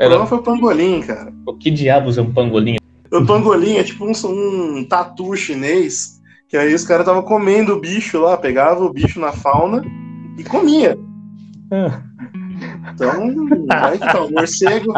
O 0.00 0.02
Era, 0.02 0.08
problema 0.16 0.26
foi 0.26 0.38
o 0.38 0.42
pangolim, 0.42 1.02
cara. 1.02 1.30
o 1.46 1.54
que 1.54 1.70
diabos 1.70 2.16
é 2.16 2.22
um 2.22 2.32
pangolim? 2.32 2.78
O 3.12 3.26
pangolim 3.26 3.74
é 3.76 3.82
tipo 3.84 4.06
um, 4.06 4.12
um 4.78 4.84
tatu 4.88 5.36
chinês 5.36 6.18
Que 6.48 6.56
aí 6.56 6.72
os 6.74 6.84
caras 6.84 7.02
estavam 7.02 7.22
comendo 7.22 7.74
o 7.74 7.80
bicho 7.80 8.18
lá, 8.18 8.34
pegava 8.36 8.82
o 8.82 8.92
bicho 8.92 9.20
na 9.20 9.30
fauna 9.32 9.84
e 10.38 10.44
comia. 10.44 10.98
Então, 12.94 13.12
aí 13.70 13.98
que 13.98 14.06
tá, 14.06 14.22
o 14.22 14.30
morcego, 14.32 14.92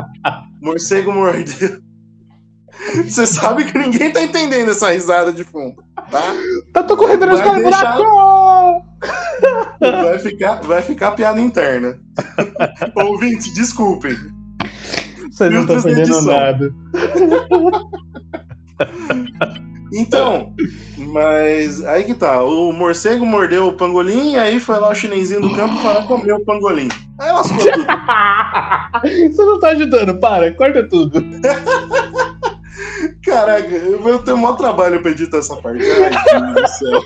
morcego 0.61 1.13
mordeu. 1.13 1.81
Você 3.05 3.27
sabe 3.27 3.65
que 3.65 3.77
ninguém 3.77 4.11
tá 4.13 4.23
entendendo 4.23 4.71
essa 4.71 4.91
risada 4.93 5.33
de 5.33 5.45
fundo, 5.45 5.83
tá? 6.11 6.23
Tá 6.73 6.83
tô 6.85 6.97
correndo 6.97 7.27
Vai 7.27 7.35
escola, 7.35 7.59
deixar- 7.61 7.97
buraco! 7.99 8.87
Vai 9.81 10.19
ficar, 10.21 10.55
vai 10.63 10.81
ficar 10.83 11.11
piada 11.13 11.41
interna. 11.41 12.01
Ouvintes, 12.97 13.53
desculpem. 13.53 14.17
Vocês 15.33 15.53
não 15.53 15.63
estão 15.63 15.79
entendendo 15.79 16.01
edição. 16.01 16.25
nada. 16.25 16.75
Então, 19.95 20.55
mas 20.97 21.85
aí 21.85 22.05
que 22.05 22.15
tá. 22.15 22.43
O 22.43 22.73
morcego 22.73 23.27
mordeu 23.27 23.69
o 23.69 23.73
pangolim, 23.75 24.37
aí 24.37 24.59
foi 24.59 24.79
lá 24.79 24.91
o 24.91 24.95
chinesinho 24.95 25.43
do 25.43 25.55
campo 25.55 25.81
para 25.83 26.03
comer 26.03 26.33
o 26.33 26.41
pangolim. 26.41 26.89
Aí 27.19 27.31
lascou 27.31 27.59
tudo. 27.59 27.87
Você 29.33 29.45
não 29.45 29.61
tá 29.61 29.69
ajudando, 29.69 30.19
para, 30.19 30.53
corta 30.53 30.83
tudo. 30.89 31.23
Caraca, 33.33 33.75
eu 33.75 34.19
tenho 34.21 34.37
maior 34.37 34.57
trabalho 34.57 35.01
pra 35.01 35.11
editar 35.11 35.39
essa 35.39 35.57
parte. 35.57 35.83
Ai, 35.85 36.53
Deus 36.53 36.55
do 36.55 36.69
céu. 36.69 37.03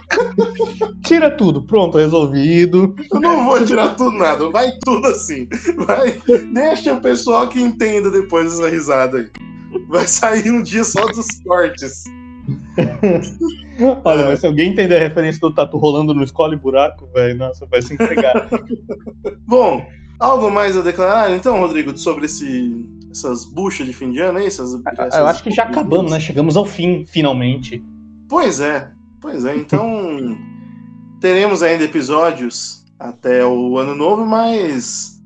Tira 1.04 1.30
tudo, 1.30 1.62
pronto, 1.62 1.98
resolvido. 1.98 2.94
Eu 3.12 3.20
não 3.20 3.44
vou 3.44 3.64
tirar 3.64 3.94
tudo 3.94 4.16
nada, 4.16 4.50
vai 4.50 4.72
tudo 4.84 5.06
assim. 5.06 5.48
Vai, 5.86 6.20
deixa 6.52 6.94
o 6.94 7.00
pessoal 7.00 7.48
que 7.48 7.60
entenda 7.60 8.10
depois 8.10 8.50
dessa 8.50 8.68
risada 8.68 9.18
aí. 9.18 9.30
Vai 9.88 10.06
sair 10.06 10.50
um 10.50 10.62
dia 10.62 10.82
só 10.82 11.06
dos 11.06 11.26
cortes. 11.44 12.04
Olha, 14.04 14.26
mas 14.26 14.40
se 14.40 14.46
alguém 14.46 14.70
entender 14.70 14.96
a 14.96 15.00
referência 15.00 15.40
do 15.40 15.52
tatu 15.52 15.76
rolando 15.76 16.14
no 16.14 16.22
escola 16.22 16.54
e 16.54 16.58
buraco, 16.58 17.06
velho, 17.14 17.38
nossa, 17.38 17.66
vai 17.66 17.82
se 17.82 17.94
entregar. 17.94 18.48
Bom, 19.46 19.86
algo 20.18 20.50
mais 20.50 20.76
a 20.76 20.82
declarar 20.82 21.30
então, 21.32 21.60
Rodrigo, 21.60 21.96
sobre 21.96 22.26
esse, 22.26 22.88
essas 23.16 23.44
buchas 23.44 23.86
de 23.86 23.92
fim 23.92 24.12
de 24.12 24.20
ano 24.20 24.38
aí? 24.38 24.46
Essas, 24.46 24.72
Eu 24.74 25.26
acho 25.26 25.42
que 25.42 25.50
já 25.50 25.64
acabamos, 25.64 26.10
né? 26.10 26.20
Chegamos 26.20 26.56
ao 26.56 26.64
fim, 26.64 27.04
finalmente. 27.04 27.82
Pois 28.28 28.60
é, 28.60 28.90
pois 29.20 29.44
é. 29.44 29.56
Então, 29.56 30.38
teremos 31.20 31.62
ainda 31.62 31.84
episódios 31.84 32.84
até 32.98 33.44
o 33.44 33.78
ano 33.78 33.94
novo, 33.94 34.24
mas 34.24 35.16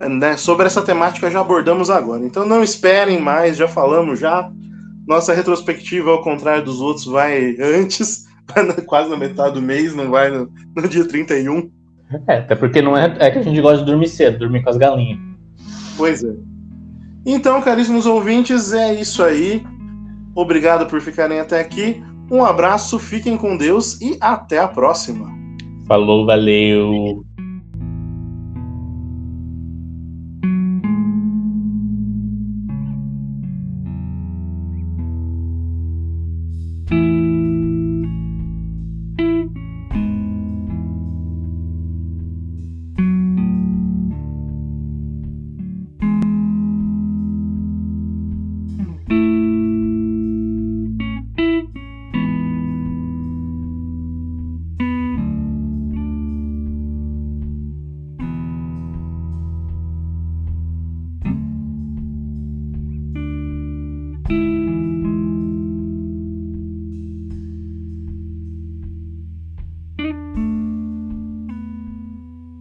né, 0.00 0.36
sobre 0.36 0.66
essa 0.66 0.82
temática 0.82 1.30
já 1.30 1.40
abordamos 1.40 1.90
agora. 1.90 2.24
Então 2.24 2.46
não 2.46 2.62
esperem 2.62 3.20
mais, 3.20 3.56
já 3.56 3.68
falamos 3.68 4.18
já. 4.18 4.50
Nossa 5.06 5.34
retrospectiva, 5.34 6.10
ao 6.10 6.22
contrário 6.22 6.64
dos 6.64 6.80
outros, 6.80 7.06
vai 7.06 7.56
antes, 7.60 8.24
quase 8.86 9.10
na 9.10 9.16
metade 9.16 9.54
do 9.54 9.62
mês, 9.62 9.94
não 9.94 10.10
vai 10.10 10.30
no, 10.30 10.50
no 10.74 10.88
dia 10.88 11.06
31. 11.06 11.70
É, 12.26 12.38
até 12.38 12.54
porque 12.54 12.80
não 12.80 12.96
é, 12.96 13.14
é 13.18 13.30
que 13.30 13.38
a 13.38 13.42
gente 13.42 13.60
gosta 13.60 13.78
de 13.78 13.90
dormir 13.90 14.08
cedo, 14.08 14.38
dormir 14.38 14.62
com 14.62 14.70
as 14.70 14.76
galinhas. 14.76 15.18
Pois 15.96 16.24
é. 16.24 16.32
Então, 17.26 17.62
caríssimos 17.62 18.06
ouvintes, 18.06 18.72
é 18.72 18.94
isso 18.94 19.22
aí. 19.22 19.64
Obrigado 20.34 20.86
por 20.86 21.00
ficarem 21.00 21.40
até 21.40 21.60
aqui. 21.60 22.02
Um 22.30 22.44
abraço, 22.44 22.98
fiquem 22.98 23.36
com 23.36 23.56
Deus 23.56 24.00
e 24.00 24.16
até 24.20 24.58
a 24.58 24.68
próxima. 24.68 25.32
Falou, 25.86 26.26
valeu. 26.26 27.24